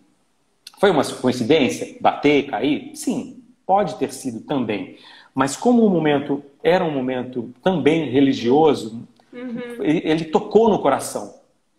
foi 0.79 0.91
uma 0.91 1.05
coincidência 1.05 1.97
bater, 2.01 2.47
cair? 2.47 2.91
Sim, 2.95 3.36
Pode 3.67 3.97
ter 3.97 4.13
sido 4.13 4.41
também. 4.41 4.97
Mas 5.35 5.57
como 5.57 5.85
o 5.85 5.91
momento 5.91 6.43
era 6.63 6.85
um 6.85 6.91
momento 6.91 7.53
também 7.63 8.09
religioso, 8.11 9.03
uhum. 9.33 9.83
ele, 9.83 10.25
tocou 10.25 10.71
no 10.71 10.79
coração, 10.79 11.35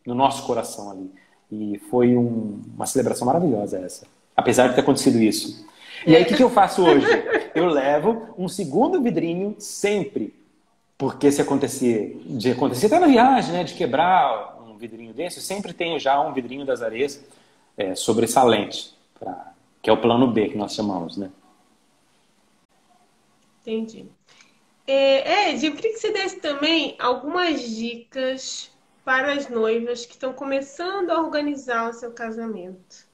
no 0.06 0.14
nosso 0.14 0.46
coração 0.46 0.92
ali. 0.92 1.12
E 1.52 1.80
foi 1.90 2.16
um, 2.16 2.62
uma 2.76 2.86
celebração 2.86 3.26
maravilhosa 3.26 3.80
essa. 3.80 4.06
Apesar 4.36 4.68
de 4.68 4.76
ter 4.76 4.82
acontecido 4.82 5.20
isso. 5.20 5.66
E 6.06 6.16
aí, 6.16 6.22
o 6.22 6.26
que, 6.26 6.36
que 6.36 6.44
eu 6.44 6.50
faço 6.50 6.84
hoje? 6.84 7.08
Eu 7.56 7.66
levo 7.70 8.28
um 8.38 8.48
segundo 8.48 9.02
vidrinho 9.02 9.56
sempre. 9.58 10.32
Porque 10.96 11.32
se 11.32 11.42
acontecer, 11.42 12.22
de 12.26 12.52
acontecer 12.52 12.86
até 12.86 13.00
na 13.00 13.08
viagem, 13.08 13.54
né, 13.54 13.64
de 13.64 13.74
quebrar 13.74 14.60
um 14.68 14.78
vidrinho 14.78 15.14
desse, 15.14 15.38
eu 15.38 15.44
sempre 15.44 15.74
tenho 15.74 16.00
já 16.00 16.20
um 16.22 16.34
vidrinho 16.34 16.66
das 16.66 16.84
areias 16.84 17.24
é, 17.76 17.96
sobressalente, 17.96 18.94
pra, 19.20 19.54
que 19.82 19.90
é 19.90 19.94
o 19.94 19.98
plano 19.98 20.28
B 20.28 20.50
que 20.50 20.58
nós 20.58 20.74
chamamos, 20.74 21.18
né? 21.18 21.30
Entendi. 23.68 24.06
É, 24.88 25.52
Ed, 25.52 25.66
eu 25.66 25.74
queria 25.74 25.92
que 25.92 26.00
você 26.00 26.14
desse 26.14 26.40
também 26.40 26.96
algumas 26.98 27.62
dicas 27.62 28.72
para 29.04 29.34
as 29.34 29.50
noivas 29.50 30.06
que 30.06 30.14
estão 30.14 30.32
começando 30.32 31.10
a 31.12 31.22
organizar 31.22 31.90
o 31.90 31.94
seu 31.94 32.12
casamento. 32.12 33.06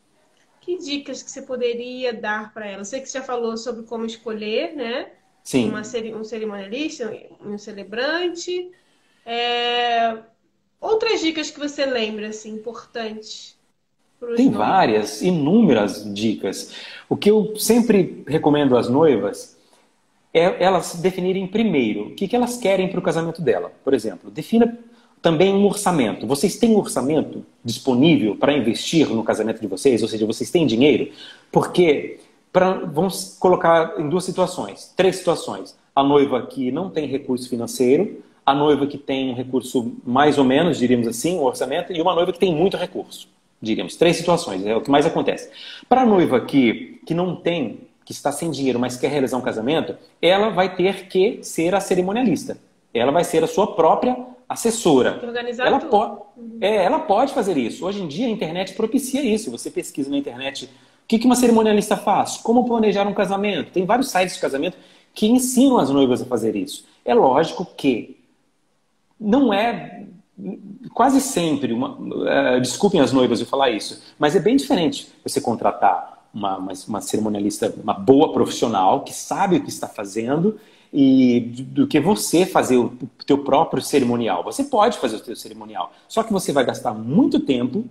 Que 0.62 0.78
dicas 0.78 1.24
que 1.24 1.32
você 1.32 1.42
poderia 1.42 2.14
dar 2.14 2.54
para 2.54 2.68
elas? 2.68 2.80
Eu 2.80 2.86
sei 2.86 3.02
que 3.02 3.08
você 3.08 3.18
já 3.18 3.24
falou 3.24 3.58
sobre 3.58 3.84
como 3.84 4.06
escolher, 4.06 4.76
né? 4.76 5.12
Sim. 5.44 5.70
Uma, 5.70 5.82
um 5.82 6.24
cerimonialista, 6.24 7.12
um 7.42 7.58
celebrante. 7.58 8.72
É... 9.26 10.20
Outras 10.80 11.20
dicas 11.20 11.50
que 11.50 11.60
você 11.60 11.84
lembra, 11.84 12.28
assim, 12.28 12.54
importantes? 12.54 13.58
Tem 14.20 14.46
noivos? 14.46 14.54
várias, 14.54 15.22
inúmeras 15.24 16.14
dicas. 16.14 16.76
O 17.10 17.18
que 17.18 17.30
eu 17.30 17.56
sempre 17.58 18.24
recomendo 18.28 18.78
às 18.78 18.88
noivas 18.88 19.53
é 20.34 20.64
elas 20.64 20.96
definirem 20.96 21.46
primeiro 21.46 22.08
o 22.08 22.16
que, 22.16 22.28
que 22.28 22.36
elas 22.36 22.58
querem 22.58 22.88
para 22.88 23.00
o 23.00 23.04
casamento 23.04 23.42
dela. 23.42 23.72
Por 23.84 23.94
exemplo, 23.94 24.32
defina 24.32 24.78
também 25.22 25.54
um 25.54 25.66
orçamento. 25.66 26.28
Vocês 26.28 26.58
têm 26.58 26.72
um 26.72 26.80
orçamento 26.80 27.46
disponível 27.64 28.36
para 28.36 28.52
investir 28.52 29.08
no 29.10 29.24
casamento 29.24 29.62
de 29.62 29.68
vocês? 29.68 30.02
Ou 30.02 30.08
seja, 30.08 30.26
vocês 30.26 30.52
têm 30.52 30.68
dinheiro? 30.68 31.12
Porque 31.52 32.20
pra, 32.52 32.74
vamos 32.74 33.38
colocar 33.40 33.96
em 33.98 34.10
duas 34.10 34.26
situações, 34.26 34.94
três 34.98 35.16
situações. 35.16 35.78
A 35.96 36.04
noiva 36.04 36.46
que 36.46 36.72
não 36.72 36.90
tem 36.90 37.08
recurso 37.08 37.48
financeiro, 37.48 38.24
a 38.46 38.54
noiva 38.54 38.86
que 38.86 38.98
tem 38.98 39.32
um 39.32 39.36
recurso 39.36 39.94
mais 40.06 40.38
ou 40.38 40.44
menos, 40.44 40.78
diríamos 40.78 41.08
assim, 41.08 41.38
um 41.38 41.44
orçamento, 41.44 41.94
e 41.94 42.02
uma 42.02 42.14
noiva 42.14 42.34
que 42.34 42.40
tem 42.40 42.54
muito 42.54 42.76
recurso. 42.76 43.28
Diríamos, 43.62 43.96
três 43.96 44.18
situações, 44.18 44.66
é 44.66 44.76
o 44.76 44.82
que 44.82 44.92
mais 44.92 45.06
acontece. 45.06 45.50
Para 45.88 46.02
a 46.02 46.06
noiva 46.06 46.42
que, 46.42 47.00
que 47.06 47.14
não 47.14 47.36
tem 47.36 47.80
que 48.14 48.18
está 48.18 48.32
sem 48.32 48.52
dinheiro, 48.52 48.80
mas 48.80 48.98
quer 48.98 49.10
realizar 49.10 49.38
um 49.38 49.42
casamento, 49.42 49.98
ela 50.22 50.50
vai 50.50 50.76
ter 50.76 51.08
que 51.08 51.40
ser 51.42 51.74
a 51.74 51.80
cerimonialista. 51.80 52.58
Ela 52.94 53.12
vai 53.12 53.24
ser 53.24 53.44
a 53.44 53.48
sua 53.48 53.76
própria 53.76 54.16
assessora. 54.48 55.20
Organizar 55.24 55.66
ela, 55.66 55.80
po 55.80 56.28
uhum. 56.38 56.58
é, 56.62 56.84
ela 56.84 57.00
pode 57.00 57.34
fazer 57.34 57.58
isso. 57.58 57.86
Hoje 57.86 58.02
em 58.02 58.08
dia 58.08 58.28
a 58.28 58.30
internet 58.30 58.74
propicia 58.74 59.22
isso. 59.22 59.50
Você 59.52 59.72
pesquisa 59.72 60.10
na 60.10 60.18
internet 60.18 60.66
o 60.66 61.08
que, 61.08 61.20
que 61.20 61.26
uma 61.26 61.36
cerimonialista 61.36 61.98
faz, 61.98 62.38
como 62.38 62.66
planejar 62.66 63.08
um 63.08 63.14
casamento. 63.14 63.72
Tem 63.72 63.86
vários 63.86 64.10
sites 64.10 64.36
de 64.36 64.42
casamento 64.42 64.78
que 65.14 65.28
ensinam 65.28 65.78
as 65.78 65.90
noivas 65.90 66.22
a 66.22 66.26
fazer 66.26 66.56
isso. 66.56 66.86
É 67.04 67.14
lógico 67.14 67.66
que 67.66 68.18
não 69.20 69.54
é 69.54 70.06
quase 70.94 71.22
sempre 71.22 71.74
uma, 71.74 71.92
uh, 71.92 72.62
desculpem 72.62 73.00
as 73.00 73.12
noivas 73.12 73.40
de 73.40 73.46
falar 73.46 73.70
isso, 73.70 74.02
mas 74.18 74.36
é 74.36 74.40
bem 74.40 74.56
diferente 74.56 75.08
você 75.24 75.40
contratar 75.40 76.23
uma, 76.34 76.58
uma, 76.58 76.74
uma 76.88 77.02
cerimonialista, 77.02 77.74
uma 77.82 77.94
boa 77.94 78.34
profissional, 78.34 79.02
que 79.02 79.14
sabe 79.14 79.58
o 79.58 79.64
que 79.64 79.70
está 79.70 79.88
fazendo 79.88 80.60
e 80.92 81.40
do 81.40 81.88
que 81.88 82.00
você 82.00 82.46
fazer 82.46 82.78
o 82.78 82.94
teu 83.26 83.40
próprio 83.40 83.82
cerimonial. 83.82 84.44
Você 84.44 84.64
pode 84.64 84.98
fazer 84.98 85.18
o 85.18 85.20
teu 85.20 85.36
cerimonial, 85.36 85.92
só 86.08 86.24
que 86.24 86.32
você 86.32 86.52
vai 86.52 86.66
gastar 86.66 86.94
muito 86.94 87.40
tempo, 87.40 87.86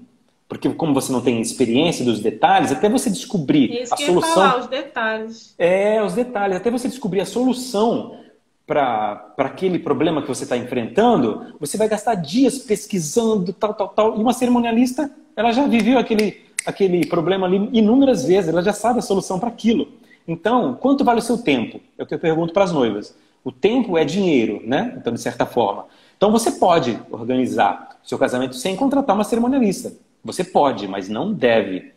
porque 0.49 0.68
como 0.70 0.93
você 0.95 1.11
não 1.11 1.20
tem 1.20 1.40
experiência 1.40 2.05
dos 2.05 2.20
detalhes, 2.20 2.70
até 2.70 2.88
você 2.88 3.11
descobrir 3.11 3.82
Isso 3.82 3.95
a 3.95 3.97
solução. 3.97 4.34
Falar, 4.34 4.61
os 4.61 4.66
detalhes. 4.66 5.55
É, 5.59 6.03
os 6.03 6.12
detalhes, 6.12 6.57
até 6.57 6.70
você 6.70 6.88
descobrir 6.88 7.20
a 7.20 7.26
solução 7.26 8.18
para 8.66 9.34
aquele 9.38 9.78
problema 9.78 10.22
que 10.22 10.28
você 10.28 10.45
está 10.45 10.57
enfrentando, 10.57 11.55
você 11.59 11.76
vai 11.76 11.88
gastar 11.88 12.14
dias 12.14 12.59
pesquisando, 12.59 13.53
tal, 13.53 13.74
tal, 13.74 13.88
tal. 13.88 14.16
E 14.16 14.20
uma 14.20 14.32
cerimonialista, 14.32 15.11
ela 15.36 15.53
já 15.53 15.66
viveu 15.66 15.99
aquele, 15.99 16.43
aquele 16.66 17.06
problema 17.06 17.46
ali 17.46 17.68
inúmeras 17.72 18.24
vezes, 18.24 18.48
ela 18.48 18.62
já 18.62 18.72
sabe 18.72 18.98
a 18.98 19.02
solução 19.02 19.38
para 19.38 19.48
aquilo. 19.48 19.88
Então, 20.26 20.74
quanto 20.74 21.04
vale 21.04 21.18
o 21.18 21.22
seu 21.22 21.38
tempo? 21.38 21.80
É 21.98 22.02
o 22.02 22.06
que 22.06 22.14
eu 22.14 22.18
pergunto 22.18 22.52
para 22.52 22.64
as 22.64 22.72
noivas. 22.72 23.14
O 23.44 23.50
tempo 23.50 23.98
é 23.98 24.04
dinheiro, 24.04 24.62
né? 24.64 24.94
Então, 24.96 25.12
de 25.12 25.20
certa 25.20 25.44
forma. 25.44 25.86
Então, 26.16 26.30
você 26.30 26.52
pode 26.52 26.98
organizar 27.10 27.98
seu 28.04 28.18
casamento 28.18 28.54
sem 28.54 28.76
contratar 28.76 29.16
uma 29.16 29.24
cerimonialista. 29.24 29.92
Você 30.24 30.44
pode, 30.44 30.86
mas 30.86 31.08
não 31.08 31.32
deve. 31.32 31.92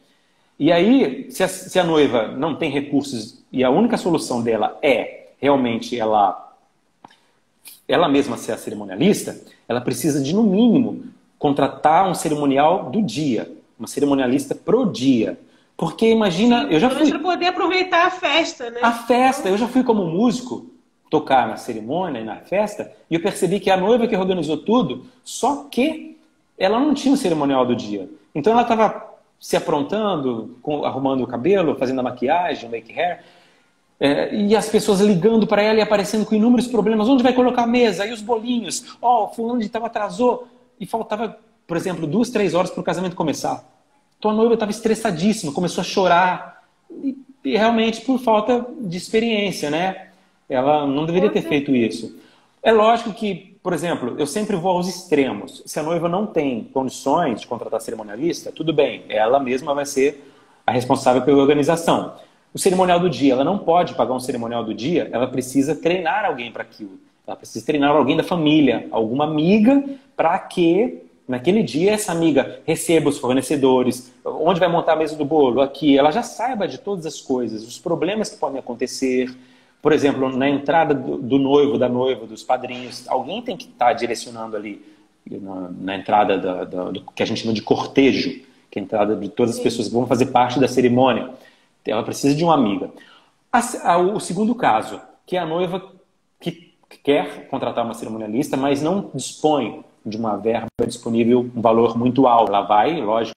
E 0.57 0.72
aí, 0.72 1.28
se 1.30 1.43
a, 1.43 1.47
se 1.47 1.78
a 1.78 1.84
noiva 1.84 2.30
não 2.30 2.55
tem 2.55 2.72
recursos 2.72 3.43
e 3.51 3.63
a 3.63 3.70
única 3.70 3.97
solução 3.97 4.41
dela 4.41 4.78
é 4.82 5.28
realmente 5.39 5.99
ela 5.99 6.41
ela 7.88 8.09
mesma 8.09 8.36
ser 8.36 8.51
a 8.51 8.57
cerimonialista, 8.57 9.39
ela 9.68 9.80
precisa 9.80 10.20
de, 10.22 10.34
no 10.34 10.41
mínimo, 10.41 11.03
contratar 11.38 12.09
um 12.09 12.16
cerimonial 12.16 12.89
do 12.89 13.01
dia, 13.01 13.51
uma 13.78 13.88
cerimonialista 13.88 14.55
pro 14.55 14.86
dia. 14.86 15.39
Porque 15.78 16.09
imagina, 16.09 16.67
eu 16.69 16.80
já 16.80 16.89
fui. 16.89 17.09
Para 17.09 17.19
poder 17.19 17.47
aproveitar 17.47 18.07
a 18.07 18.11
festa, 18.11 18.69
né? 18.69 18.80
A 18.82 18.91
festa, 18.91 19.49
eu 19.49 19.57
já 19.57 19.67
fui 19.67 19.84
como 19.84 20.05
músico 20.05 20.69
tocar 21.09 21.47
na 21.47 21.57
cerimônia 21.57 22.19
e 22.19 22.23
na 22.23 22.38
festa, 22.38 22.91
e 23.09 23.15
eu 23.15 23.21
percebi 23.21 23.59
que 23.59 23.69
a 23.69 23.78
noiva 23.78 24.07
que 24.07 24.15
organizou 24.15 24.57
tudo, 24.57 25.05
só 25.23 25.67
que 25.69 26.17
ela 26.57 26.80
não 26.80 26.93
tinha 26.93 27.13
o 27.13 27.17
cerimonial 27.17 27.65
do 27.65 27.76
dia. 27.76 28.09
Então 28.34 28.53
ela 28.53 28.63
estava 28.63 29.13
se 29.39 29.55
aprontando, 29.55 30.57
arrumando 30.84 31.23
o 31.23 31.28
cabelo, 31.28 31.76
fazendo 31.76 31.99
a 31.99 32.03
maquiagem, 32.03 32.67
o 32.67 32.71
make 32.71 32.91
hair, 32.91 33.23
é, 33.99 34.34
e 34.36 34.55
as 34.55 34.67
pessoas 34.67 34.99
ligando 34.99 35.47
para 35.47 35.61
ela 35.61 35.80
e 35.80 35.82
aparecendo 35.82 36.26
com 36.26 36.36
inúmeros 36.36 36.67
problemas. 36.67 37.07
Onde 37.07 37.23
vai 37.23 37.34
colocar 37.34 37.63
a 37.63 37.67
mesa? 37.67 38.05
E 38.05 38.11
os 38.11 38.21
bolinhos? 38.21 38.97
Ó, 39.01 39.26
oh, 39.26 39.28
fulano 39.30 39.61
de 39.61 39.69
tal 39.69 39.86
atrasou. 39.86 40.47
E 40.80 40.86
faltava, 40.86 41.38
por 41.68 41.78
exemplo, 41.78 42.05
duas, 42.05 42.30
três 42.30 42.53
horas 42.53 42.70
para 42.70 42.82
o 42.82 42.84
casamento 42.84 43.16
começar. 43.16 43.63
Tua 44.20 44.34
noiva 44.34 44.53
estava 44.53 44.72
estressadíssima, 44.72 45.51
começou 45.51 45.82
a 45.82 45.86
chorar. 45.86 46.63
E, 47.03 47.18
e, 47.43 47.57
realmente 47.57 48.01
por 48.01 48.20
falta 48.20 48.66
de 48.80 48.97
experiência, 48.97 49.70
né? 49.70 50.09
Ela 50.47 50.86
não 50.86 51.05
deveria 51.05 51.30
ter 51.30 51.41
feito 51.41 51.76
isso. 51.76 52.18
É 52.61 52.72
lógico 52.72 53.13
que, 53.13 53.57
por 53.61 53.74
exemplo, 53.74 54.16
eu 54.18 54.28
sempre 54.28 54.55
vou 54.55 54.72
aos 54.72 54.88
extremos. 54.88 55.63
Se 55.66 55.80
a 55.80 55.84
noiva 55.84 56.07
não 56.07 56.26
tem 56.26 56.63
condições 56.74 57.41
de 57.41 57.47
contratar 57.47 57.82
cerimonialista, 57.82 58.51
tudo 58.51 58.72
bem, 58.72 59.03
ela 59.09 59.39
mesma 59.39 59.74
vai 59.74 59.86
ser 59.86 60.32
a 60.66 60.72
responsável 60.72 61.22
pela 61.22 61.38
organização. 61.38 62.13
O 62.53 62.59
cerimonial 62.59 62.99
do 62.99 63.09
dia, 63.09 63.34
ela 63.34 63.43
não 63.43 63.57
pode 63.57 63.95
pagar 63.95 64.13
um 64.13 64.20
cerimonial 64.20 64.63
do 64.63 64.74
dia, 64.74 65.09
ela 65.11 65.28
precisa 65.28 65.76
treinar 65.76 66.26
alguém 66.26 66.51
para 66.51 66.63
aquilo. 66.63 66.97
Ela 67.28 67.36
precisa 67.36 67.66
treinar 67.66 67.91
alguém 67.91 68.16
da 68.16 68.24
família, 68.24 68.88
alguma 68.91 69.26
amiga, 69.26 69.84
para 70.16 70.38
que 70.39 71.05
naquele 71.28 71.63
dia 71.63 71.93
essa 71.93 72.11
amiga 72.11 72.61
receba 72.65 73.09
os 73.09 73.17
fornecedores, 73.17 74.13
onde 74.23 74.59
vai 74.59 74.69
montar 74.69 74.93
a 74.93 74.95
mesa 74.95 75.15
do 75.15 75.26
bolo, 75.26 75.61
aqui, 75.61 75.97
ela 75.97 76.11
já 76.11 76.23
saiba 76.23 76.67
de 76.67 76.78
todas 76.78 77.05
as 77.05 77.19
coisas, 77.19 77.63
os 77.63 77.80
problemas 77.80 78.30
que 78.30 78.38
podem 78.38 78.59
acontecer. 78.59 79.36
Por 79.82 79.91
exemplo, 79.91 80.36
na 80.36 80.49
entrada 80.49 80.93
do, 80.93 81.17
do 81.17 81.38
noivo, 81.38 81.78
da 81.78 81.89
noiva, 81.89 82.26
dos 82.26 82.43
padrinhos, 82.43 83.07
alguém 83.07 83.41
tem 83.41 83.57
que 83.57 83.65
estar 83.65 83.88
tá 83.88 83.93
direcionando 83.93 84.55
ali 84.55 84.84
na, 85.30 85.69
na 85.69 85.95
entrada 85.95 86.38
da, 86.38 86.63
da, 86.63 86.84
do 86.91 87.01
que 87.01 87.23
a 87.23 87.26
gente 87.26 87.41
chama 87.41 87.53
de 87.53 87.61
cortejo, 87.61 88.41
que 88.69 88.80
é 88.80 88.82
a 88.82 88.84
entrada 88.84 89.15
de 89.15 89.30
todas 89.30 89.55
as 89.55 89.61
pessoas 89.61 89.88
que 89.88 89.93
vão 89.93 90.07
fazer 90.07 90.28
parte 90.28 90.59
da 90.59 90.67
cerimônia. 90.67 91.30
Ela 91.86 92.03
precisa 92.03 92.36
de 92.36 92.43
uma 92.43 92.55
amiga. 92.55 92.89
A, 93.51 93.59
a, 93.91 93.97
o 93.97 94.19
segundo 94.19 94.55
caso, 94.55 94.99
que 95.26 95.38
é 95.38 95.39
a 95.39 95.45
noiva 95.45 95.91
que 96.39 96.73
quer 97.03 97.47
contratar 97.47 97.86
uma 97.86 97.93
cerimonialista, 97.93 98.57
mas 98.57 98.82
não 98.82 99.11
dispõe 99.13 99.84
de 100.06 100.18
uma 100.18 100.38
verba 100.38 100.68
disponível, 100.86 101.49
um 101.56 101.62
valor 101.62 101.97
muito 101.97 102.28
alto. 102.28 102.49
Ela 102.49 102.62
vai, 102.62 103.01
lógico, 103.01 103.36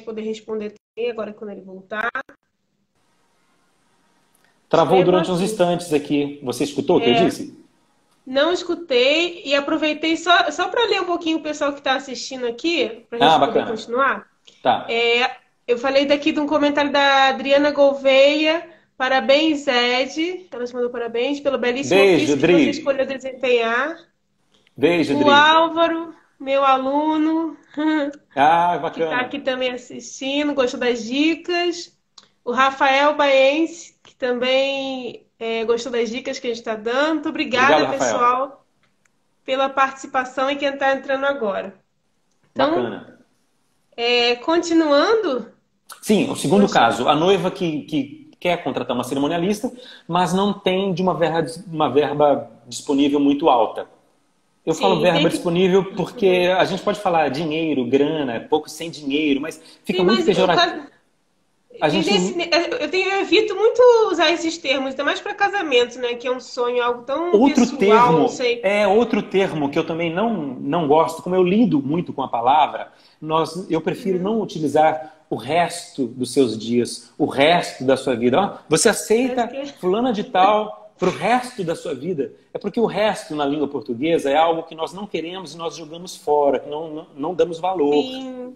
poder 0.00 0.22
responder 0.22 0.74
também, 0.74 1.10
agora 1.10 1.32
quando 1.32 1.50
ele 1.50 1.62
voltar. 1.62 2.10
Travou 4.68 5.02
durante 5.02 5.30
uns 5.30 5.40
instantes 5.40 5.92
aqui. 5.92 6.38
Você 6.42 6.64
escutou 6.64 6.98
o 6.98 7.00
que 7.00 7.10
é, 7.10 7.20
eu 7.20 7.24
disse? 7.24 7.58
Não 8.24 8.52
escutei 8.52 9.42
e 9.44 9.54
aproveitei 9.54 10.16
só, 10.16 10.50
só 10.50 10.68
para 10.68 10.86
ler 10.86 11.00
um 11.00 11.06
pouquinho 11.06 11.38
o 11.38 11.42
pessoal 11.42 11.72
que 11.72 11.80
está 11.80 11.94
assistindo 11.94 12.46
aqui, 12.46 13.04
para 13.08 13.18
a 13.18 13.22
gente 13.22 13.30
ah, 13.30 13.38
poder 13.40 13.52
bacana. 13.52 13.70
continuar. 13.70 14.26
Tá. 14.62 14.86
É, 14.88 15.28
eu 15.66 15.78
falei 15.78 16.06
daqui 16.06 16.30
de 16.30 16.38
um 16.38 16.46
comentário 16.46 16.92
da 16.92 17.28
Adriana 17.28 17.72
Gouveia. 17.72 18.68
Parabéns, 18.96 19.66
Ed. 19.66 20.46
Ela 20.52 20.64
te 20.64 20.74
mandou 20.74 20.90
parabéns 20.90 21.40
pelo 21.40 21.58
belíssimo 21.58 21.98
Beijo, 21.98 22.34
ofício 22.34 22.38
que 22.38 22.52
você 22.52 22.70
escolheu 22.70 23.06
desempenhar. 23.06 23.96
Beijo, 24.76 25.16
o 25.16 25.18
Dri. 25.18 25.30
Álvaro, 25.30 26.14
meu 26.40 26.64
aluno. 26.64 27.56
Ah, 28.34 28.80
que 28.92 29.02
está 29.02 29.20
aqui 29.20 29.40
também 29.40 29.72
assistindo, 29.72 30.54
gostou 30.54 30.78
das 30.78 31.02
dicas. 31.04 31.96
O 32.44 32.52
Rafael 32.52 33.16
Baense, 33.16 33.98
que 34.02 34.14
também 34.14 35.26
é, 35.38 35.64
gostou 35.64 35.90
das 35.90 36.08
dicas 36.08 36.38
que 36.38 36.46
a 36.46 36.50
gente 36.50 36.60
está 36.60 36.76
dando. 36.76 37.14
Muito 37.14 37.28
obrigada, 37.28 37.74
Obrigado, 37.74 37.92
Rafael. 37.92 38.12
pessoal, 38.12 38.66
pela 39.44 39.68
participação 39.68 40.48
e 40.50 40.56
quem 40.56 40.68
está 40.68 40.94
entrando 40.94 41.26
agora. 41.26 41.74
Então, 42.52 42.70
Bacana. 42.70 43.18
é, 43.96 44.36
continuando, 44.36 45.52
Sim, 46.00 46.30
o 46.30 46.36
segundo 46.36 46.68
caso, 46.68 47.08
a 47.08 47.14
noiva 47.14 47.50
que, 47.50 47.82
que 47.82 48.30
quer 48.38 48.62
contratar 48.62 48.96
uma 48.96 49.04
cerimonialista, 49.04 49.70
mas 50.08 50.32
não 50.32 50.52
tem 50.52 50.94
de 50.94 51.02
uma 51.02 51.14
verba, 51.14 51.46
uma 51.66 51.90
verba 51.90 52.50
disponível 52.66 53.20
muito 53.20 53.48
alta. 53.48 53.86
Eu 54.64 54.74
falo 54.74 55.00
verba 55.00 55.20
que- 55.20 55.28
disponível 55.30 55.84
porque 55.96 56.50
a 56.56 56.64
gente 56.64 56.82
pode 56.82 57.00
falar 57.00 57.28
dinheiro, 57.30 57.84
grana, 57.86 58.46
pouco 58.48 58.68
sem 58.68 58.90
dinheiro, 58.90 59.40
mas 59.40 59.60
fica 59.84 60.00
Sim, 60.00 60.04
muito 60.04 60.18
mas 60.18 60.26
pejorativo. 60.26 60.76
eu- 60.84 60.90
A 61.82 61.88
gente 61.88 62.10
eu, 62.10 62.90
tenho, 62.90 63.08
eu 63.08 63.20
evito 63.22 63.54
muito 63.56 63.80
usar 64.12 64.30
esses 64.30 64.58
termos, 64.58 64.90
ainda 64.90 65.02
mais 65.04 65.18
para 65.18 65.32
casamento, 65.32 65.98
né? 65.98 66.12
Que 66.14 66.28
é 66.28 66.30
um 66.30 66.40
sonho, 66.40 66.82
algo 66.82 67.02
tão 67.04 67.32
Outro 67.32 67.66
pessoal, 67.76 67.78
termo, 68.08 68.18
não 68.18 68.28
sei. 68.28 68.60
é 68.62 68.86
outro 68.86 69.22
termo 69.22 69.70
que 69.70 69.78
eu 69.78 69.84
também 69.86 70.12
não, 70.12 70.34
não 70.60 70.86
gosto, 70.86 71.22
como 71.22 71.34
eu 71.34 71.42
lido 71.42 71.80
muito 71.80 72.12
com 72.12 72.22
a 72.22 72.28
palavra, 72.28 72.88
nós, 73.20 73.66
eu 73.70 73.80
prefiro 73.80 74.18
Uhum. 74.18 74.24
não 74.24 74.40
utilizar 74.42 75.14
o 75.30 75.36
resto 75.36 76.06
dos 76.06 76.32
seus 76.34 76.58
dias, 76.58 77.12
o 77.16 77.24
resto 77.24 77.82
da 77.84 77.96
sua 77.96 78.14
vida. 78.14 78.38
Ó, 78.38 78.58
você 78.68 78.90
aceita 78.90 79.46
que- 79.48 79.64
fulana 79.80 80.12
de 80.12 80.24
tal 80.24 80.79
para 81.00 81.08
o 81.08 81.12
resto 81.12 81.64
da 81.64 81.74
sua 81.74 81.94
vida. 81.94 82.30
É 82.52 82.58
porque 82.58 82.78
o 82.78 82.84
resto 82.84 83.34
na 83.34 83.46
língua 83.46 83.66
portuguesa 83.66 84.28
é 84.28 84.36
algo 84.36 84.64
que 84.64 84.74
nós 84.74 84.92
não 84.92 85.06
queremos 85.06 85.54
e 85.54 85.56
nós 85.56 85.74
jogamos 85.74 86.14
fora, 86.14 86.60
que 86.60 86.68
não, 86.68 86.92
não, 86.92 87.06
não 87.16 87.34
damos 87.34 87.58
valor. 87.58 87.90
Sim, 87.90 88.54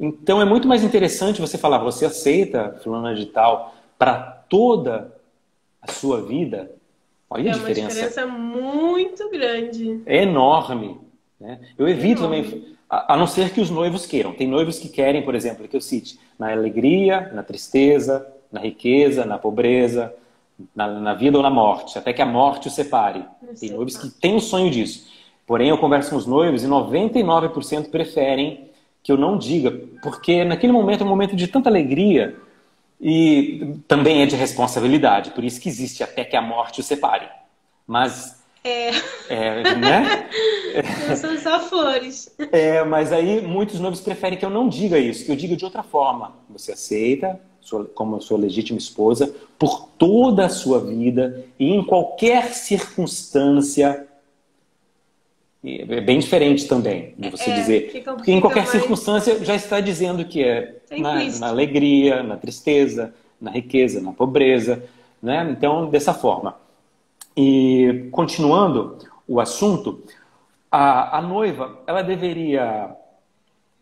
Então 0.00 0.40
é 0.40 0.46
muito 0.46 0.66
mais 0.66 0.82
interessante 0.82 1.38
você 1.38 1.58
falar, 1.58 1.76
você 1.78 2.06
aceita 2.06 2.80
fulana 2.82 3.14
de 3.14 3.26
tal 3.26 3.74
para 3.98 4.18
toda 4.48 5.14
a 5.82 5.92
sua 5.92 6.22
vida? 6.22 6.72
Olha 7.28 7.50
é 7.50 7.52
a 7.52 7.56
uma 7.56 7.68
diferença. 7.68 7.88
diferença 7.88 8.26
muito 8.26 9.28
grande. 9.30 10.00
É 10.06 10.22
enorme. 10.22 10.98
Né? 11.38 11.60
Eu 11.76 11.86
evito 11.86 12.22
Enorme. 12.24 12.42
também 12.42 12.76
A, 12.88 13.18
não 13.18 13.26
ser 13.26 13.50
que 13.52 13.60
os 13.60 13.68
noivos 13.68 14.06
queiram. 14.06 14.32
Tem 14.32 14.46
noivos 14.46 14.78
que 14.78 14.88
querem, 14.88 15.22
por 15.22 15.34
exemplo, 15.34 15.68
que 15.68 15.76
eu 15.76 15.80
cite, 15.82 16.18
na 16.38 16.50
alegria, 16.52 17.30
na 17.34 17.42
tristeza, 17.42 18.26
na 18.50 18.60
riqueza, 18.60 19.26
na 19.26 19.36
pobreza, 19.36 20.14
na, 20.74 20.88
na 20.88 21.14
vida 21.14 21.36
ou 21.36 21.42
na 21.42 21.50
morte, 21.50 21.98
até 21.98 22.12
que 22.12 22.22
a 22.22 22.26
morte 22.26 22.68
os 22.68 22.74
separe. 22.74 23.24
Tem 23.58 23.70
noivos 23.70 23.96
que 23.96 24.08
têm 24.08 24.36
o 24.36 24.40
sonho 24.40 24.70
disso. 24.70 25.06
Porém, 25.46 25.68
eu 25.68 25.78
converso 25.78 26.10
com 26.10 26.16
os 26.16 26.26
noivos 26.26 26.64
e 26.64 26.66
99% 26.66 27.90
preferem 27.90 28.70
que 29.02 29.12
eu 29.12 29.16
não 29.16 29.38
diga, 29.38 29.70
porque 30.02 30.44
naquele 30.44 30.72
momento 30.72 31.02
é 31.02 31.04
um 31.04 31.08
momento 31.08 31.36
de 31.36 31.46
tanta 31.46 31.68
alegria 31.68 32.36
e 33.00 33.76
também 33.86 34.22
é 34.22 34.26
de 34.26 34.34
responsabilidade. 34.34 35.30
Por 35.30 35.44
isso 35.44 35.60
que 35.60 35.68
existe 35.68 36.02
até 36.02 36.24
que 36.24 36.36
a 36.36 36.42
morte 36.42 36.80
os 36.80 36.86
separe. 36.86 37.28
Mas 37.86 38.42
é. 38.64 38.90
é 39.28 39.74
né? 39.76 40.28
São 41.14 41.38
só 41.38 41.60
flores. 41.60 42.34
É, 42.50 42.82
mas 42.82 43.12
aí 43.12 43.40
muitos 43.40 43.78
noivos 43.78 44.00
preferem 44.00 44.36
que 44.36 44.44
eu 44.44 44.50
não 44.50 44.68
diga 44.68 44.98
isso, 44.98 45.24
que 45.24 45.30
eu 45.30 45.36
diga 45.36 45.54
de 45.54 45.64
outra 45.64 45.84
forma. 45.84 46.34
Você 46.50 46.72
aceita, 46.72 47.40
como 47.94 48.20
sua 48.20 48.38
legítima 48.38 48.78
esposa, 48.78 49.34
por 49.58 49.88
toda 49.98 50.46
a 50.46 50.48
sua 50.48 50.80
vida 50.80 51.44
e 51.58 51.70
em 51.70 51.84
qualquer 51.84 52.54
circunstância. 52.54 54.06
É 55.64 56.00
bem 56.00 56.20
diferente 56.20 56.68
também 56.68 57.14
de 57.18 57.28
você 57.30 57.50
é, 57.50 57.54
dizer. 57.54 57.90
Fica, 57.90 58.12
porque 58.12 58.30
em 58.30 58.40
qualquer 58.40 58.60
mais... 58.60 58.70
circunstância 58.70 59.44
já 59.44 59.54
está 59.54 59.80
dizendo 59.80 60.24
que 60.24 60.44
é 60.44 60.76
na, 60.92 61.24
na, 61.24 61.48
alegria, 61.48 62.22
na 62.22 62.36
tristeza, 62.36 63.12
na 63.40 63.50
riqueza, 63.50 64.00
na 64.00 64.12
pobreza. 64.12 64.84
Né? 65.20 65.48
Então, 65.50 65.90
dessa 65.90 66.14
forma. 66.14 66.56
E 67.36 68.08
continuando 68.12 68.98
o 69.26 69.40
assunto, 69.40 70.04
a, 70.70 71.18
a 71.18 71.22
noiva 71.22 71.80
ela 71.86 72.02
deveria 72.02 72.94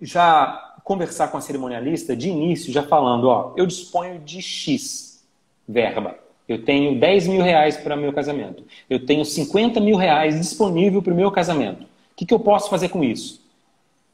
já 0.01 0.74
conversar 0.85 1.28
com 1.28 1.39
a 1.39 1.41
cerimonialista 1.41 2.14
de 2.14 2.28
início, 2.28 2.72
já 2.72 2.82
falando, 2.82 3.24
ó, 3.28 3.55
eu 3.57 3.66
disponho 3.66 4.20
de 4.20 4.43
X 4.43 5.24
verba. 5.66 6.16
Eu 6.47 6.62
tenho 6.62 7.01
10 7.01 7.26
mil 7.26 7.43
reais 7.43 7.78
para 7.78 7.97
meu 7.97 8.12
casamento. 8.12 8.62
Eu 8.89 9.05
tenho 9.07 9.24
50 9.24 9.80
mil 9.80 9.97
reais 9.97 10.39
disponível 10.39 11.01
para 11.01 11.14
o 11.14 11.16
meu 11.16 11.30
casamento. 11.30 11.85
O 11.85 11.89
que, 12.14 12.26
que 12.26 12.35
eu 12.35 12.39
posso 12.39 12.68
fazer 12.68 12.91
com 12.91 13.03
isso? 13.03 13.43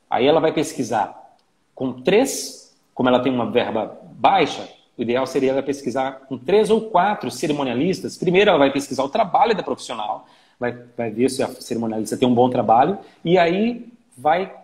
Aí 0.09 0.27
ela 0.27 0.41
vai 0.41 0.53
pesquisar 0.53 1.37
com 1.75 1.93
três, 1.93 2.73
como 2.95 3.09
ela 3.09 3.21
tem 3.21 3.33
uma 3.33 3.51
verba 3.51 3.99
baixa, 4.13 4.69
o 4.97 5.03
ideal 5.03 5.27
seria 5.27 5.51
ela 5.51 5.63
pesquisar 5.63 6.27
com 6.29 6.37
três 6.39 6.71
ou 6.71 6.83
quatro 6.83 7.31
cerimonialistas. 7.31 8.19
Primeiro, 8.19 8.51
ela 8.51 8.59
vai 8.59 8.71
pesquisar 8.71 9.03
o 9.03 9.09
trabalho 9.09 9.57
da 9.57 9.63
profissional, 9.63 10.27
vai, 10.59 10.77
vai 10.97 11.11
ver 11.11 11.31
se 11.31 11.43
a 11.43 11.49
cerimonialista 11.49 12.17
tem 12.19 12.29
um 12.29 12.35
bom 12.35 12.51
trabalho, 12.51 12.99
e 13.25 13.39
aí 13.39 13.89
vai 14.17 14.60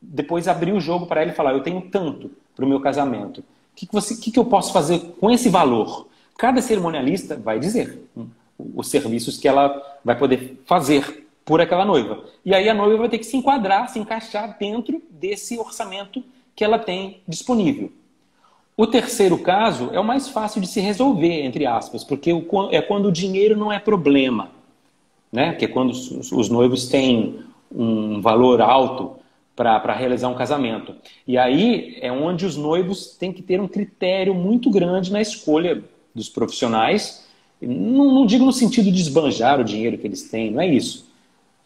depois 0.00 0.48
abrir 0.48 0.72
o 0.72 0.80
jogo 0.80 1.06
para 1.06 1.22
ela 1.22 1.30
e 1.30 1.34
falar: 1.34 1.52
eu 1.52 1.62
tenho 1.62 1.82
tanto 1.82 2.30
para 2.54 2.64
o 2.64 2.68
meu 2.68 2.80
casamento. 2.80 3.38
O 3.40 3.44
que, 3.76 3.86
que, 3.86 3.92
você, 3.92 4.16
que, 4.16 4.30
que 4.30 4.38
eu 4.38 4.44
posso 4.44 4.72
fazer 4.72 5.14
com 5.20 5.30
esse 5.30 5.48
valor? 5.48 6.08
Cada 6.36 6.60
cerimonialista 6.60 7.36
vai 7.36 7.58
dizer 7.58 8.02
os 8.74 8.88
serviços 8.88 9.38
que 9.38 9.48
ela 9.48 9.98
vai 10.04 10.18
poder 10.18 10.60
fazer 10.66 11.26
por 11.44 11.60
aquela 11.60 11.84
noiva. 11.84 12.24
E 12.44 12.54
aí 12.54 12.68
a 12.68 12.74
noiva 12.74 12.98
vai 12.98 13.08
ter 13.08 13.18
que 13.18 13.26
se 13.26 13.36
enquadrar, 13.36 13.88
se 13.88 13.98
encaixar 13.98 14.56
dentro 14.58 15.02
desse 15.10 15.58
orçamento 15.58 16.22
que 16.54 16.64
ela 16.64 16.78
tem 16.78 17.22
disponível. 17.26 17.90
O 18.76 18.86
terceiro 18.86 19.38
caso 19.38 19.90
é 19.92 20.00
o 20.00 20.04
mais 20.04 20.28
fácil 20.28 20.60
de 20.60 20.66
se 20.66 20.80
resolver, 20.80 21.42
entre 21.44 21.66
aspas, 21.66 22.02
porque 22.02 22.30
é 22.70 22.80
quando 22.80 23.06
o 23.06 23.12
dinheiro 23.12 23.56
não 23.56 23.70
é 23.70 23.78
problema. 23.78 24.50
Né? 25.32 25.52
Que 25.54 25.66
é 25.66 25.68
quando 25.68 25.90
os 25.90 26.48
noivos 26.48 26.88
têm 26.88 27.40
um 27.70 28.20
valor 28.20 28.60
alto 28.60 29.19
para 29.60 29.92
realizar 29.92 30.28
um 30.28 30.34
casamento. 30.34 30.94
E 31.26 31.36
aí 31.36 31.98
é 32.00 32.10
onde 32.10 32.46
os 32.46 32.56
noivos 32.56 33.14
têm 33.18 33.30
que 33.30 33.42
ter 33.42 33.60
um 33.60 33.68
critério 33.68 34.34
muito 34.34 34.70
grande 34.70 35.12
na 35.12 35.20
escolha 35.20 35.84
dos 36.14 36.30
profissionais. 36.30 37.26
Não, 37.60 38.10
não 38.10 38.24
digo 38.24 38.46
no 38.46 38.54
sentido 38.54 38.90
de 38.90 39.02
esbanjar 39.02 39.60
o 39.60 39.64
dinheiro 39.64 39.98
que 39.98 40.06
eles 40.06 40.22
têm, 40.30 40.50
não 40.50 40.62
é 40.62 40.66
isso. 40.66 41.06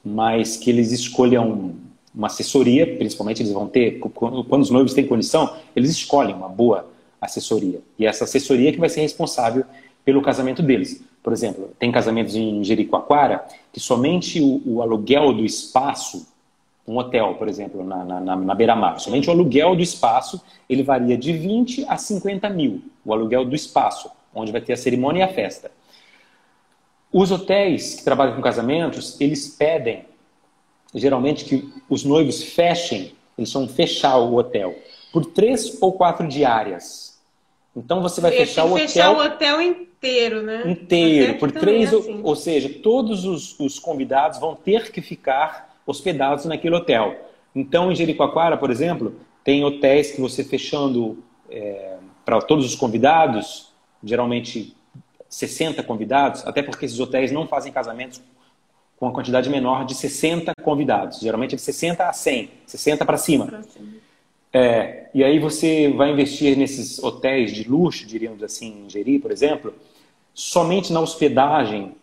Mas 0.04 0.56
que 0.56 0.70
eles 0.70 0.90
escolham 0.90 1.76
uma 2.12 2.26
assessoria, 2.26 2.96
principalmente 2.96 3.42
eles 3.42 3.52
vão 3.52 3.68
ter, 3.68 4.00
quando 4.00 4.62
os 4.62 4.70
noivos 4.70 4.92
têm 4.92 5.06
condição, 5.06 5.54
eles 5.76 5.90
escolhem 5.90 6.34
uma 6.34 6.48
boa 6.48 6.90
assessoria. 7.20 7.80
E 7.96 8.06
essa 8.06 8.24
assessoria 8.24 8.72
que 8.72 8.80
vai 8.80 8.88
ser 8.88 9.02
responsável 9.02 9.64
pelo 10.04 10.20
casamento 10.20 10.64
deles. 10.64 11.00
Por 11.22 11.32
exemplo, 11.32 11.70
tem 11.78 11.92
casamentos 11.92 12.34
em 12.34 12.62
Jericoacoara 12.64 13.46
que 13.72 13.78
somente 13.78 14.40
o, 14.40 14.60
o 14.66 14.82
aluguel 14.82 15.32
do 15.32 15.44
espaço, 15.44 16.26
um 16.86 16.98
hotel, 16.98 17.34
por 17.34 17.48
exemplo, 17.48 17.82
na, 17.82 18.04
na, 18.04 18.36
na 18.36 18.54
beira-mar, 18.54 19.00
somente 19.00 19.28
o 19.28 19.32
aluguel 19.32 19.74
do 19.74 19.82
espaço, 19.82 20.40
ele 20.68 20.82
varia 20.82 21.16
de 21.16 21.32
20 21.32 21.86
a 21.88 21.96
50 21.96 22.48
mil, 22.50 22.82
o 23.04 23.12
aluguel 23.12 23.44
do 23.44 23.54
espaço, 23.54 24.10
onde 24.34 24.52
vai 24.52 24.60
ter 24.60 24.74
a 24.74 24.76
cerimônia 24.76 25.20
e 25.20 25.22
a 25.22 25.28
festa. 25.28 25.70
Os 27.12 27.30
hotéis 27.30 27.94
que 27.94 28.04
trabalham 28.04 28.34
com 28.34 28.42
casamentos, 28.42 29.18
eles 29.20 29.48
pedem, 29.48 30.04
geralmente, 30.94 31.44
que 31.44 31.72
os 31.88 32.04
noivos 32.04 32.42
fechem, 32.42 33.12
eles 33.38 33.52
vão 33.52 33.68
fechar 33.68 34.18
o 34.18 34.36
hotel, 34.36 34.74
por 35.12 35.24
três 35.24 35.80
ou 35.80 35.92
quatro 35.92 36.26
diárias. 36.26 37.18
Então 37.74 38.02
você 38.02 38.20
vai 38.20 38.32
fechar 38.32 38.64
o 38.64 38.72
hotel. 38.72 38.88
fechar 38.88 39.10
o 39.10 39.24
hotel 39.24 39.62
inteiro, 39.62 40.42
né? 40.42 40.62
Inteiro, 40.66 41.38
por 41.38 41.50
três, 41.50 41.92
é 41.92 41.96
assim. 41.96 42.20
ou, 42.22 42.36
seja, 42.36 42.68
todos 42.68 43.24
os, 43.24 43.58
os, 43.58 43.78
convidados 43.78 44.38
vão 44.38 44.54
ter 44.54 44.90
que 44.92 45.00
ficar 45.00 45.73
hospedados 45.86 46.44
naquele 46.44 46.74
hotel. 46.74 47.16
Então, 47.54 47.90
em 47.90 47.94
Jericoacoara, 47.94 48.56
por 48.56 48.70
exemplo, 48.70 49.14
tem 49.42 49.64
hotéis 49.64 50.12
que 50.12 50.20
você 50.20 50.42
fechando 50.42 51.22
é, 51.50 51.96
para 52.24 52.40
todos 52.40 52.64
os 52.64 52.74
convidados, 52.74 53.72
geralmente 54.02 54.76
60 55.28 55.82
convidados, 55.82 56.46
até 56.46 56.62
porque 56.62 56.86
esses 56.86 56.98
hotéis 56.98 57.30
não 57.30 57.46
fazem 57.46 57.72
casamentos 57.72 58.22
com 58.96 59.06
uma 59.06 59.12
quantidade 59.12 59.50
menor 59.50 59.84
de 59.84 59.94
60 59.94 60.52
convidados. 60.62 61.20
Geralmente 61.20 61.54
é 61.54 61.56
de 61.56 61.62
60 61.62 62.08
a 62.08 62.12
100, 62.12 62.50
60 62.66 63.04
para 63.04 63.16
cima. 63.16 63.64
É, 64.52 65.10
e 65.12 65.24
aí 65.24 65.38
você 65.38 65.92
vai 65.92 66.12
investir 66.12 66.56
nesses 66.56 67.02
hotéis 67.02 67.52
de 67.52 67.68
luxo, 67.68 68.06
diríamos 68.06 68.42
assim, 68.42 68.84
em 68.86 68.90
Jeri, 68.90 69.18
por 69.18 69.32
exemplo, 69.32 69.74
somente 70.32 70.92
na 70.92 71.00
hospedagem 71.00 71.96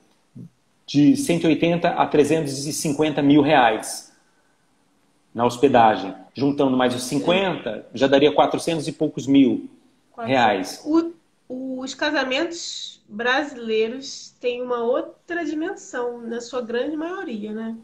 de 0.92 1.16
180 1.16 1.88
a 1.88 2.06
350 2.06 3.22
mil 3.22 3.42
reais. 3.42 4.12
Na 5.34 5.46
hospedagem. 5.46 6.14
Juntando 6.34 6.76
mais 6.76 6.94
os 6.94 7.04
50, 7.04 7.88
já 7.94 8.08
daria 8.08 8.34
400 8.34 8.86
e 8.88 8.92
poucos 8.92 9.26
mil 9.26 9.70
reais. 10.18 10.82
O, 10.86 11.14
os 11.82 11.94
casamentos 11.94 13.02
brasileiros 13.08 14.36
têm 14.42 14.62
uma 14.62 14.84
outra 14.84 15.46
dimensão, 15.46 16.22
na 16.22 16.42
sua 16.42 16.62
grande 16.62 16.98
maioria, 16.98 17.54
né? 17.54 17.76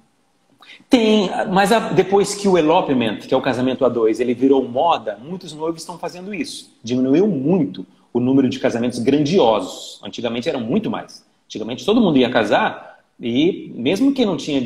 Tem, 0.90 1.30
mas 1.50 1.72
a, 1.72 1.80
depois 1.80 2.36
que 2.36 2.48
o 2.48 2.58
elopement, 2.58 3.20
que 3.20 3.34
é 3.34 3.38
o 3.38 3.42
casamento 3.42 3.86
a 3.86 3.90
dois, 3.90 4.20
ele 4.20 4.34
virou 4.34 4.68
moda, 4.68 5.18
muitos 5.22 5.54
noivos 5.54 5.82
estão 5.82 5.98
fazendo 5.98 6.34
isso. 6.34 6.76
Diminuiu 6.84 7.28
muito 7.28 7.86
o 8.12 8.20
número 8.20 8.50
de 8.50 8.60
casamentos 8.60 9.00
grandiosos. 9.00 10.02
Antigamente 10.04 10.50
eram 10.50 10.60
muito 10.60 10.90
mais. 10.90 11.26
Antigamente 11.46 11.86
todo 11.86 12.02
mundo 12.02 12.18
ia 12.18 12.30
casar 12.30 12.87
e, 13.20 13.72
mesmo 13.76 14.14
quem 14.14 14.26
não 14.26 14.38
tinha 14.38 14.64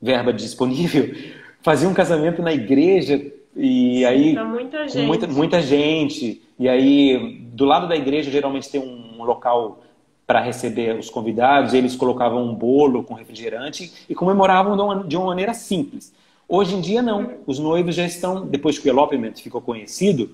verba 0.00 0.32
disponível, 0.32 1.14
fazia 1.62 1.88
um 1.88 1.94
casamento 1.94 2.42
na 2.42 2.52
igreja 2.52 3.20
e 3.56 3.98
Sim, 3.98 4.04
aí 4.04 4.44
muita 4.44 4.88
gente. 4.88 5.06
muita, 5.06 5.26
muita 5.26 5.62
gente. 5.62 6.42
E 6.58 6.68
aí, 6.68 7.40
do 7.52 7.64
lado 7.64 7.88
da 7.88 7.96
igreja, 7.96 8.30
geralmente 8.30 8.70
tem 8.70 8.80
um 8.80 9.24
local 9.24 9.82
para 10.26 10.42
receber 10.42 10.98
os 10.98 11.08
convidados, 11.08 11.72
eles 11.72 11.96
colocavam 11.96 12.44
um 12.44 12.54
bolo 12.54 13.02
com 13.02 13.14
refrigerante 13.14 13.90
e 14.08 14.14
comemoravam 14.14 14.76
de 14.76 14.82
uma, 14.82 15.04
de 15.04 15.16
uma 15.16 15.26
maneira 15.26 15.54
simples. 15.54 16.12
Hoje 16.46 16.74
em 16.74 16.82
dia, 16.82 17.00
não. 17.00 17.30
Os 17.46 17.58
noivos 17.58 17.94
já 17.94 18.04
estão, 18.04 18.46
depois 18.46 18.78
que 18.78 18.88
o 18.88 18.90
elopement 18.90 19.32
ficou 19.36 19.60
conhecido, 19.60 20.24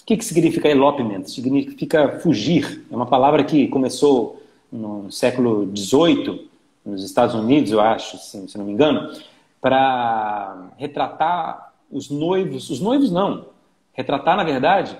o 0.00 0.04
que, 0.04 0.18
que 0.18 0.24
significa 0.24 0.68
elopement? 0.68 1.24
Significa 1.24 2.20
fugir. 2.20 2.84
É 2.90 2.94
uma 2.94 3.06
palavra 3.06 3.42
que 3.42 3.66
começou 3.68 4.42
no 4.70 5.10
século 5.10 5.70
XVIII, 5.74 6.48
nos 6.84 7.02
Estados 7.02 7.34
Unidos, 7.34 7.70
eu 7.70 7.80
acho, 7.80 8.18
se, 8.18 8.58
não 8.58 8.64
me 8.64 8.72
engano, 8.72 9.12
para 9.60 10.70
retratar 10.76 11.72
os 11.90 12.10
noivos. 12.10 12.68
Os 12.70 12.80
noivos 12.80 13.10
não. 13.10 13.46
Retratar, 13.92 14.36
na 14.36 14.44
verdade, 14.44 14.96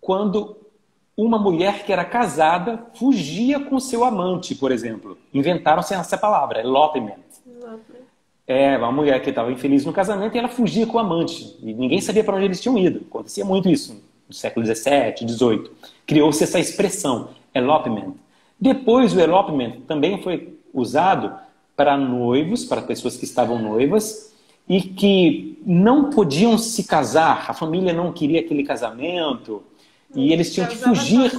quando 0.00 0.56
uma 1.16 1.38
mulher 1.38 1.84
que 1.84 1.92
era 1.92 2.04
casada 2.04 2.86
fugia 2.94 3.60
com 3.60 3.78
seu 3.78 4.04
amante, 4.04 4.54
por 4.54 4.72
exemplo. 4.72 5.18
Inventaram-se 5.32 5.94
essa 5.94 6.18
palavra, 6.18 6.60
elopement. 6.60 7.20
É, 8.46 8.76
uma 8.76 8.90
mulher 8.90 9.22
que 9.22 9.30
estava 9.30 9.52
infeliz 9.52 9.84
no 9.84 9.92
casamento 9.92 10.34
e 10.34 10.38
ela 10.38 10.48
fugia 10.48 10.86
com 10.86 10.96
o 10.96 11.00
amante. 11.00 11.56
E 11.62 11.72
ninguém 11.72 12.00
sabia 12.00 12.24
para 12.24 12.36
onde 12.36 12.46
eles 12.46 12.60
tinham 12.60 12.76
ido. 12.76 13.02
Acontecia 13.08 13.44
muito 13.44 13.68
isso 13.68 14.02
no 14.28 14.34
século 14.34 14.66
XVII, 14.66 15.28
XVIII. 15.28 15.70
Criou-se 16.06 16.42
essa 16.42 16.58
expressão, 16.58 17.28
elopement. 17.54 18.14
Depois, 18.60 19.14
o 19.14 19.20
elopement 19.20 19.80
também 19.86 20.20
foi 20.22 20.58
usado 20.72 21.34
para 21.76 21.96
noivos, 21.96 22.64
para 22.64 22.82
pessoas 22.82 23.16
que 23.16 23.24
estavam 23.24 23.60
noivas, 23.60 24.32
e 24.68 24.80
que 24.80 25.60
não 25.66 26.10
podiam 26.10 26.56
se 26.56 26.84
casar, 26.84 27.46
a 27.48 27.54
família 27.54 27.92
não 27.92 28.12
queria 28.12 28.38
aquele 28.40 28.62
casamento 28.62 29.64
e 30.14 30.32
eles 30.32 30.54
tinham 30.54 30.68
que 30.68 30.76
fugir. 30.76 31.32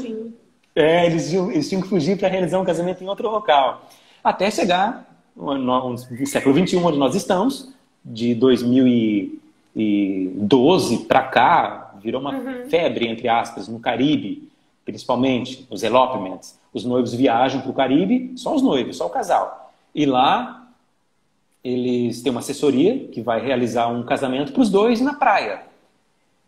É, 0.75 1.05
eles, 1.05 1.29
tinham, 1.29 1.51
eles 1.51 1.69
tinham 1.69 1.83
que 1.83 1.87
fugir 1.87 2.17
para 2.17 2.27
realizar 2.27 2.59
um 2.59 2.65
casamento 2.65 3.03
em 3.03 3.07
outro 3.07 3.29
local. 3.29 3.87
Até 4.23 4.49
chegar 4.49 5.07
no, 5.35 5.55
no 5.57 5.97
século 6.25 6.57
XXI, 6.57 6.77
onde 6.77 6.97
nós 6.97 7.13
estamos, 7.15 7.71
de 8.03 8.33
2012 8.35 11.05
para 11.05 11.21
cá, 11.23 11.93
virou 12.01 12.19
uma 12.19 12.35
uhum. 12.35 12.67
febre, 12.69 13.07
entre 13.07 13.27
aspas, 13.27 13.67
no 13.67 13.79
Caribe, 13.79 14.49
principalmente, 14.83 15.67
os 15.69 15.83
elopements. 15.83 16.59
Os 16.73 16.83
noivos 16.83 17.13
viajam 17.13 17.61
para 17.61 17.71
o 17.71 17.73
Caribe, 17.73 18.33
só 18.35 18.55
os 18.55 18.61
noivos, 18.61 18.97
só 18.97 19.05
o 19.05 19.09
casal. 19.09 19.71
E 19.93 20.05
lá 20.05 20.67
eles 21.63 22.21
têm 22.21 22.31
uma 22.31 22.39
assessoria 22.39 23.07
que 23.07 23.21
vai 23.21 23.39
realizar 23.39 23.87
um 23.87 24.03
casamento 24.03 24.51
para 24.51 24.61
os 24.61 24.69
dois 24.69 24.99
na 24.99 25.13
praia. 25.13 25.61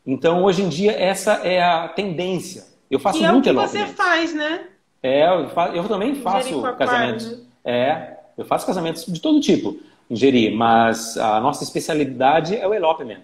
Então, 0.06 0.44
hoje 0.44 0.62
em 0.62 0.70
dia, 0.70 0.92
essa 0.92 1.34
é 1.36 1.64
a 1.64 1.88
tendência. 1.88 2.66
Eu 2.92 3.00
faço 3.00 3.20
e 3.20 3.24
é 3.24 3.32
o 3.32 3.42
que 3.42 3.52
você 3.52 3.86
faz, 3.88 4.34
né? 4.34 4.68
É, 5.02 5.28
eu, 5.28 5.50
faço, 5.50 5.76
eu 5.76 5.88
também 5.88 6.16
faço 6.16 6.62
casamentos. 6.78 7.32
Né? 7.32 7.46
É, 7.64 8.18
eu 8.38 8.46
faço 8.46 8.66
casamentos 8.66 9.06
de 9.06 9.20
todo 9.20 9.40
tipo 9.40 9.78
Jeri, 10.10 10.52
mas 10.52 11.18
a 11.18 11.40
nossa 11.40 11.64
especialidade 11.64 12.56
é 12.56 12.68
o 12.68 12.74
elopement, 12.74 13.22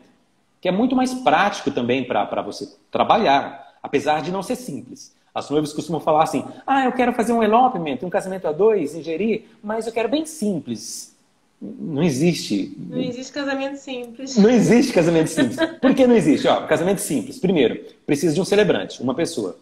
que 0.60 0.68
é 0.68 0.72
muito 0.72 0.96
mais 0.96 1.14
prático 1.14 1.70
também 1.72 2.04
para 2.04 2.42
você 2.42 2.68
trabalhar, 2.90 3.76
apesar 3.84 4.22
de 4.22 4.32
não 4.32 4.42
ser 4.42 4.56
simples. 4.56 5.16
As 5.34 5.50
noivas 5.50 5.74
costumam 5.74 6.02
falar 6.02 6.24
assim: 6.24 6.44
ah, 6.68 6.86
eu 6.86 6.92
quero 6.92 7.14
fazer 7.14 7.34
um 7.34 7.42
elopement, 7.42 7.98
um 8.04 8.10
casamento 8.10 8.48
a 8.48 8.52
dois 8.52 8.94
Jeri, 9.04 9.48
mas 9.64 9.88
eu 9.88 9.94
quero 9.94 10.10
bem 10.10 10.26
simples. 10.26 11.16
Não 11.62 12.02
existe. 12.02 12.76
Não 12.90 13.00
existe 13.00 13.32
casamento 13.32 13.78
simples. 13.78 14.36
Não 14.36 14.50
existe 14.50 14.92
casamento 14.92 15.28
simples. 15.28 15.58
Por 15.80 15.94
que 15.94 16.08
não 16.08 16.16
existe? 16.16 16.48
Ó, 16.48 16.66
casamento 16.66 17.02
simples. 17.02 17.38
Primeiro, 17.38 17.80
precisa 18.06 18.34
de 18.34 18.42
um 18.42 18.46
celebrante, 18.46 19.02
uma 19.02 19.14
pessoa. 19.14 19.56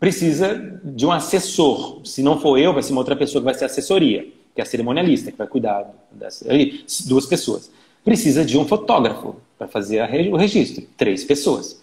Precisa 0.00 0.80
de 0.82 1.06
um 1.06 1.12
assessor. 1.12 2.00
Se 2.04 2.22
não 2.22 2.40
for 2.40 2.58
eu, 2.58 2.72
vai 2.72 2.82
ser 2.82 2.90
uma 2.90 3.00
outra 3.00 3.14
pessoa 3.14 3.40
que 3.40 3.44
vai 3.44 3.54
ser 3.54 3.66
assessoria, 3.66 4.26
que 4.52 4.60
é 4.60 4.62
a 4.62 4.66
cerimonialista, 4.66 5.30
que 5.30 5.38
vai 5.38 5.46
cuidar 5.46 5.88
das 6.10 6.42
duas 7.06 7.24
pessoas. 7.24 7.70
Precisa 8.04 8.44
de 8.44 8.58
um 8.58 8.66
fotógrafo 8.66 9.36
para 9.56 9.68
fazer 9.68 10.02
o 10.32 10.36
registro. 10.36 10.84
Três 10.96 11.24
pessoas. 11.24 11.80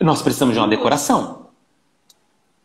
Nós 0.00 0.22
precisamos 0.22 0.54
de 0.54 0.60
uma 0.60 0.68
decoração. 0.68 1.41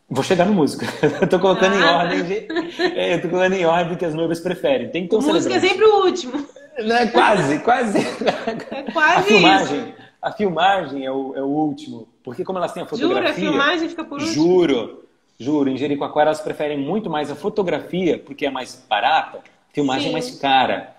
Vou 0.09 0.23
chegar 0.23 0.45
no 0.45 0.53
músico. 0.53 0.85
eu 1.21 1.27
tô 1.27 1.39
colocando 1.39 1.73
ah. 1.73 1.79
em 1.79 1.83
ordem. 1.83 2.23
De... 2.23 2.47
É, 2.81 3.15
eu 3.15 3.21
tô 3.21 3.29
colocando 3.29 3.53
em 3.53 3.65
ordem 3.65 3.97
que 3.97 4.05
as 4.05 4.13
noivas 4.13 4.39
preferem. 4.39 4.89
Tem 4.89 5.03
que 5.03 5.09
ter 5.09 5.15
um 5.17 5.21
música 5.21 5.55
é 5.55 5.59
sempre 5.59 5.85
o 5.85 6.05
último. 6.05 6.45
É, 6.77 7.07
quase, 7.07 7.59
quase. 7.59 7.97
É 7.99 8.91
quase 8.91 9.19
a 9.19 9.21
filmagem, 9.23 9.79
isso. 9.79 9.93
A 10.21 10.31
filmagem 10.31 11.05
é 11.05 11.11
o, 11.11 11.35
é 11.35 11.41
o 11.41 11.47
último. 11.47 12.07
Porque 12.23 12.43
como 12.43 12.57
elas 12.57 12.71
têm 12.71 12.83
a 12.83 12.85
fotografia... 12.85 13.33
Juro, 13.33 13.49
a 13.49 13.51
filmagem 13.51 13.89
fica 13.89 14.03
por 14.03 14.21
último? 14.21 14.33
Juro. 14.33 15.03
Juro. 15.39 15.69
Em 15.69 15.77
Jericoacoara 15.77 16.29
elas 16.29 16.41
preferem 16.41 16.77
muito 16.77 17.09
mais 17.09 17.29
a 17.29 17.35
fotografia, 17.35 18.17
porque 18.17 18.45
é 18.45 18.49
mais 18.49 18.85
barata. 18.89 19.39
A 19.39 19.73
filmagem 19.73 20.03
Sim. 20.03 20.09
é 20.09 20.13
mais 20.13 20.39
cara. 20.39 20.95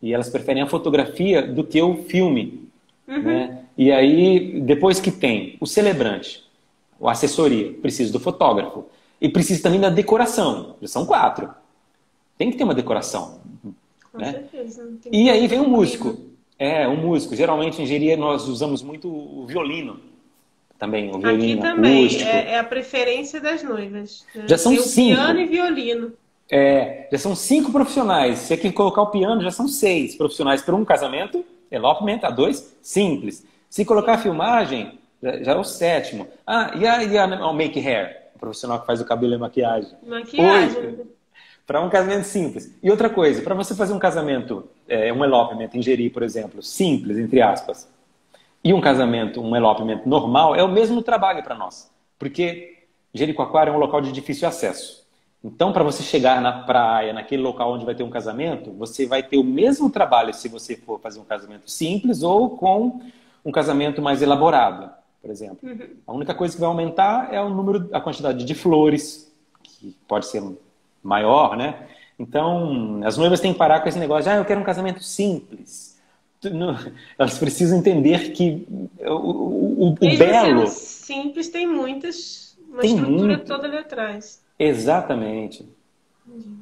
E 0.00 0.14
elas 0.14 0.28
preferem 0.28 0.62
a 0.62 0.66
fotografia 0.66 1.42
do 1.42 1.64
que 1.64 1.80
o 1.82 2.04
filme. 2.04 2.68
Uhum. 3.08 3.22
Né? 3.22 3.58
E 3.76 3.90
aí, 3.90 4.60
depois 4.60 5.00
que 5.00 5.10
tem 5.10 5.56
o 5.60 5.66
celebrante, 5.66 6.44
a 7.08 7.12
assessoria, 7.12 7.72
precisa 7.74 8.12
do 8.12 8.20
fotógrafo. 8.20 8.86
E 9.20 9.28
precisa 9.28 9.62
também 9.62 9.80
da 9.80 9.88
decoração. 9.88 10.76
Já 10.82 10.88
são 10.88 11.06
quatro. 11.06 11.48
Tem 12.36 12.50
que 12.50 12.56
ter 12.56 12.64
uma 12.64 12.74
decoração. 12.74 13.40
Com 14.10 14.18
né? 14.18 14.32
certeza. 14.32 14.90
E 15.10 15.30
aí 15.30 15.46
vem 15.46 15.60
o 15.60 15.64
um 15.64 15.68
músico. 15.68 16.18
É, 16.58 16.88
um 16.88 16.96
músico. 16.96 17.36
Geralmente 17.36 17.80
em 17.80 17.84
engenharia 17.84 18.16
nós 18.16 18.48
usamos 18.48 18.82
muito 18.82 19.08
o 19.08 19.46
violino. 19.46 20.00
Também, 20.78 21.14
o 21.14 21.20
violino 21.20 21.60
Aqui 21.60 21.74
também. 21.74 22.22
É, 22.22 22.52
é, 22.54 22.58
a 22.58 22.64
preferência 22.64 23.40
das 23.40 23.62
noivas. 23.62 24.26
Né? 24.34 24.44
Já 24.48 24.58
são 24.58 24.76
cinco. 24.76 25.14
Piano 25.14 25.40
e 25.40 25.46
violino. 25.46 26.12
É, 26.50 27.08
já 27.12 27.18
são 27.18 27.36
cinco 27.36 27.70
profissionais. 27.70 28.40
Se 28.40 28.54
aqui 28.54 28.72
colocar 28.72 29.02
o 29.02 29.06
piano, 29.06 29.40
já 29.40 29.52
são 29.52 29.68
seis 29.68 30.16
profissionais 30.16 30.60
para 30.60 30.74
um 30.74 30.84
casamento, 30.84 31.44
elopement, 31.70 32.18
a 32.24 32.30
dois, 32.30 32.76
simples. 32.82 33.46
Se 33.70 33.84
colocar 33.84 34.14
a 34.14 34.18
filmagem, 34.18 34.98
já, 35.22 35.52
é 35.52 35.56
o 35.56 35.62
sétimo. 35.62 36.26
Ah, 36.44 36.72
e 36.74 36.86
a, 36.86 37.04
e 37.04 37.16
a 37.16 37.26
o 37.26 37.54
make 37.54 37.78
hair? 37.78 38.30
O 38.34 38.38
profissional 38.38 38.80
que 38.80 38.86
faz 38.86 39.00
o 39.00 39.04
cabelo 39.04 39.34
e 39.34 39.38
maquiagem. 39.38 39.92
Maquiagem. 40.04 41.00
Para 41.64 41.80
um 41.80 41.88
casamento 41.88 42.24
simples. 42.24 42.76
E 42.82 42.90
outra 42.90 43.08
coisa, 43.08 43.40
para 43.40 43.54
você 43.54 43.74
fazer 43.74 43.92
um 43.92 43.98
casamento, 43.98 44.68
é, 44.88 45.12
um 45.12 45.24
elopement, 45.24 45.70
ingerir, 45.74 46.12
por 46.12 46.24
exemplo, 46.24 46.60
simples, 46.60 47.18
entre 47.18 47.40
aspas, 47.40 47.88
e 48.64 48.74
um 48.74 48.80
casamento, 48.80 49.40
um 49.40 49.54
elopement 49.54 50.02
normal, 50.04 50.56
é 50.56 50.62
o 50.62 50.68
mesmo 50.68 51.02
trabalho 51.02 51.42
para 51.42 51.54
nós. 51.54 51.90
Porque 52.18 52.84
Jericoacoara 53.14 53.70
é 53.70 53.72
um 53.72 53.78
local 53.78 54.00
de 54.00 54.10
difícil 54.10 54.48
acesso. 54.48 55.02
Então, 55.44 55.72
para 55.72 55.84
você 55.84 56.02
chegar 56.02 56.40
na 56.40 56.52
praia, 56.62 57.12
naquele 57.12 57.42
local 57.42 57.72
onde 57.72 57.84
vai 57.84 57.94
ter 57.94 58.02
um 58.02 58.10
casamento, 58.10 58.72
você 58.72 59.06
vai 59.06 59.22
ter 59.22 59.38
o 59.38 59.44
mesmo 59.44 59.90
trabalho 59.90 60.34
se 60.34 60.48
você 60.48 60.76
for 60.76 61.00
fazer 61.00 61.20
um 61.20 61.24
casamento 61.24 61.70
simples 61.70 62.22
ou 62.22 62.50
com 62.50 63.00
um 63.44 63.50
casamento 63.50 64.00
mais 64.02 64.22
elaborado 64.22 64.90
por 65.22 65.30
exemplo. 65.30 65.58
Uhum. 65.62 65.88
A 66.06 66.12
única 66.12 66.34
coisa 66.34 66.52
que 66.52 66.60
vai 66.60 66.68
aumentar 66.68 67.32
é 67.32 67.40
o 67.40 67.48
número, 67.48 67.88
a 67.92 68.00
quantidade 68.00 68.44
de 68.44 68.54
flores, 68.54 69.32
que 69.62 69.96
pode 70.08 70.26
ser 70.26 70.42
maior, 71.02 71.56
né? 71.56 71.86
Então, 72.18 73.00
as 73.04 73.16
noivas 73.16 73.40
têm 73.40 73.52
que 73.52 73.58
parar 73.58 73.80
com 73.80 73.88
esse 73.88 73.98
negócio 73.98 74.24
de, 74.24 74.30
ah, 74.30 74.36
eu 74.36 74.44
quero 74.44 74.60
um 74.60 74.64
casamento 74.64 75.02
simples. 75.02 75.98
Elas 77.16 77.38
precisam 77.38 77.78
entender 77.78 78.32
que 78.32 78.66
o, 79.00 79.12
o, 79.12 79.88
o 79.90 79.94
belo... 79.94 80.66
simples 80.66 81.48
tem 81.48 81.66
muitas, 81.66 82.58
uma 82.68 82.80
tem 82.80 82.96
estrutura 82.96 83.26
muito. 83.36 83.46
toda 83.46 83.68
ali 83.68 83.78
atrás. 83.78 84.42
Exatamente. 84.58 85.64
Uhum. 86.26 86.61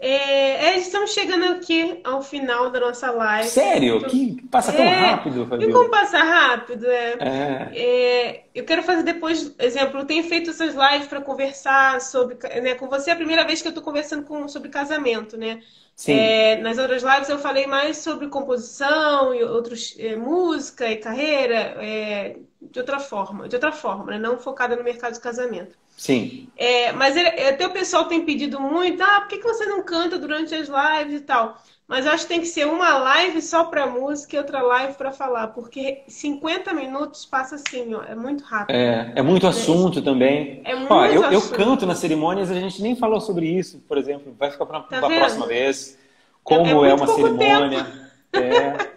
É, 0.00 0.68
é, 0.68 0.78
estamos 0.78 1.12
chegando 1.12 1.44
aqui 1.54 2.00
ao 2.04 2.22
final 2.22 2.70
da 2.70 2.78
nossa 2.78 3.10
live. 3.10 3.48
Sério? 3.48 4.06
Que 4.06 4.40
passa 4.48 4.72
tão 4.72 4.84
é, 4.84 4.94
rápido, 4.94 5.44
Fabio. 5.46 5.68
E 5.68 5.72
como 5.72 5.90
passa 5.90 6.18
rápido, 6.18 6.86
é. 6.86 7.16
é. 7.18 7.70
é. 7.74 8.44
eu 8.54 8.64
quero 8.64 8.84
fazer 8.84 9.02
depois, 9.02 9.52
exemplo, 9.58 10.00
eu 10.00 10.04
tenho 10.04 10.22
feito 10.22 10.50
essas 10.50 10.74
lives 10.74 11.08
para 11.08 11.20
conversar 11.20 12.00
sobre, 12.00 12.38
né, 12.60 12.76
com 12.76 12.88
você 12.88 13.10
é 13.10 13.12
a 13.14 13.16
primeira 13.16 13.44
vez 13.44 13.60
que 13.60 13.66
eu 13.66 13.70
estou 13.70 13.82
conversando 13.82 14.22
com, 14.22 14.46
sobre 14.46 14.68
casamento, 14.68 15.36
né? 15.36 15.60
Sim. 15.96 16.12
É, 16.12 16.56
nas 16.58 16.78
outras 16.78 17.02
lives 17.02 17.28
eu 17.28 17.40
falei 17.40 17.66
mais 17.66 17.98
sobre 17.98 18.28
composição 18.28 19.34
e 19.34 19.42
outros 19.42 19.96
música 20.16 20.88
e 20.88 20.96
carreira 20.96 21.76
de 22.60 22.78
outra 22.80 22.98
forma, 22.98 23.48
de 23.48 23.56
outra 23.56 23.72
forma, 23.72 24.12
né? 24.12 24.18
não 24.18 24.38
focada 24.38 24.74
no 24.74 24.82
mercado 24.82 25.14
de 25.14 25.20
casamento. 25.20 25.76
Sim. 25.96 26.48
É, 26.56 26.92
mas 26.92 27.16
ele, 27.16 27.28
até 27.28 27.66
o 27.66 27.72
pessoal 27.72 28.06
tem 28.06 28.24
pedido 28.24 28.60
muito, 28.60 29.02
ah, 29.02 29.20
por 29.20 29.28
que, 29.28 29.38
que 29.38 29.44
você 29.44 29.66
não 29.66 29.82
canta 29.82 30.18
durante 30.18 30.54
as 30.54 30.68
lives 30.68 31.20
e 31.20 31.24
tal? 31.24 31.60
Mas 31.88 32.04
eu 32.04 32.12
acho 32.12 32.24
que 32.24 32.28
tem 32.28 32.40
que 32.40 32.46
ser 32.46 32.66
uma 32.66 32.98
live 32.98 33.40
só 33.40 33.64
para 33.64 33.86
música 33.86 34.36
e 34.36 34.38
outra 34.38 34.60
live 34.60 34.92
para 34.94 35.10
falar, 35.10 35.48
porque 35.48 36.02
50 36.06 36.74
minutos 36.74 37.24
passa 37.24 37.54
assim, 37.54 37.94
ó, 37.94 38.02
é 38.02 38.14
muito 38.14 38.44
rápido. 38.44 38.76
É, 38.76 39.12
é 39.16 39.22
muito 39.22 39.46
assunto 39.46 40.02
também. 40.02 40.60
É 40.64 40.74
muito 40.74 40.92
ó, 40.92 41.06
eu, 41.06 41.24
assunto. 41.24 41.32
eu 41.32 41.56
canto 41.56 41.86
nas 41.86 41.98
cerimônias, 41.98 42.50
a 42.50 42.54
gente 42.54 42.82
nem 42.82 42.94
falou 42.94 43.20
sobre 43.20 43.46
isso, 43.46 43.82
por 43.88 43.96
exemplo, 43.96 44.36
vai 44.38 44.50
ficar 44.50 44.66
para 44.66 44.80
tá 44.82 44.98
a 44.98 45.00
próxima 45.00 45.46
vez. 45.46 45.98
Como 46.44 46.84
é, 46.84 46.90
é 46.90 46.94
uma 46.94 47.06
cerimônia. 47.06 48.08
É. 48.30 48.90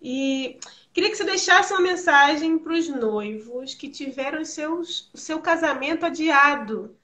e 0.00 0.58
Queria 0.92 1.10
que 1.10 1.16
você 1.16 1.24
deixasse 1.24 1.72
uma 1.72 1.80
mensagem 1.80 2.58
para 2.58 2.74
os 2.74 2.88
noivos 2.88 3.74
que 3.74 3.88
tiveram 3.88 4.44
seus, 4.44 5.08
o 5.14 5.16
seu 5.16 5.38
casamento 5.38 6.04
adiado, 6.04 6.94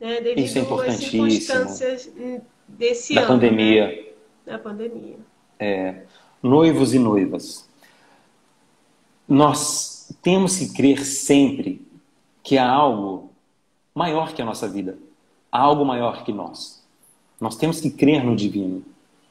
né, 0.00 0.20
devido 0.20 0.44
Isso 0.44 0.58
é 0.58 0.88
às 0.88 0.96
circunstâncias 0.96 2.12
desse 2.66 3.14
da 3.14 3.20
ano. 3.22 3.28
Pandemia. 3.28 3.86
Né? 3.86 4.04
Da 4.44 4.58
pandemia. 4.58 5.16
É, 5.58 6.02
noivos 6.42 6.92
e 6.92 6.98
noivas, 6.98 7.68
nós 9.28 10.12
temos 10.22 10.58
que 10.58 10.72
crer 10.72 11.04
sempre 11.04 11.86
que 12.42 12.58
há 12.58 12.68
algo 12.68 13.30
maior 13.94 14.32
que 14.34 14.42
a 14.42 14.44
nossa 14.44 14.68
vida, 14.68 14.98
há 15.50 15.60
algo 15.60 15.84
maior 15.84 16.24
que 16.24 16.32
nós. 16.32 16.84
Nós 17.40 17.56
temos 17.56 17.80
que 17.80 17.90
crer 17.90 18.24
no 18.24 18.34
divino. 18.34 18.84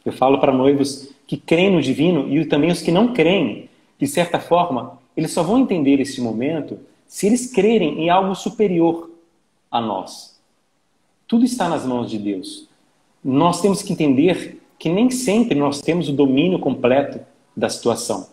Eu 0.03 0.13
falo 0.13 0.39
para 0.39 0.53
noivos 0.53 1.09
que 1.27 1.37
creem 1.37 1.71
no 1.71 1.81
divino 1.81 2.29
e 2.29 2.45
também 2.45 2.71
os 2.71 2.81
que 2.81 2.91
não 2.91 3.13
creem 3.13 3.64
de 3.99 4.07
certa 4.07 4.39
forma, 4.39 4.99
eles 5.15 5.31
só 5.31 5.43
vão 5.43 5.59
entender 5.59 5.99
esse 5.99 6.21
momento 6.21 6.79
se 7.07 7.27
eles 7.27 7.51
crerem 7.51 8.01
em 8.01 8.09
algo 8.09 8.35
superior 8.35 9.09
a 9.71 9.79
nós. 9.79 10.39
Tudo 11.27 11.45
está 11.45 11.69
nas 11.69 11.85
mãos 11.85 12.09
de 12.09 12.17
Deus. 12.17 12.67
Nós 13.23 13.61
temos 13.61 13.81
que 13.81 13.93
entender 13.93 14.61
que 14.77 14.89
nem 14.89 15.09
sempre 15.09 15.57
nós 15.57 15.81
temos 15.81 16.09
o 16.09 16.13
domínio 16.13 16.59
completo 16.59 17.19
da 17.55 17.69
situação, 17.69 18.27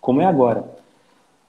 como 0.00 0.20
é 0.20 0.26
agora. 0.26 0.64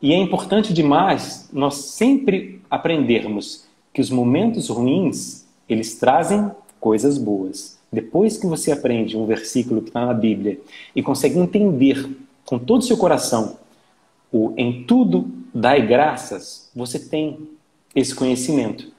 E 0.02 0.14
é 0.14 0.18
importante 0.18 0.74
demais 0.74 1.50
nós 1.52 1.76
sempre 1.76 2.62
aprendermos 2.70 3.66
que 3.94 4.02
os 4.02 4.10
momentos 4.10 4.70
ruins, 4.70 5.46
eles 5.68 5.96
trazem 5.96 6.52
coisas 6.80 7.18
boas. 7.18 7.80
Depois 7.92 8.38
que 8.38 8.46
você 8.46 8.72
aprende 8.72 9.18
um 9.18 9.26
versículo 9.26 9.82
que 9.82 9.90
está 9.90 10.06
na 10.06 10.14
Bíblia 10.14 10.60
e 10.96 11.02
consegue 11.02 11.40
entender 11.40 12.08
com 12.46 12.60
todo 12.60 12.82
o 12.82 12.86
seu 12.86 12.98
coração 12.98 13.58
o 14.32 14.54
em 14.58 14.84
tudo 14.84 15.30
dai 15.54 15.86
graças, 15.88 16.70
você 16.76 17.00
tem 17.00 17.50
esse 17.96 18.14
conhecimento. 18.14 18.92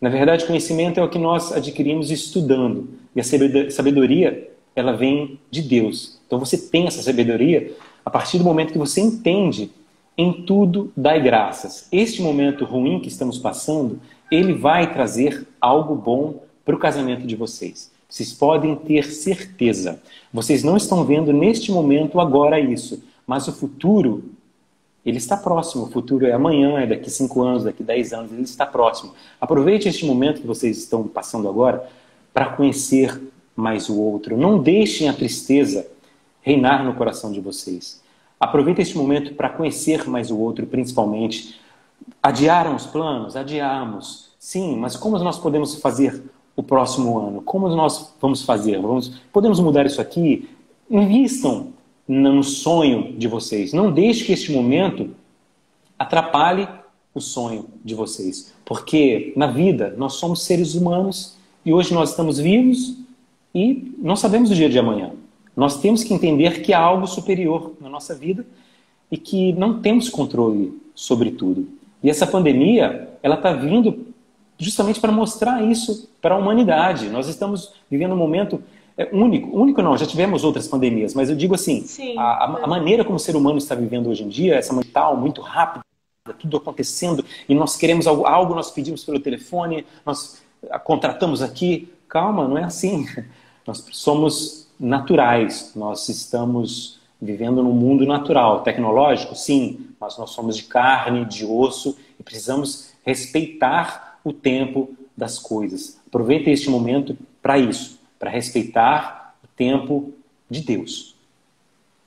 Na 0.00 0.08
verdade, 0.08 0.46
conhecimento 0.46 1.00
é 1.00 1.02
o 1.02 1.08
que 1.08 1.18
nós 1.18 1.52
adquirimos 1.52 2.10
estudando. 2.10 2.88
E 3.14 3.20
a 3.20 3.24
sabedoria, 3.24 4.50
ela 4.76 4.92
vem 4.92 5.40
de 5.50 5.62
Deus. 5.62 6.20
Então 6.26 6.38
você 6.38 6.56
tem 6.56 6.86
essa 6.86 7.02
sabedoria 7.02 7.74
a 8.04 8.10
partir 8.10 8.38
do 8.38 8.44
momento 8.44 8.72
que 8.72 8.78
você 8.78 9.00
entende 9.00 9.70
em 10.16 10.44
tudo 10.44 10.92
dai 10.96 11.20
graças. 11.20 11.88
Este 11.90 12.22
momento 12.22 12.64
ruim 12.64 13.00
que 13.00 13.08
estamos 13.08 13.38
passando, 13.38 14.00
ele 14.30 14.52
vai 14.52 14.92
trazer 14.92 15.46
algo 15.60 15.94
bom 15.94 16.42
para 16.64 16.76
o 16.76 16.78
casamento 16.78 17.26
de 17.26 17.34
vocês. 17.34 17.90
Vocês 18.08 18.32
podem 18.32 18.76
ter 18.76 19.04
certeza. 19.04 20.00
Vocês 20.32 20.62
não 20.62 20.76
estão 20.76 21.04
vendo 21.04 21.32
neste 21.32 21.72
momento 21.72 22.20
agora 22.20 22.60
isso, 22.60 23.02
mas 23.26 23.48
o 23.48 23.52
futuro 23.52 24.24
ele 25.04 25.18
está 25.18 25.36
próximo. 25.36 25.84
O 25.84 25.90
futuro 25.90 26.26
é 26.26 26.32
amanhã, 26.32 26.80
é 26.80 26.86
daqui 26.86 27.08
cinco 27.10 27.42
anos, 27.42 27.64
daqui 27.64 27.82
dez 27.82 28.12
anos, 28.12 28.32
ele 28.32 28.42
está 28.42 28.66
próximo. 28.66 29.12
Aproveite 29.40 29.88
este 29.88 30.04
momento 30.04 30.40
que 30.40 30.46
vocês 30.46 30.78
estão 30.78 31.06
passando 31.06 31.48
agora 31.48 31.88
para 32.34 32.46
conhecer 32.50 33.20
mais 33.54 33.88
o 33.88 33.98
outro. 33.98 34.36
Não 34.36 34.58
deixem 34.58 35.08
a 35.08 35.12
tristeza 35.12 35.86
reinar 36.42 36.84
no 36.84 36.94
coração 36.94 37.32
de 37.32 37.40
vocês. 37.40 38.02
Aproveite 38.38 38.82
este 38.82 38.96
momento 38.96 39.34
para 39.34 39.48
conhecer 39.48 40.08
mais 40.08 40.30
o 40.30 40.38
outro, 40.38 40.66
principalmente. 40.66 41.58
Adiaram 42.22 42.74
os 42.74 42.86
planos? 42.86 43.36
Adiamos. 43.36 44.30
Sim, 44.38 44.76
mas 44.76 44.96
como 44.96 45.18
nós 45.18 45.38
podemos 45.38 45.76
fazer 45.76 46.22
o 46.56 46.62
próximo 46.62 47.18
ano? 47.18 47.42
Como 47.42 47.68
nós 47.68 48.14
vamos 48.20 48.42
fazer? 48.42 48.80
Vamos, 48.80 49.20
podemos 49.32 49.60
mudar 49.60 49.84
isso 49.84 50.00
aqui? 50.00 50.48
Invistam 50.90 51.68
no 52.08 52.42
sonho 52.42 53.14
de 53.16 53.28
vocês. 53.28 53.72
Não 53.72 53.92
deixe 53.92 54.24
que 54.24 54.32
este 54.32 54.50
momento 54.50 55.10
atrapalhe 55.98 56.66
o 57.14 57.20
sonho 57.20 57.66
de 57.84 57.94
vocês. 57.94 58.54
Porque 58.64 59.32
na 59.36 59.46
vida 59.46 59.94
nós 59.96 60.14
somos 60.14 60.42
seres 60.42 60.74
humanos 60.74 61.36
e 61.64 61.72
hoje 61.72 61.92
nós 61.92 62.10
estamos 62.10 62.38
vivos 62.38 62.96
e 63.54 63.92
não 63.98 64.16
sabemos 64.16 64.50
o 64.50 64.54
dia 64.54 64.68
de 64.68 64.78
amanhã. 64.78 65.12
Nós 65.56 65.80
temos 65.80 66.04
que 66.04 66.12
entender 66.12 66.62
que 66.62 66.72
há 66.72 66.78
algo 66.78 67.06
superior 67.06 67.72
na 67.80 67.88
nossa 67.88 68.14
vida 68.14 68.46
e 69.10 69.16
que 69.16 69.52
não 69.54 69.80
temos 69.80 70.08
controle 70.08 70.78
sobre 70.94 71.30
tudo. 71.30 71.68
E 72.02 72.10
essa 72.10 72.26
pandemia, 72.26 73.08
ela 73.22 73.36
está 73.36 73.52
vindo 73.52 74.05
justamente 74.58 75.00
para 75.00 75.12
mostrar 75.12 75.62
isso 75.62 76.08
para 76.20 76.34
a 76.34 76.38
humanidade. 76.38 77.08
Nós 77.08 77.28
estamos 77.28 77.72
vivendo 77.90 78.12
um 78.12 78.16
momento 78.16 78.62
é, 78.96 79.08
único. 79.12 79.56
Único 79.56 79.82
não, 79.82 79.96
já 79.96 80.06
tivemos 80.06 80.44
outras 80.44 80.66
pandemias, 80.66 81.14
mas 81.14 81.28
eu 81.28 81.36
digo 81.36 81.54
assim, 81.54 81.82
Sim, 81.82 82.16
a, 82.18 82.22
a, 82.22 82.44
a, 82.64 82.66
maneira 82.66 83.04
como 83.04 83.16
o 83.16 83.20
ser 83.20 83.36
humano 83.36 83.58
está 83.58 83.74
vivendo 83.74 84.08
hoje 84.08 84.24
em 84.24 84.28
dia, 84.28 84.54
essa 84.54 84.72
mental 84.72 85.16
muito 85.16 85.40
rápida, 85.40 85.84
tudo 86.38 86.56
acontecendo, 86.56 87.24
e 87.48 87.54
nós 87.54 87.76
queremos 87.76 88.06
algo, 88.06 88.26
algo 88.26 88.54
nós 88.54 88.70
pedimos 88.70 89.04
pelo 89.04 89.20
telefone, 89.20 89.86
nós 90.04 90.42
contratamos 90.84 91.42
aqui. 91.42 91.92
Calma, 92.08 92.46
não 92.46 92.56
é 92.56 92.64
assim. 92.64 93.06
Nós 93.66 93.84
somos 93.90 94.68
naturais. 94.78 95.72
Nós 95.74 96.08
estamos 96.08 97.00
vivendo 97.20 97.64
num 97.64 97.72
mundo 97.72 98.06
natural, 98.06 98.60
tecnológico, 98.62 99.34
sim, 99.34 99.88
mas 99.98 100.16
nós 100.18 100.30
somos 100.30 100.56
de 100.56 100.64
carne, 100.64 101.24
de 101.24 101.44
osso 101.44 101.96
e 102.20 102.22
precisamos 102.22 102.92
respeitar 103.04 104.05
o 104.26 104.32
tempo 104.32 104.92
das 105.16 105.38
coisas. 105.38 106.00
Aproveite 106.04 106.50
este 106.50 106.68
momento 106.68 107.16
para 107.40 107.56
isso, 107.60 108.00
para 108.18 108.28
respeitar 108.28 109.36
o 109.44 109.46
tempo 109.46 110.12
de 110.50 110.62
Deus. 110.62 111.14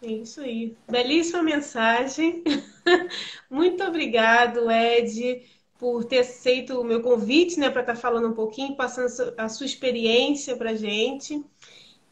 É 0.03 0.11
isso 0.11 0.41
aí. 0.41 0.75
Belíssima 0.85 1.41
mensagem. 1.41 2.43
Muito 3.49 3.81
obrigado, 3.85 4.69
Ed, 4.69 5.43
por 5.77 6.03
ter 6.03 6.19
aceito 6.19 6.81
o 6.81 6.83
meu 6.83 7.01
convite, 7.01 7.57
né, 7.57 7.69
para 7.69 7.81
estar 7.81 7.95
falando 7.95 8.27
um 8.27 8.33
pouquinho, 8.33 8.75
passando 8.75 9.33
a 9.37 9.47
sua 9.47 9.65
experiência 9.65 10.57
para 10.57 10.75
gente. 10.75 11.41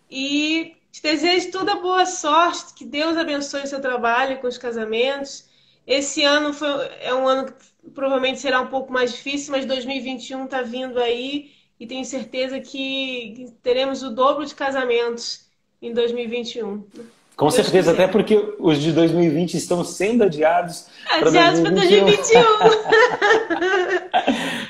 E 0.09 0.73
te 0.89 1.01
desejo 1.01 1.51
toda 1.51 1.75
boa 1.75 2.05
sorte, 2.05 2.73
que 2.75 2.85
Deus 2.85 3.17
abençoe 3.17 3.63
o 3.63 3.67
seu 3.67 3.81
trabalho 3.81 4.39
com 4.39 4.47
os 4.47 4.57
casamentos. 4.57 5.49
Esse 5.85 6.23
ano 6.23 6.53
foi, 6.53 6.69
é 7.01 7.13
um 7.13 7.27
ano 7.27 7.51
que 7.51 7.53
provavelmente 7.93 8.39
será 8.39 8.61
um 8.61 8.67
pouco 8.67 8.91
mais 8.91 9.11
difícil, 9.13 9.51
mas 9.51 9.65
2021 9.65 10.45
está 10.45 10.61
vindo 10.61 10.99
aí 10.99 11.51
e 11.79 11.85
tenho 11.85 12.03
certeza 12.05 12.59
que 12.59 13.53
teremos 13.61 14.03
o 14.03 14.09
dobro 14.09 14.45
de 14.45 14.55
casamentos 14.55 15.47
em 15.81 15.93
2021. 15.93 16.83
Com 17.35 17.51
certeza, 17.51 17.91
até 17.91 18.07
porque 18.07 18.55
os 18.57 18.81
de 18.81 18.91
2020 18.91 19.53
estão 19.53 19.83
sendo 19.83 20.23
adiados. 20.23 20.87
Adiados 21.07 21.59
para 21.61 21.69
2021. 21.69 22.41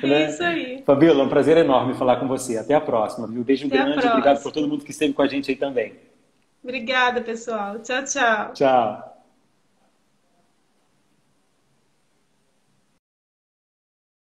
né? 0.04 0.30
Isso 0.30 0.44
aí. 0.44 0.84
Fabíola, 0.86 1.24
é 1.24 1.26
um 1.26 1.30
prazer 1.30 1.56
enorme 1.56 1.94
falar 1.94 2.18
com 2.18 2.28
você. 2.28 2.58
Até 2.58 2.74
a 2.74 2.82
próxima. 2.82 3.26
Um 3.26 3.42
beijo 3.42 3.68
Até 3.68 3.78
grande. 3.78 4.06
Obrigado 4.06 4.44
por 4.44 4.52
todo 4.52 4.68
mundo 4.68 4.84
que 4.84 4.92
esteve 4.92 5.14
com 5.14 5.22
a 5.22 5.28
gente 5.28 5.50
aí 5.50 5.56
também. 5.56 5.94
Obrigada, 6.62 7.22
pessoal. 7.22 7.80
Tchau, 7.80 8.04
tchau. 8.04 8.52
Tchau. 8.54 9.17